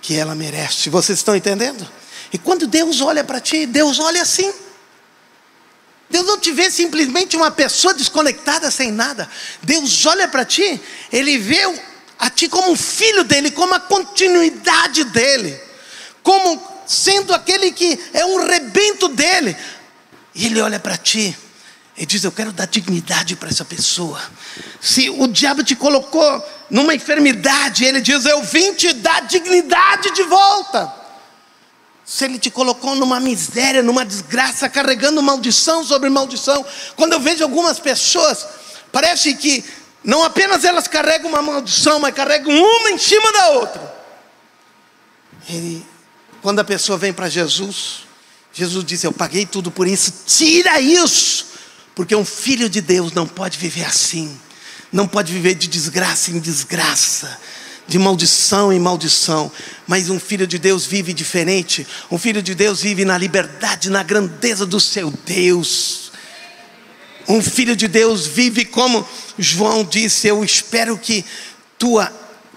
que 0.00 0.14
ela 0.14 0.36
merece. 0.36 0.88
Vocês 0.88 1.18
estão 1.18 1.34
entendendo? 1.34 1.86
E 2.32 2.38
quando 2.38 2.66
Deus 2.68 3.00
olha 3.00 3.24
para 3.24 3.40
ti, 3.40 3.66
Deus 3.66 3.98
olha 3.98 4.22
assim. 4.22 4.52
Deus 6.12 6.26
não 6.26 6.38
te 6.38 6.52
vê 6.52 6.70
simplesmente 6.70 7.36
uma 7.36 7.50
pessoa 7.50 7.94
desconectada 7.94 8.70
sem 8.70 8.92
nada. 8.92 9.26
Deus 9.62 10.04
olha 10.04 10.28
para 10.28 10.44
ti, 10.44 10.78
Ele 11.10 11.38
vê 11.38 11.60
a 12.18 12.28
ti 12.28 12.48
como 12.48 12.70
um 12.70 12.76
filho 12.76 13.24
dele, 13.24 13.50
como 13.50 13.72
a 13.72 13.80
continuidade 13.80 15.04
dele, 15.04 15.58
como 16.22 16.62
sendo 16.86 17.34
aquele 17.34 17.72
que 17.72 17.98
é 18.12 18.26
um 18.26 18.46
rebento 18.46 19.08
dele. 19.08 19.56
E 20.34 20.46
ele 20.46 20.60
olha 20.60 20.78
para 20.78 20.98
ti 20.98 21.34
e 21.96 22.04
diz: 22.04 22.22
Eu 22.24 22.30
quero 22.30 22.52
dar 22.52 22.66
dignidade 22.66 23.34
para 23.34 23.48
essa 23.48 23.64
pessoa. 23.64 24.20
Se 24.82 25.08
o 25.08 25.26
diabo 25.26 25.64
te 25.64 25.74
colocou 25.74 26.44
numa 26.68 26.94
enfermidade, 26.94 27.86
ele 27.86 28.02
diz: 28.02 28.26
Eu 28.26 28.42
vim 28.42 28.74
te 28.74 28.92
dar 28.92 29.22
dignidade 29.22 30.10
de 30.10 30.22
volta. 30.24 31.01
Se 32.12 32.26
ele 32.26 32.38
te 32.38 32.50
colocou 32.50 32.94
numa 32.94 33.18
miséria, 33.18 33.82
numa 33.82 34.04
desgraça, 34.04 34.68
carregando 34.68 35.22
maldição 35.22 35.82
sobre 35.82 36.10
maldição. 36.10 36.62
Quando 36.94 37.14
eu 37.14 37.20
vejo 37.20 37.42
algumas 37.42 37.78
pessoas, 37.78 38.46
parece 38.92 39.32
que 39.32 39.64
não 40.04 40.22
apenas 40.22 40.62
elas 40.62 40.86
carregam 40.86 41.30
uma 41.30 41.40
maldição, 41.40 41.98
mas 41.98 42.14
carregam 42.14 42.54
uma 42.54 42.90
em 42.90 42.98
cima 42.98 43.32
da 43.32 43.48
outra. 43.52 44.04
Ele, 45.48 45.86
quando 46.42 46.58
a 46.58 46.64
pessoa 46.64 46.98
vem 46.98 47.14
para 47.14 47.30
Jesus, 47.30 48.00
Jesus 48.52 48.84
disse: 48.84 49.06
Eu 49.06 49.12
paguei 49.12 49.46
tudo 49.46 49.70
por 49.70 49.86
isso, 49.86 50.12
tira 50.26 50.78
isso, 50.82 51.46
porque 51.94 52.14
um 52.14 52.26
filho 52.26 52.68
de 52.68 52.82
Deus 52.82 53.12
não 53.12 53.26
pode 53.26 53.56
viver 53.56 53.86
assim, 53.86 54.38
não 54.92 55.08
pode 55.08 55.32
viver 55.32 55.54
de 55.54 55.66
desgraça 55.66 56.30
em 56.30 56.38
desgraça, 56.38 57.40
de 57.86 57.98
maldição 57.98 58.72
em 58.72 58.78
maldição, 58.78 59.50
mas 59.86 60.08
um 60.08 60.18
filho 60.18 60.46
de 60.46 60.58
Deus 60.58 60.86
vive 60.86 61.12
diferente, 61.12 61.86
um 62.10 62.18
filho 62.18 62.42
de 62.42 62.54
Deus 62.54 62.82
vive 62.82 63.04
na 63.04 63.18
liberdade, 63.18 63.90
na 63.90 64.02
grandeza 64.02 64.64
do 64.64 64.80
seu 64.80 65.10
Deus. 65.24 66.12
Um 67.28 67.40
filho 67.40 67.76
de 67.76 67.86
Deus 67.86 68.26
vive 68.26 68.64
como 68.64 69.06
João 69.38 69.84
disse: 69.84 70.26
Eu 70.26 70.44
espero 70.44 70.98
que 70.98 71.24
tua 71.78 72.12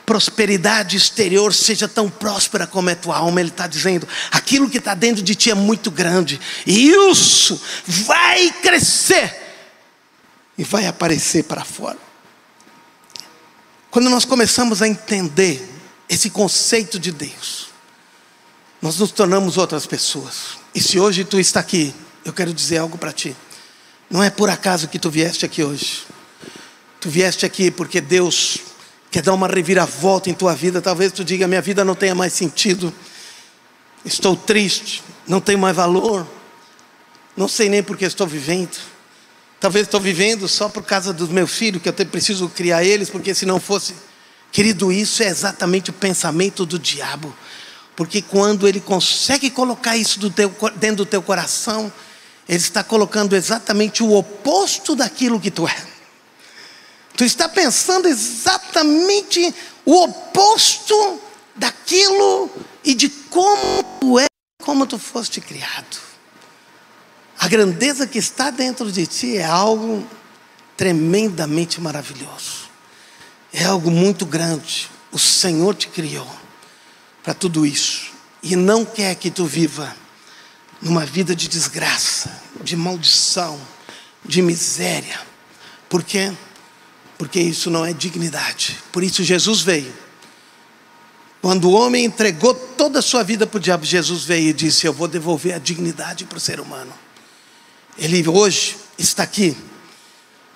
prosperidade 0.05 0.95
exterior 0.95 1.53
seja 1.53 1.87
tão 1.87 2.09
próspera 2.09 2.67
como 2.67 2.89
é 2.89 2.95
tua 2.95 3.17
alma. 3.17 3.39
Ele 3.39 3.49
está 3.49 3.67
dizendo: 3.67 4.07
aquilo 4.31 4.69
que 4.69 4.77
está 4.77 4.93
dentro 4.93 5.23
de 5.23 5.35
ti 5.35 5.51
é 5.51 5.55
muito 5.55 5.91
grande, 5.91 6.39
e 6.65 6.89
isso 6.89 7.59
vai 7.85 8.51
crescer 8.61 9.43
e 10.57 10.63
vai 10.63 10.85
aparecer 10.87 11.43
para 11.43 11.63
fora. 11.63 12.04
Quando 13.95 14.09
nós 14.09 14.25
começamos 14.25 14.81
a 14.81 14.89
entender 14.89 15.65
esse 16.09 16.29
conceito 16.29 16.99
de 16.99 17.13
Deus, 17.13 17.69
nós 18.81 18.99
nos 18.99 19.09
tornamos 19.09 19.57
outras 19.57 19.85
pessoas. 19.85 20.57
E 20.75 20.81
se 20.81 20.99
hoje 20.99 21.23
tu 21.23 21.39
está 21.39 21.61
aqui, 21.61 21.95
eu 22.25 22.33
quero 22.33 22.53
dizer 22.53 22.79
algo 22.79 22.97
para 22.97 23.13
ti. 23.13 23.33
Não 24.09 24.21
é 24.21 24.29
por 24.29 24.49
acaso 24.49 24.89
que 24.89 24.99
tu 24.99 25.09
vieste 25.09 25.45
aqui 25.45 25.63
hoje. 25.63 26.03
Tu 26.99 27.09
vieste 27.09 27.45
aqui 27.45 27.71
porque 27.71 28.01
Deus 28.01 28.57
quer 29.09 29.21
dar 29.21 29.33
uma 29.33 29.47
reviravolta 29.47 30.29
em 30.29 30.33
tua 30.33 30.53
vida, 30.53 30.81
talvez 30.81 31.13
tu 31.13 31.23
diga: 31.23 31.47
minha 31.47 31.61
vida 31.61 31.85
não 31.85 31.95
tenha 31.95 32.13
mais 32.13 32.33
sentido, 32.33 32.93
estou 34.03 34.35
triste, 34.35 35.01
não 35.25 35.39
tenho 35.39 35.57
mais 35.57 35.73
valor, 35.73 36.27
não 37.37 37.47
sei 37.47 37.69
nem 37.69 37.81
porque 37.81 38.03
estou 38.03 38.27
vivendo. 38.27 38.77
Talvez 39.59 39.87
estou 39.87 39.99
vivendo 39.99 40.47
só 40.47 40.69
por 40.69 40.83
causa 40.83 41.13
dos 41.13 41.29
meus 41.29 41.51
filhos, 41.51 41.81
que 41.81 41.89
eu 41.89 41.93
preciso 41.93 42.49
criar 42.49 42.83
eles, 42.83 43.09
porque 43.09 43.33
se 43.33 43.45
não 43.45 43.59
fosse. 43.59 43.95
Querido, 44.51 44.91
isso 44.91 45.23
é 45.23 45.27
exatamente 45.27 45.89
o 45.89 45.93
pensamento 45.93 46.65
do 46.65 46.77
diabo. 46.77 47.35
Porque 47.95 48.21
quando 48.21 48.67
ele 48.67 48.79
consegue 48.79 49.49
colocar 49.49 49.95
isso 49.95 50.19
do 50.19 50.29
teu, 50.29 50.53
dentro 50.75 50.97
do 50.97 51.05
teu 51.05 51.21
coração, 51.21 51.91
ele 52.47 52.59
está 52.59 52.83
colocando 52.83 53.35
exatamente 53.35 54.03
o 54.03 54.13
oposto 54.13 54.95
daquilo 54.95 55.39
que 55.39 55.49
tu 55.49 55.67
é. 55.67 55.87
Tu 57.15 57.23
está 57.23 57.47
pensando 57.47 58.07
exatamente 58.07 59.53
o 59.85 60.03
oposto 60.03 61.21
daquilo 61.55 62.51
e 62.83 62.93
de 62.93 63.07
como 63.09 63.83
tu 63.99 64.19
é, 64.19 64.25
como 64.61 64.85
tu 64.85 64.99
foste 64.99 65.39
criado. 65.39 66.04
A 67.45 67.47
grandeza 67.47 68.07
que 68.07 68.17
está 68.17 68.49
dentro 68.49 68.91
de 68.91 69.05
ti 69.05 69.37
é 69.37 69.45
algo 69.45 70.03
tremendamente 70.75 71.79
maravilhoso. 71.79 72.69
É 73.53 73.65
algo 73.65 73.91
muito 73.91 74.25
grande. 74.25 74.89
O 75.11 75.19
Senhor 75.19 75.75
te 75.75 75.87
criou 75.87 76.27
para 77.21 77.35
tudo 77.35 77.63
isso 77.63 78.13
e 78.41 78.55
não 78.55 78.83
quer 78.83 79.13
que 79.13 79.29
tu 79.29 79.45
viva 79.45 79.95
numa 80.81 81.05
vida 81.05 81.35
de 81.35 81.47
desgraça, 81.47 82.41
de 82.63 82.75
maldição, 82.75 83.61
de 84.23 84.41
miséria. 84.41 85.19
Por 85.87 86.01
quê? 86.01 86.33
porque 87.17 87.39
isso 87.39 87.69
não 87.69 87.85
é 87.85 87.93
dignidade. 87.93 88.77
Por 88.91 89.03
isso 89.03 89.23
Jesus 89.23 89.61
veio. 89.61 89.93
Quando 91.43 91.69
o 91.69 91.73
homem 91.73 92.03
entregou 92.03 92.55
toda 92.55 92.97
a 92.99 93.03
sua 93.03 93.23
vida 93.23 93.45
para 93.45 93.57
o 93.57 93.61
diabo, 93.61 93.85
Jesus 93.85 94.23
veio 94.23 94.49
e 94.49 94.53
disse: 94.53 94.87
Eu 94.87 94.91
vou 94.91 95.07
devolver 95.07 95.53
a 95.53 95.59
dignidade 95.59 96.25
para 96.25 96.39
o 96.39 96.41
ser 96.41 96.59
humano. 96.59 97.04
Ele 97.97 98.27
hoje 98.27 98.77
está 98.97 99.23
aqui 99.23 99.55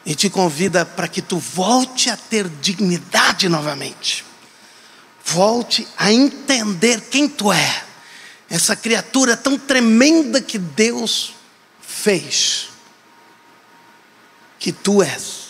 e 0.06 0.16
te 0.16 0.30
convida 0.30 0.86
para 0.86 1.08
que 1.08 1.22
tu 1.22 1.38
volte 1.38 2.10
a 2.10 2.18
ter 2.18 2.48
dignidade 2.48 3.48
novamente. 3.48 4.26
Volte 5.24 5.88
a 5.98 6.12
entender 6.12 7.02
quem 7.10 7.28
tu 7.28 7.52
é. 7.52 7.84
Essa 8.50 8.76
criatura 8.76 9.38
tão 9.38 9.58
tremenda 9.58 10.42
que 10.42 10.58
Deus 10.58 11.34
fez. 11.82 12.70
Que 14.58 14.72
tu 14.72 15.04
és 15.04 15.50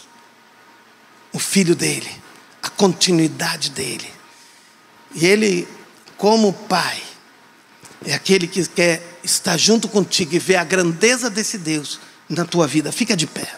o 1.32 1.40
filho 1.40 1.76
dele, 1.76 2.10
a 2.62 2.70
continuidade 2.70 3.70
dele. 3.70 4.12
E 5.14 5.26
ele, 5.26 5.68
como 6.18 6.54
pai, 6.54 7.02
é 8.06 8.14
aquele 8.14 8.48
que 8.48 8.66
quer 8.68 9.02
estar 9.24 9.58
junto 9.58 9.88
contigo 9.88 10.36
e 10.36 10.40
ver 10.40 10.56
a 10.58 10.64
grandeza 10.64 11.30
desse 11.30 11.58
Deus 11.58 12.00
na 12.28 12.46
tua 12.46 12.68
vida. 12.68 12.92
Fica 12.92 13.16
de 13.16 13.26
pé. 13.28 13.56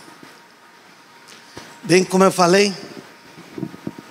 Bem, 1.83 2.03
como 2.03 2.23
eu 2.23 2.31
falei, 2.31 2.73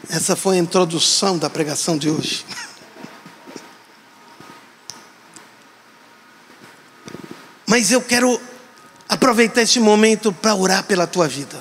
essa 0.09 0.35
foi 0.35 0.57
a 0.57 0.61
introdução 0.61 1.39
da 1.39 1.49
pregação 1.49 1.97
de 1.97 2.11
hoje. 2.11 2.45
Mas 7.67 7.93
eu 7.93 8.03
quero 8.03 8.41
aproveitar 9.09 9.63
esse 9.63 9.79
momento 9.81 10.33
para 10.33 10.55
orar 10.55 10.85
pela 10.85 11.07
tua 11.07 11.29
vida. 11.29 11.61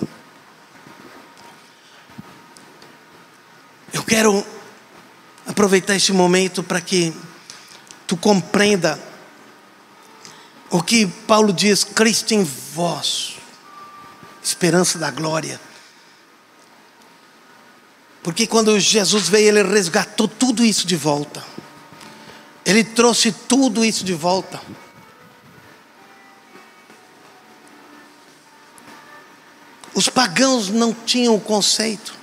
Eu 3.93 4.03
quero 4.03 4.45
aproveitar 5.45 5.95
este 5.95 6.13
momento 6.13 6.63
para 6.63 6.81
que 6.81 7.13
tu 8.05 8.17
compreenda 8.17 8.99
o 10.69 10.81
que 10.81 11.05
Paulo 11.05 11.51
diz: 11.51 11.83
Cristo 11.83 12.33
em 12.33 12.43
vós, 12.43 13.35
esperança 14.43 14.97
da 14.97 15.11
glória. 15.11 15.59
Porque 18.21 18.45
quando 18.45 18.79
Jesus 18.79 19.29
veio, 19.29 19.47
ele 19.47 19.63
resgatou 19.63 20.27
tudo 20.27 20.63
isso 20.63 20.85
de 20.85 20.95
volta. 20.95 21.43
Ele 22.65 22.83
trouxe 22.83 23.31
tudo 23.31 23.83
isso 23.83 24.03
de 24.03 24.13
volta. 24.13 24.61
Os 29.93 30.07
pagãos 30.07 30.69
não 30.69 30.93
tinham 30.93 31.35
o 31.35 31.41
conceito. 31.41 32.13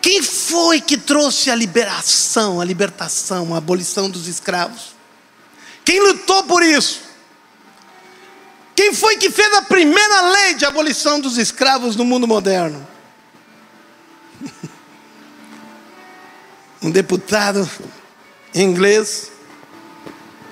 Quem 0.00 0.22
foi 0.22 0.80
que 0.80 0.96
trouxe 0.96 1.50
a 1.50 1.54
liberação, 1.54 2.60
a 2.60 2.64
libertação, 2.64 3.54
a 3.54 3.58
abolição 3.58 4.08
dos 4.08 4.26
escravos? 4.26 4.97
Quem 5.88 6.00
lutou 6.00 6.44
por 6.44 6.62
isso? 6.62 7.00
Quem 8.76 8.92
foi 8.92 9.16
que 9.16 9.30
fez 9.30 9.50
a 9.54 9.62
primeira 9.62 10.20
lei 10.32 10.52
de 10.52 10.66
abolição 10.66 11.18
dos 11.18 11.38
escravos 11.38 11.96
no 11.96 12.04
mundo 12.04 12.28
moderno? 12.28 12.86
Um 16.82 16.90
deputado 16.90 17.66
inglês 18.54 19.32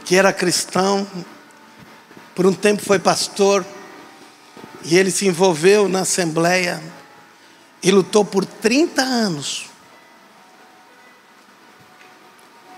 que 0.06 0.16
era 0.16 0.32
cristão, 0.32 1.06
por 2.34 2.46
um 2.46 2.54
tempo 2.54 2.82
foi 2.82 2.98
pastor, 2.98 3.62
e 4.84 4.96
ele 4.96 5.10
se 5.10 5.26
envolveu 5.26 5.86
na 5.86 6.00
Assembleia 6.00 6.82
e 7.82 7.90
lutou 7.90 8.24
por 8.24 8.46
30 8.46 9.02
anos 9.02 9.66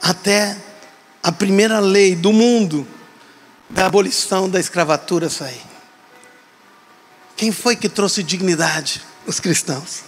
até 0.02 0.67
a 1.28 1.32
primeira 1.32 1.78
lei 1.78 2.16
do 2.16 2.32
mundo 2.32 2.88
da 3.68 3.84
abolição 3.84 4.48
da 4.48 4.58
escravatura 4.58 5.28
sair. 5.28 5.60
Quem 7.36 7.52
foi 7.52 7.76
que 7.76 7.86
trouxe 7.86 8.22
dignidade? 8.22 9.02
Os 9.26 9.38
cristãos. 9.38 10.04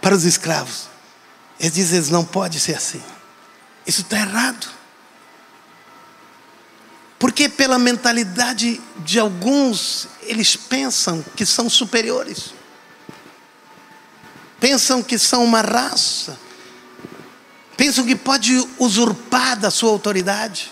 Para 0.00 0.14
os 0.14 0.22
escravos. 0.22 0.86
Eles 1.58 1.74
dizem, 1.74 1.96
eles 1.96 2.10
não 2.10 2.24
pode 2.24 2.60
ser 2.60 2.76
assim. 2.76 3.02
Isso 3.84 4.02
está 4.02 4.20
errado. 4.20 4.68
Porque 7.18 7.48
pela 7.48 7.76
mentalidade 7.76 8.80
de 8.98 9.18
alguns, 9.18 10.06
eles 10.22 10.54
pensam 10.54 11.24
que 11.34 11.44
são 11.44 11.68
superiores. 11.68 12.54
Pensam 14.60 15.02
que 15.02 15.18
são 15.18 15.42
uma 15.42 15.60
raça. 15.60 16.38
Pensam 17.82 18.06
que 18.06 18.14
pode 18.14 18.56
usurpar 18.78 19.58
da 19.58 19.68
sua 19.68 19.90
autoridade. 19.90 20.70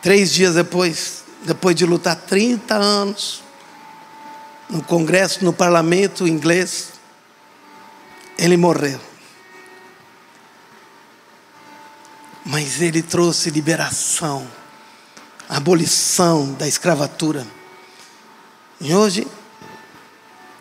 Três 0.00 0.32
dias 0.32 0.54
depois, 0.54 1.24
depois 1.42 1.74
de 1.74 1.84
lutar 1.84 2.14
30 2.14 2.76
anos, 2.76 3.42
no 4.68 4.80
Congresso, 4.80 5.44
no 5.44 5.52
parlamento 5.52 6.24
inglês, 6.24 6.92
ele 8.38 8.56
morreu. 8.56 9.00
Mas 12.46 12.80
ele 12.80 13.02
trouxe 13.02 13.50
liberação, 13.50 14.48
abolição 15.48 16.52
da 16.52 16.68
escravatura. 16.68 17.44
E 18.80 18.94
hoje, 18.94 19.26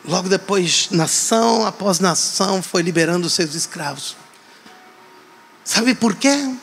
logo 0.06 0.30
depois, 0.30 0.90
nação 0.92 1.66
após 1.66 2.00
nação 2.00 2.62
foi 2.62 2.82
liberando 2.82 3.30
seus 3.30 3.54
escravos. 3.56 4.16
Sabe 5.64 5.94
por 5.94 6.16
quê? 6.16 6.56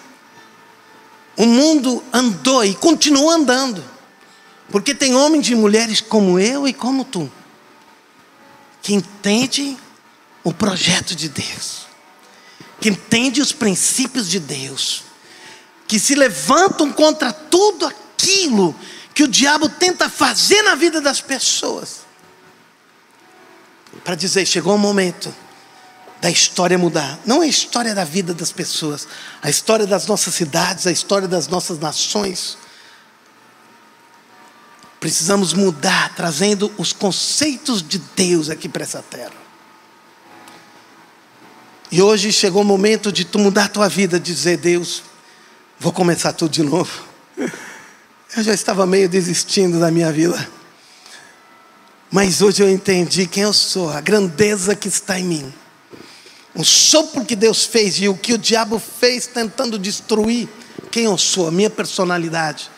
O 1.36 1.46
mundo 1.46 2.02
andou 2.12 2.64
e 2.64 2.74
continua 2.74 3.34
andando. 3.34 3.84
Porque 4.70 4.94
tem 4.94 5.14
homens 5.14 5.48
e 5.48 5.54
mulheres 5.54 6.00
como 6.00 6.38
eu 6.38 6.66
e 6.66 6.72
como 6.72 7.04
tu, 7.04 7.30
que 8.82 8.94
entende 8.94 9.76
o 10.42 10.52
projeto 10.52 11.14
de 11.14 11.28
Deus, 11.28 11.86
que 12.80 12.88
entende 12.88 13.40
os 13.40 13.52
princípios 13.52 14.28
de 14.28 14.40
Deus, 14.40 15.04
que 15.86 15.98
se 15.98 16.14
levantam 16.14 16.92
contra 16.92 17.32
tudo 17.32 17.86
aquilo 17.86 18.74
que 19.14 19.22
o 19.22 19.28
diabo 19.28 19.68
tenta 19.68 20.08
fazer 20.08 20.62
na 20.62 20.74
vida 20.74 21.00
das 21.00 21.20
pessoas, 21.20 22.05
para 24.06 24.14
dizer: 24.14 24.46
chegou 24.46 24.76
o 24.76 24.78
momento 24.78 25.34
da 26.20 26.30
história 26.30 26.78
mudar. 26.78 27.18
Não 27.26 27.42
é 27.42 27.46
a 27.46 27.48
história 27.48 27.92
da 27.92 28.04
vida 28.04 28.32
das 28.32 28.52
pessoas, 28.52 29.08
a 29.42 29.50
história 29.50 29.84
das 29.84 30.06
nossas 30.06 30.32
cidades, 30.32 30.86
a 30.86 30.92
história 30.92 31.26
das 31.26 31.48
nossas 31.48 31.80
nações. 31.80 32.56
Precisamos 35.00 35.52
mudar, 35.52 36.14
trazendo 36.14 36.72
os 36.78 36.92
conceitos 36.92 37.82
de 37.82 37.98
Deus 37.98 38.48
aqui 38.48 38.68
para 38.68 38.84
essa 38.84 39.02
terra. 39.02 39.34
E 41.90 42.00
hoje 42.00 42.32
chegou 42.32 42.62
o 42.62 42.64
momento 42.64 43.10
de 43.10 43.24
tu 43.24 43.40
mudar 43.40 43.64
a 43.64 43.68
tua 43.68 43.88
vida, 43.88 44.20
dizer: 44.20 44.56
Deus, 44.56 45.02
vou 45.80 45.92
começar 45.92 46.32
tudo 46.32 46.52
de 46.52 46.62
novo. 46.62 47.02
Eu 48.36 48.42
já 48.44 48.54
estava 48.54 48.86
meio 48.86 49.08
desistindo 49.08 49.80
da 49.80 49.90
minha 49.90 50.12
vida. 50.12 50.48
Mas 52.10 52.40
hoje 52.40 52.62
eu 52.62 52.70
entendi 52.70 53.26
quem 53.26 53.42
eu 53.42 53.52
sou, 53.52 53.90
a 53.90 54.00
grandeza 54.00 54.74
que 54.74 54.88
está 54.88 55.18
em 55.18 55.24
mim 55.24 55.54
um 56.56 56.64
sopro 56.64 57.24
que 57.24 57.36
Deus 57.36 57.64
fez 57.64 58.00
e 58.00 58.08
o 58.08 58.16
que 58.16 58.32
o 58.32 58.38
diabo 58.38 58.78
fez 58.78 59.26
tentando 59.26 59.78
destruir 59.78 60.48
quem 60.90 61.04
eu 61.04 61.18
sou, 61.18 61.48
a 61.48 61.50
minha 61.50 61.68
personalidade, 61.68 62.70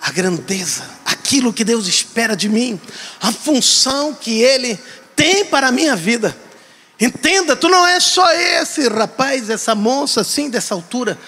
a 0.00 0.12
grandeza, 0.12 0.88
aquilo 1.04 1.52
que 1.52 1.64
Deus 1.64 1.88
espera 1.88 2.36
de 2.36 2.48
mim, 2.48 2.80
a 3.20 3.32
função 3.32 4.14
que 4.14 4.40
Ele 4.40 4.78
tem 5.16 5.44
para 5.44 5.68
a 5.68 5.72
minha 5.72 5.96
vida. 5.96 6.36
Entenda, 7.00 7.56
tu 7.56 7.68
não 7.68 7.84
é 7.84 7.98
só 7.98 8.32
esse 8.32 8.86
rapaz, 8.86 9.50
essa 9.50 9.74
moça 9.74 10.20
assim, 10.20 10.48
dessa 10.48 10.72
altura. 10.72 11.18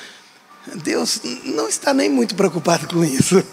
Deus 0.77 1.21
não 1.45 1.69
está 1.69 1.93
nem 1.93 2.09
muito 2.09 2.37
preocupado 2.37 2.87
com 2.87 3.05
isso. 3.05 3.45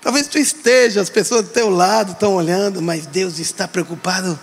Talvez 0.00 0.26
tu 0.26 0.38
esteja, 0.38 1.00
as 1.00 1.10
pessoas 1.10 1.42
do 1.42 1.50
teu 1.50 1.68
lado 1.68 2.12
estão 2.12 2.34
olhando, 2.34 2.80
mas 2.80 3.06
Deus 3.06 3.38
está 3.38 3.68
preocupado 3.68 4.38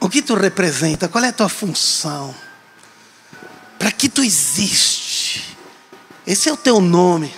o 0.00 0.08
que 0.08 0.22
tu 0.22 0.34
representa? 0.34 1.08
Qual 1.08 1.24
é 1.24 1.28
a 1.28 1.32
tua 1.32 1.48
função? 1.48 2.34
Para 3.78 3.90
que 3.90 4.08
tu 4.08 4.22
existe? 4.22 5.56
Esse 6.26 6.48
é 6.48 6.52
o 6.52 6.56
teu 6.56 6.80
nome. 6.80 7.34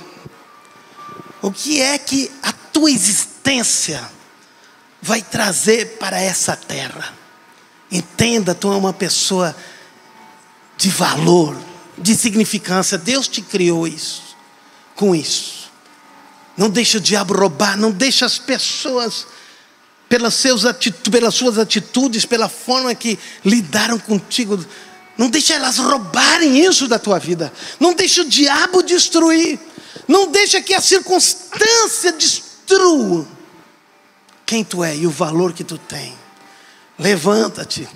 O 1.41 1.53
que 1.53 1.81
é 1.81 1.97
que 1.99 2.31
a 2.43 2.53
tua 2.53 2.91
existência 2.91 4.09
vai 5.01 5.23
trazer 5.23 5.99
para 5.99 6.21
essa 6.21 6.57
terra? 6.57 7.15
Entenda, 7.91 8.55
tu 8.55 8.73
é 8.73 8.77
uma 8.77 8.93
pessoa 8.93 9.57
de 10.77 10.91
valor, 10.91 11.57
de 11.97 12.15
significância. 12.15 12.99
Deus 12.99 13.29
te 13.29 13.41
criou 13.41 13.87
isso, 13.87 14.37
com 14.95 15.15
isso. 15.15 15.58
Não 16.59 16.69
deixa 16.69 16.99
o 16.99 17.01
diabo 17.01 17.35
roubar, 17.35 17.79
não 17.79 17.93
deixa 17.93 18.27
as 18.27 18.37
pessoas 18.37 19.29
pelas, 20.09 20.35
seus 20.35 20.65
pelas 21.09 21.35
suas 21.35 21.57
atitudes, 21.57 22.25
pela 22.27 22.49
forma 22.49 22.93
que 22.97 23.17
lidaram 23.45 23.97
contigo. 23.97 24.59
Não 25.17 25.31
deixe 25.31 25.53
elas 25.53 25.79
roubarem 25.79 26.59
isso 26.65 26.89
da 26.89 26.99
tua 26.99 27.21
vida. 27.21 27.53
Não 27.79 27.95
deixe 27.95 28.23
o 28.23 28.29
diabo 28.29 28.83
destruir. 28.83 29.59
Não 30.09 30.33
deixe 30.33 30.61
que 30.61 30.75
a 30.75 30.81
circunstância 30.81 32.11
destrua 32.13 33.27
quem 34.45 34.65
tu 34.65 34.83
é 34.83 34.97
e 34.97 35.07
o 35.07 35.11
valor 35.11 35.53
que 35.53 35.63
tu 35.63 35.79
tem. 35.79 36.17
Levanta-te. 36.99 37.89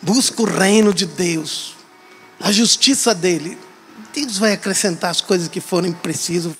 Busca 0.00 0.42
o 0.42 0.44
reino 0.44 0.94
de 0.94 1.06
Deus. 1.06 1.74
A 2.38 2.52
justiça 2.52 3.12
dele. 3.14 3.58
Deus 4.12 4.38
vai 4.38 4.52
acrescentar 4.52 5.10
as 5.10 5.20
coisas 5.20 5.48
que 5.48 5.60
forem 5.60 5.92
precisas. 5.92 6.52